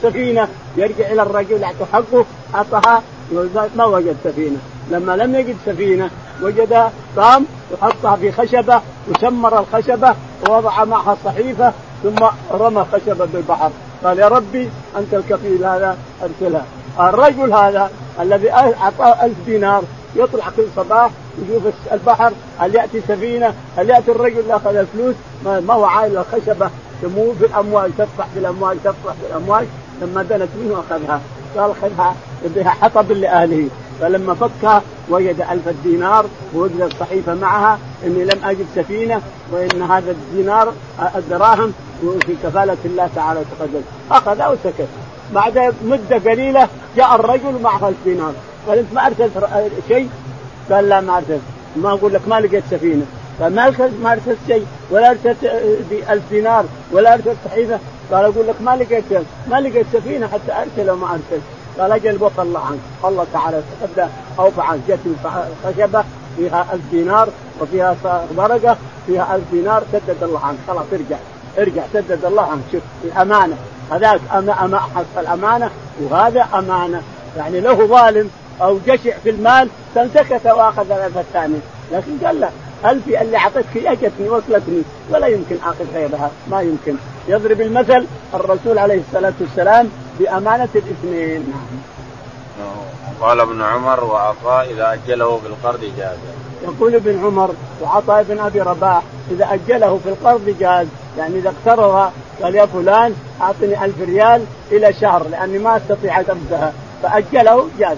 سفينة 0.04 0.48
يرجع 0.78 1.12
إلى 1.12 1.22
الرجل 1.22 1.62
يعطي 1.62 1.86
حقه 1.94 2.26
أعطاها 2.56 3.04
ما 3.76 3.86
وجد 3.86 4.16
سفينة. 4.24 4.58
لما 4.92 5.16
لم 5.16 5.36
يجد 5.36 5.56
سفينة 5.66 6.10
وجد 6.42 6.90
قام 7.18 7.46
وحطها 7.72 8.16
في 8.16 8.32
خشبة 8.32 8.82
وشمر 9.10 9.60
الخشبة 9.60 10.16
ووضع 10.50 10.84
معها 10.84 11.18
صحيفة 11.26 11.74
ثم 12.04 12.26
رمى 12.52 12.86
خشبة 12.94 13.26
بالبحر. 13.26 13.72
قال 14.04 14.20
يا 14.20 14.28
ربي 14.28 14.70
أنت 14.98 15.14
الكفيل 15.14 15.66
هذا 15.66 15.98
أرسلها. 16.24 16.66
الرجل 17.00 17.54
هذا 17.54 17.92
الذي 18.20 18.52
أعطاه 18.52 19.26
ألف 19.26 19.36
دينار 19.46 19.84
يطلع 20.16 20.44
كل 20.58 20.66
صباح 20.76 21.12
يشوف 21.42 21.64
البحر 21.92 22.32
هل 22.60 22.76
يأتي 22.76 23.02
سفينة؟ 23.08 23.54
هل 23.78 23.90
يأتي 23.90 24.12
الرجل 24.12 24.40
اللي 24.40 24.56
أخذ 24.56 24.76
الفلوس؟ 24.76 25.16
ما 25.46 25.74
هو 25.74 25.86
عائل 25.86 26.18
الخشبة؟ 26.18 26.70
تموت 27.02 27.36
في 27.40 27.46
الأمواج 27.46 27.92
تطفح 27.98 28.28
في 28.34 28.40
الأمواج 28.40 28.78
تطفح 28.84 29.14
في 29.14 29.32
الأمواج 29.32 29.66
لما 30.02 30.24
دنت 30.24 30.50
منه 30.62 30.80
أخذها. 30.80 31.22
قال 31.58 31.76
خذها 31.82 32.16
بها 32.56 32.70
حطب 32.70 33.12
لأهله. 33.12 33.70
فلما 34.02 34.34
فكها 34.34 34.82
وجد 35.10 35.42
ألف 35.52 35.70
دينار 35.84 36.26
ووجد 36.56 36.82
الصحيفة 36.82 37.34
معها 37.34 37.80
إني 38.06 38.24
لم 38.24 38.40
أجد 38.44 38.66
سفينة 38.76 39.22
وإن 39.52 39.82
هذا 39.82 40.12
الدينار 40.12 40.74
الدراهم 41.16 41.74
في 42.02 42.36
كفالة 42.44 42.78
الله 42.86 43.10
تعالى 43.16 43.40
وتقدم. 43.40 43.82
أخذ 44.12 44.52
وسكت 44.52 44.88
بعد 45.34 45.74
مدة 45.86 46.32
قليلة 46.32 46.68
جاء 46.98 47.16
الرجل 47.16 47.62
معه 47.64 47.94
دينار. 48.06 48.34
قال 48.68 48.78
أنت 48.78 48.94
ما 48.94 49.08
أرسلت 49.08 49.32
شيء؟ 49.88 50.10
قال 50.72 50.90
لا 50.90 51.02
ما 51.02 51.18
أرسلت. 51.18 51.42
ما 51.76 51.90
أقول 51.90 52.14
لك 52.14 52.22
ما 52.28 52.40
لقيت 52.40 52.64
سفينة. 52.72 53.06
قال 53.42 53.56
ما 53.56 53.68
أرسلت 53.68 53.94
ما 54.04 54.14
أرسلت 54.14 54.38
شيء 54.48 54.66
ولا 54.92 55.12
أرسلت 55.12 55.38
ألف 56.10 56.24
دينار 56.32 56.66
ولا 56.92 57.14
أرسلت 57.14 57.38
صحيفة. 57.46 57.80
قال 58.12 58.26
أقول 58.26 58.48
لك 58.48 58.62
ما 58.62 58.76
لقيت 58.76 59.04
ما 59.52 59.62
لقيت 59.62 59.86
سفينة 59.94 60.28
حتى 60.28 60.52
أرسل 60.52 60.90
وما 60.92 61.08
أرسلت. 61.08 61.42
قال 61.80 61.92
أجل 61.92 62.24
وفى 62.24 62.42
الله 62.42 62.60
عنك 62.60 62.80
الله 63.06 63.26
تعالى 63.34 63.62
تبدا 63.82 64.10
أوفى 64.40 64.62
عنك 64.62 64.82
جت 64.88 65.00
خشبه 65.64 66.04
فيها 66.38 66.66
ألف 66.74 66.82
دينار 66.92 67.30
وفيها 67.62 67.96
ورقه 68.36 68.78
فيها 69.08 69.36
ألف 69.36 69.44
دينار 69.52 69.84
سدد 69.92 70.24
الله 70.24 70.46
عنك 70.46 70.58
خلاص 70.68 70.86
ارجع. 70.94 71.18
ارجع 71.60 71.84
سدد 71.94 72.26
الله 72.26 72.42
عنك 72.42 72.62
شوف 72.72 72.82
الأمانة. 73.04 73.58
هذاك 73.92 74.22
أما 74.34 74.66
أما 74.66 74.82
الأمانة 75.18 75.70
وهذا 76.02 76.48
أمانة. 76.54 77.02
يعني 77.38 77.60
له 77.60 77.88
ظالم 77.88 78.30
أو 78.62 78.80
جشع 78.88 79.18
في 79.24 79.30
المال 79.30 79.70
فانسكت 79.96 80.46
وأخذ 80.46 80.92
الألف 80.92 81.18
الثاني 81.18 81.60
لكن 81.92 82.26
قال 82.26 82.40
لا 82.40 82.50
ألفي 82.86 83.22
اللي 83.22 83.38
أعطتك 83.38 83.78
أجتني 83.78 84.30
وصلتني 84.30 84.82
ولا 85.10 85.28
يمكن 85.28 85.58
آخذ 85.66 85.86
غيرها. 85.94 86.32
ما 86.52 86.62
يمكن. 86.62 86.96
يضرب 87.30 87.62
المثل 87.62 88.06
الرسول 88.34 88.78
عليه 88.78 89.02
الصلاة 89.08 89.34
والسلام 89.42 89.90
بأمانة 90.20 90.70
الاثنين. 90.76 91.54
قال 93.22 93.40
ابن 93.40 93.62
عمر 93.62 94.04
وعطاء 94.04 94.72
إذا 94.72 94.94
أجله 94.94 95.38
في 95.38 95.48
القرض 95.48 95.80
جاز. 95.98 96.18
يقول 96.64 96.96
ابن 96.96 97.26
عمر 97.26 97.52
وعطاء 97.82 98.24
بن 98.24 98.40
أبي 98.40 98.62
رباح 98.62 99.02
إذا 99.32 99.54
أجله 99.54 100.00
في 100.04 100.10
القرض 100.10 100.56
جاز. 100.60 100.88
يعني 101.18 101.36
إذا 101.40 101.54
اقترض 101.66 102.12
قال 102.44 102.56
يا 102.56 102.66
فلان 102.66 103.16
أعطني 103.42 103.86
ألف 103.86 104.02
ريال 104.02 104.46
إلى 104.72 104.94
شهر 104.94 105.28
لأني 105.28 105.58
ما 105.58 105.78
أستطيع 105.78 106.20
أن 106.20 106.72
فأجله 107.04 107.68
جاز. 107.80 107.98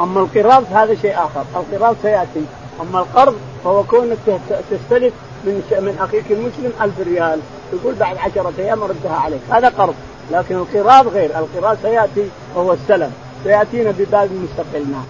أما 0.00 0.20
القراض 0.20 0.64
هذا 0.72 0.94
شيء 0.94 1.14
آخر. 1.14 1.44
القراض 1.56 1.96
سيأتي. 2.02 2.44
أما 2.80 2.98
القرض 3.00 3.36
فهو 3.64 3.82
كونك 3.82 4.18
تستلف 4.70 5.14
من 5.44 5.62
من 5.80 5.98
أخيك 6.00 6.24
المسلم 6.30 6.72
ألف 6.80 7.00
ريال. 7.00 7.40
يقول 7.72 7.94
بعد 7.94 8.16
عشرة 8.16 8.52
أيام 8.58 8.82
أردها 8.82 9.16
عليك. 9.24 9.40
هذا 9.50 9.68
قرض. 9.68 9.94
لكن 10.30 10.54
القراض 10.56 11.08
غير. 11.08 11.30
القراض 11.38 11.76
سيأتي 11.82 12.30
وهو 12.54 12.72
السلم. 12.72 13.12
سيأتينا 13.44 13.90
بباب 13.90 14.30
مستقل 14.32 14.86
نعم 14.92 15.06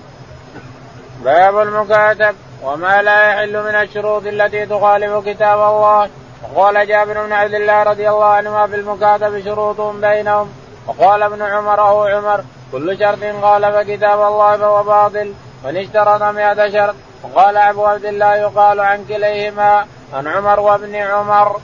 باب 1.25 1.59
المكاتب. 1.59 2.35
وما 2.63 3.03
لا 3.03 3.31
يحل 3.31 3.63
من 3.63 3.75
الشروط 3.75 4.27
التي 4.27 4.67
تخالف 4.67 5.29
كتاب 5.29 5.59
الله. 5.59 6.09
وقال 6.43 6.89
جابر 6.89 7.27
بن 7.27 7.33
عبد 7.33 7.55
الله 7.55 7.83
رضي 7.83 8.11
الله 8.11 8.25
عنهما 8.25 8.67
في 8.67 8.77
المكاتب 8.77 9.45
شروط 9.45 9.81
بينهم. 9.81 10.49
وقال 10.87 11.23
ابن 11.23 11.43
عمر 11.43 11.81
أو 11.81 12.05
عمر 12.05 12.45
كل 12.73 12.99
شرط 12.99 13.19
خالف 13.43 13.77
كتاب 13.77 14.23
الله 14.23 14.57
فهو 14.57 14.83
باطل. 14.83 15.33
وان 15.65 15.77
اشترط 15.77 16.23
مئة 16.23 16.71
شرط. 16.71 16.95
وقال 17.23 17.57
أبو 17.57 17.85
عبد 17.87 18.05
الله 18.05 18.37
يقال 18.37 18.81
عن 18.81 19.05
كليهما. 19.09 19.87
عن 20.15 20.27
عمر 20.27 20.61
وابن 20.61 20.95
عمر. 20.95 21.57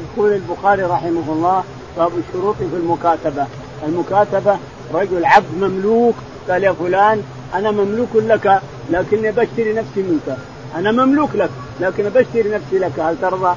يقول 0.00 0.32
البخاري 0.32 0.82
رحمه 0.82 1.32
الله 1.32 1.64
باب 1.96 2.10
الشروط 2.18 2.56
في 2.56 2.76
المكاتبة، 2.76 3.46
المكاتبة 3.86 4.58
رجل 4.94 5.24
عبد 5.24 5.54
مملوك 5.60 6.14
قال 6.50 6.64
يا 6.64 6.72
فلان 6.72 7.22
أنا 7.54 7.70
مملوك 7.70 8.08
لك 8.14 8.60
لكني 8.90 9.30
بشتري 9.30 9.72
نفسي 9.72 10.02
منك. 10.02 10.36
أنا 10.76 10.92
مملوك 10.92 11.30
لك 11.34 11.50
لكن 11.80 12.04
بشتري 12.08 12.50
نفسي 12.50 12.78
لك. 12.78 13.00
هل 13.00 13.16
ترضى؟ 13.22 13.54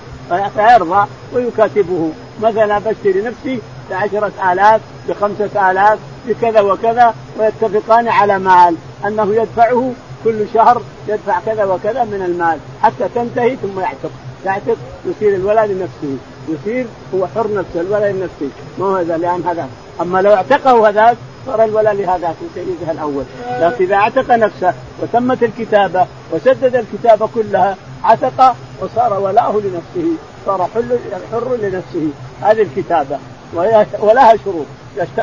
فيرضى 0.55 1.07
ويكاتبه. 1.33 2.11
مثلا 2.41 2.79
بشتري 2.79 3.21
نفسي 3.21 3.59
بعشرة 3.89 4.51
آلاف 4.51 4.81
بخمسة 5.09 5.71
آلاف 5.71 5.99
بكذا 6.27 6.61
وكذا 6.61 7.13
ويتفقان 7.39 8.07
على 8.07 8.39
مال. 8.39 8.75
أنه 9.05 9.35
يدفعه 9.35 9.91
كل 10.23 10.45
شهر 10.53 10.81
يدفع 11.07 11.39
كذا 11.45 11.63
وكذا 11.63 12.03
من 12.03 12.21
المال 12.25 12.59
حتى 12.81 13.09
تنتهي 13.15 13.55
ثم 13.55 13.79
يعتق. 13.79 14.11
يعتق 14.45 14.77
يصير 15.05 15.35
الولد 15.35 15.71
لنفسه. 15.71 16.17
يصير 16.49 16.85
هو 17.15 17.27
حر 17.27 17.53
نفسه 17.53 17.81
الولد 17.81 18.15
لنفسه. 18.15 18.49
ما 18.79 18.85
هو 18.85 18.95
هذا؟ 18.95 19.17
لأن 19.17 19.43
هذا. 19.47 19.67
أما 20.01 20.21
لو 20.21 20.33
اعتقه 20.33 20.89
هذاك 20.89 21.17
صار 21.45 21.63
الولد 21.63 21.87
لهذاك 21.87 22.35
لسيدها 22.51 22.91
الأول. 22.91 23.23
لكن 23.51 23.83
إذا 23.83 23.95
اعتق 23.95 24.31
نفسه 24.31 24.73
وتمت 25.01 25.43
الكتابة 25.43 26.07
وسدد 26.31 26.75
الكتابة 26.75 27.29
كلها 27.35 27.77
عتق 28.03 28.55
وصار 28.81 29.19
ولاؤه 29.19 29.61
لنفسه. 29.61 30.11
صار 30.45 30.67
حر 31.31 31.55
لنفسه. 31.55 32.09
هذه 32.41 32.61
الكتابة. 32.61 33.19
ولها 33.99 34.35
شروط. 34.45 34.65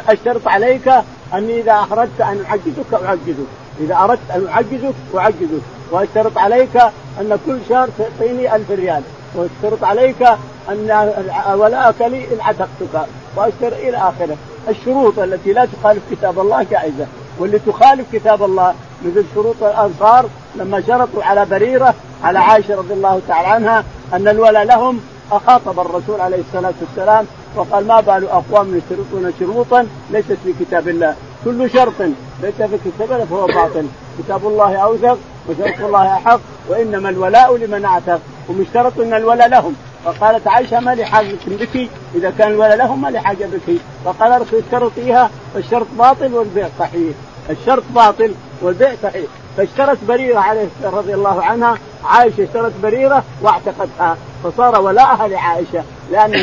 اشترط 0.09 0.49
عليك 0.49 0.92
أني 1.34 1.61
إذا 1.61 1.86
اردت 1.92 2.20
أن 2.20 2.44
أعجزك 2.51 3.05
أعجزك. 3.05 3.49
إذا 3.80 3.96
أردت 3.96 4.30
أن 4.34 4.46
أعجزك 4.46 4.94
أعجزك. 5.14 5.62
وأشترط 5.90 6.38
عليك 6.38 6.76
أن 7.20 7.38
كل 7.46 7.58
شهر 7.68 7.88
تعطيني 7.98 8.56
ألف 8.56 8.70
ريال. 8.70 9.02
وأشترط 9.34 9.84
عليك 9.84 10.22
أن 10.68 11.12
ولاءك 11.54 12.00
لي 12.00 12.24
إن 12.24 12.40
عتقتك. 12.40 13.06
وأشترط 13.36 13.72
إلى 13.72 13.96
آخره. 13.96 14.36
الشروط 14.68 15.18
التي 15.18 15.52
لا 15.52 15.66
تخالف 15.80 16.02
كتاب 16.10 16.38
الله 16.38 16.62
جائزه 16.70 17.06
واللي 17.38 17.58
تخالف 17.58 18.06
كتاب 18.12 18.42
الله 18.42 18.74
مثل 19.04 19.24
شروط 19.34 19.62
الأنصار 19.62 20.26
لما 20.56 20.80
شرطوا 20.80 21.24
على 21.24 21.44
بريرة 21.44 21.94
على 22.24 22.38
عائشة 22.38 22.76
رضي 22.76 22.94
الله 22.94 23.20
تعالى 23.28 23.48
عنها 23.48 23.84
أن 24.12 24.28
الولاء 24.28 24.64
لهم 24.64 25.00
أخاطب 25.32 25.80
الرسول 25.80 26.20
عليه 26.20 26.40
الصلاة 26.40 26.72
والسلام 26.80 27.26
وقال 27.56 27.86
ما 27.86 28.00
بال 28.00 28.28
أقوام 28.28 28.76
يشترطون 28.76 29.32
شروطا 29.40 29.86
ليست 30.10 30.36
في 30.44 30.52
كتاب 30.60 30.88
الله. 30.88 31.14
كل 31.44 31.70
شرط 31.70 31.94
ليس 32.43 32.55
في 32.55 32.78
كتاب 32.84 33.24
فهو 33.24 33.47
باطل. 33.47 33.86
كتاب 34.18 34.47
الله 34.47 34.76
أوثق 34.76 35.18
وشرط 35.49 35.80
الله 35.80 36.16
أحق 36.16 36.41
وإنما 36.68 37.09
الولاء 37.09 37.57
لمن 37.57 37.84
أعتق. 37.84 38.20
هم 38.49 38.61
اشترطوا 38.61 39.05
إن 39.05 39.14
الولاء 39.14 39.49
لهم. 39.49 39.74
فقالت 40.05 40.49
عائشة 40.49 40.80
ما 40.80 40.95
لي 40.95 41.05
حاجة 41.05 41.36
بك؟ 41.47 41.89
إذا 42.14 42.32
كان 42.39 42.51
الولاء 42.51 42.76
لهم 42.76 43.03
ما 43.03 43.09
لي 43.09 43.20
حاجة 43.20 43.47
بك. 43.47 43.76
فقال 44.05 44.43
اشترطيها 44.53 45.30
فالشرط 45.55 45.86
باطل 45.99 46.34
والبيع 46.34 46.68
صحيح. 46.78 47.14
الشرط 47.51 47.82
باطل 47.95 48.34
والبيع 48.62 48.95
صحيح. 49.03 49.26
فاشترت 49.57 49.99
بريرة 50.09 50.39
عليه 50.39 50.68
رضي 50.84 51.14
الله 51.14 51.43
عنها. 51.43 51.78
عائشة 52.05 52.45
اشترت 52.45 52.72
بريرة 52.82 53.24
واعتقتها 53.43 54.16
فصار 54.45 54.80
ولاءها 54.80 55.28
لعائشة 55.28 55.84
لأن 56.11 56.34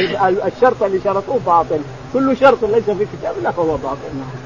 الشرط 0.45 0.83
اللي 0.83 0.99
شرطوه 1.03 1.39
باطل. 1.45 1.79
كل 2.13 2.37
شرط 2.37 2.63
ليس 2.63 2.83
في 2.83 3.05
كتاب 3.05 3.37
الله 3.37 3.51
فهو 3.51 3.77
باطل. 3.77 4.44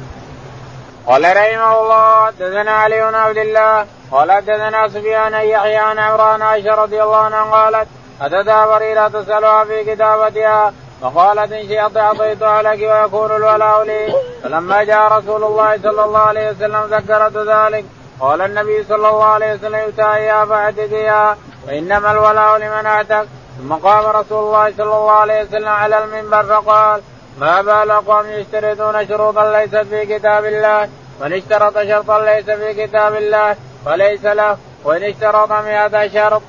قال 1.10 1.24
رحمه 1.24 1.82
الله 1.82 2.26
حدثنا 2.26 2.72
علي 2.72 3.02
بن 3.02 3.16
عبد 3.16 3.38
الله 3.38 3.86
قال 4.12 4.32
حدثنا 4.32 4.88
سفيان 4.88 5.34
يحيى 5.34 5.78
عن 5.78 6.00
عمران 6.00 6.42
عائشة 6.42 6.76
رضي 6.76 7.04
الله 7.04 7.18
عنها 7.18 7.44
قالت 7.44 7.88
اتتها 8.22 8.66
بريره 8.66 9.08
تسالها 9.08 9.64
في 9.64 9.84
كتابتها 9.84 10.74
فقالت 11.02 11.52
إن 11.52 11.68
شئت 11.68 11.98
اعطيتها 11.98 12.62
لك 12.62 12.80
ويكون 12.82 13.36
الولاء 13.36 13.84
لي. 13.84 14.14
فلما 14.44 14.84
جاء 14.84 15.18
رسول 15.18 15.44
الله 15.44 15.78
صلى 15.78 16.04
الله 16.04 16.20
عليه 16.20 16.50
وسلم 16.50 16.84
ذكرت 16.92 17.38
ذلك. 17.38 17.86
قال 18.20 18.42
النبي 18.42 18.84
صلى 18.84 19.10
الله 19.10 19.26
عليه 19.26 19.54
وسلم 19.54 19.80
يؤتى 19.80 20.46
فاعتقيها 20.50 21.38
وانما 21.68 22.12
الولاء 22.12 22.58
لمن 22.58 22.86
اعتق 22.86 23.26
ثم 23.58 23.74
قام 23.74 24.06
رسول 24.06 24.44
الله 24.44 24.74
صلى 24.78 24.96
الله 24.98 25.12
عليه 25.12 25.44
وسلم 25.44 25.68
على 25.68 26.04
المنبر 26.04 26.44
فقال 26.44 27.02
ما 27.40 27.62
بال 27.62 27.92
اقوام 27.92 28.26
يشترطون 28.30 29.08
شروطا 29.08 29.52
ليست 29.52 29.76
في 29.76 30.06
كتاب 30.06 30.46
الله؟ 30.46 30.88
من 31.22 31.34
اشترط 31.34 31.78
شرطا 31.78 32.20
ليس 32.20 32.46
في 32.46 32.86
كتاب 32.86 33.16
الله 33.16 33.56
فليس 33.86 34.26
له. 34.26 34.58
وإن 34.84 35.04
اشترط 35.04 35.52
مئة 35.52 36.08
شرط. 36.08 36.42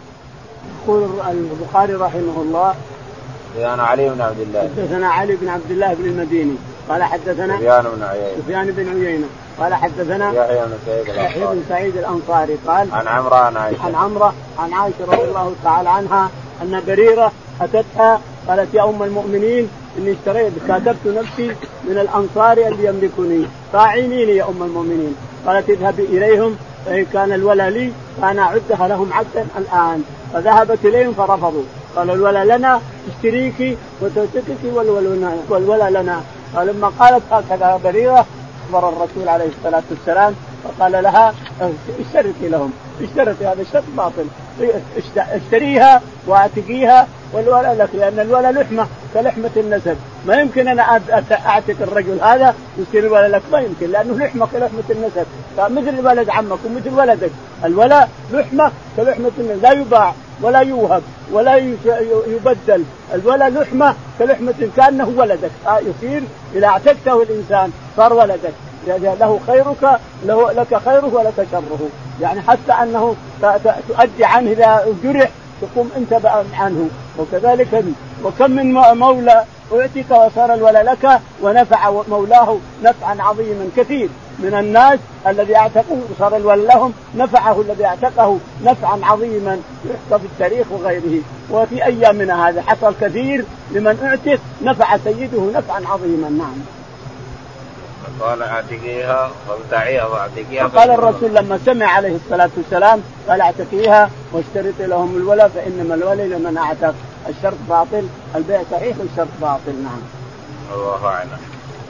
يقول 0.82 1.11
البخاري 1.30 1.95
رحمه 1.95 2.43
الله 2.43 2.74
حدثنا 3.55 3.82
علي 3.82 4.09
بن 4.09 4.20
عبد 4.20 4.41
الله. 4.41 4.61
حدثنا 4.61 5.09
علي 5.09 5.36
بن 5.36 5.49
عبد 5.49 5.70
الله 5.70 5.95
بن 5.95 6.05
المديني 6.05 6.57
قال 6.88 7.03
حدثنا 7.03 7.57
سفيان 7.57 7.82
بن 7.82 8.03
عيينة. 8.03 8.43
سفيان 8.43 8.66
بن 8.70 8.88
عيينة 8.88 9.26
قال 9.61 9.74
حدثنا 9.74 10.32
يحيى 10.32 10.62
بن 10.66 10.78
سعيد 10.86 11.09
يحيى 11.09 11.47
بن 11.47 11.64
سعيد 11.68 11.97
الأنصاري 11.97 12.59
قال 12.66 12.88
عن 12.93 13.09
عمرو 13.09 13.36
عن 13.36 13.57
عائشة. 13.57 13.86
عن 13.86 13.95
عمرة 13.95 14.34
عن 14.59 14.72
عائشة 14.72 15.05
رضي 15.05 15.24
الله 15.24 15.55
تعالى 15.64 15.88
عنها 15.88 16.30
أن 16.62 16.82
بريرة 16.86 17.32
أتتها 17.61 18.20
قالت 18.49 18.74
يا 18.74 18.84
أم 18.84 19.03
المؤمنين 19.03 19.70
إني 19.99 20.12
اشتريت 20.12 20.53
كاتبت 20.68 21.07
نفسي 21.07 21.49
من 21.84 21.99
الأنصار 21.99 22.59
اللي 22.59 22.86
يملكني. 22.86 23.47
فاعينيني 23.72 24.36
يا 24.36 24.45
أم 24.45 24.62
المؤمنين. 24.62 25.16
قالت 25.47 25.70
اذهبي 25.70 26.03
إليهم 26.03 26.57
فإن 26.86 27.07
كان 27.12 27.32
الولى 27.32 27.70
لي 27.70 27.93
فأنا 28.22 28.43
أعدها 28.43 28.88
لهم 28.88 29.12
عدا 29.12 29.47
الآن. 29.59 30.03
فذهبت 30.32 30.78
إليهم 30.84 31.12
فرفضوا. 31.12 31.62
قالوا 31.97 32.14
الولى 32.14 32.45
لنا 32.45 32.80
تشتريك 33.09 33.78
وتوثقك 34.01 34.62
والولى 35.49 35.91
لنا. 35.91 36.22
فلما 36.55 36.93
قالت 36.99 37.22
هكذا 37.30 37.80
بريرة 37.84 38.26
أخبر 38.66 38.88
الرسول 38.88 39.28
عليه 39.28 39.49
الصلاة 39.59 39.82
والسلام 39.91 40.34
فقال 40.64 40.93
لها 40.93 41.34
اشتركي 42.01 42.49
لهم. 42.49 42.72
اشتركي 43.03 43.47
هذا 43.47 43.62
الشرط 43.62 43.84
باطل. 43.97 44.26
اشتريها 45.16 46.03
واعتقيها 46.26 47.09
والولاء 47.32 47.74
لك 47.74 47.88
لأن 47.95 48.20
الولاء 48.20 48.53
لحمة. 48.53 48.86
كلحمة 49.15 49.51
النسب. 49.57 49.97
ما 50.27 50.35
يمكن 50.35 50.69
أنا 50.69 51.01
أعتق 51.47 51.77
الرجل 51.81 52.21
هذا 52.23 52.55
يصير 52.79 53.07
الولاء 53.07 53.29
لك 53.29 53.43
ما 53.53 53.59
يمكن 53.59 53.91
لأنه 53.91 54.25
لحمة 54.25 54.47
كلحمة 54.47 54.83
النسب. 54.91 55.27
فمثل 55.57 56.07
ولد 56.07 56.31
عمك 56.31 56.59
ومثل 56.65 56.95
ولدك. 56.95 57.31
الولاء 57.65 58.09
لحمة 58.33 58.73
كلحمة 58.97 59.31
النسب. 59.39 59.63
لا 59.63 59.73
يباع 59.73 60.15
ولا 60.43 60.61
يوهب 60.61 61.03
ولا 61.33 61.57
يبدل. 62.27 62.85
الولاء 63.15 63.51
لحمة 63.51 63.95
كلحمة 64.19 64.69
كأنه 64.77 65.13
ولدك. 65.17 65.51
آه 65.67 65.79
يصير 65.79 66.23
إذا 66.55 66.67
اعتقته 66.67 67.23
الإنسان 67.23 67.73
صار 67.97 68.13
ولدك. 68.13 68.53
له 68.87 69.41
خيرك 69.47 70.01
له 70.27 70.53
لك 70.53 70.81
خيره 70.85 71.11
ولك 71.15 71.47
شره. 71.53 71.89
يعني 72.21 72.41
حتى 72.41 72.73
أنه 72.83 73.17
تؤدي 73.89 74.25
عنه 74.25 74.51
إذا 74.51 74.87
جرح 75.05 75.31
تقوم 75.61 75.91
أنت 75.97 76.27
عنه. 76.55 76.89
وكذلك 77.19 77.85
وكم 78.25 78.51
من 78.51 78.73
مولى 78.75 79.45
اعتق 79.73 80.27
وصار 80.27 80.55
الولى 80.55 80.83
لك 80.83 81.21
ونفع 81.43 82.03
مولاه 82.09 82.59
نفعا 82.83 83.16
عظيما 83.21 83.68
كثير. 83.77 84.09
من 84.39 84.55
الناس 84.55 84.99
الذي 85.27 85.57
اعتقه 85.57 85.99
صار 86.18 86.37
الولى 86.37 86.64
لهم 86.64 86.93
نفعه 87.16 87.61
الذي 87.61 87.85
اعتقه 87.87 88.39
نفعا 88.64 89.01
عظيما 89.03 89.61
يحكى 89.85 90.23
في 90.23 90.27
التاريخ 90.27 90.66
وغيره. 90.71 91.23
وفي 91.51 91.85
أيامنا 91.85 92.49
هذا 92.49 92.62
حصل 92.62 92.95
كثير 93.01 93.45
لمن 93.71 93.99
اعتق 94.03 94.41
نفع 94.62 94.97
سيده 94.97 95.43
نفعا 95.55 95.81
عظيما. 95.87 96.29
نعم. 96.29 96.80
قال 98.21 98.43
اعتقيها 98.43 99.31
وابتعيها 99.49 100.07
واعتقيها 100.07 100.69
فقال 100.69 100.91
الرسول 100.91 101.35
لما 101.35 101.59
سمع 101.67 101.87
عليه 101.87 102.17
الصلاة 102.17 102.51
والسلام 102.57 103.01
قال 103.29 103.41
اعتقيها 103.41 104.11
واشترط 104.33 104.75
لهم 104.81 105.17
الولاء 105.17 105.49
فإنما 105.49 105.95
الولي 105.95 106.29
لمن 106.29 106.57
اعتق 106.57 106.95
الشرط 107.29 107.57
باطل 107.69 108.09
البيع 108.35 108.63
صحيح 108.73 108.97
والشرط 108.99 109.29
باطل 109.41 109.75
نعم. 109.83 110.01
الله 110.75 111.07
أعلم. 111.07 111.39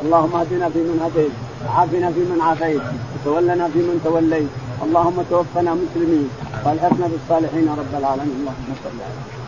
اللهم 0.02 0.34
اهدنا 0.36 0.68
فيمن 0.68 1.00
هديت 1.04 1.32
وعافنا 1.66 2.12
فيمن 2.12 2.40
عافيت 2.40 2.80
وتولنا 3.14 3.68
فيمن 3.68 4.00
توليت 4.04 4.48
اللهم 4.82 5.22
توفنا 5.30 5.74
مسلمين 5.74 6.30
وألحقنا 6.64 7.06
بالصالحين 7.06 7.68
رب 7.78 7.94
العالمين 7.98 8.36
اللهم 8.40 8.74
صل 8.84 8.98
على 9.06 9.39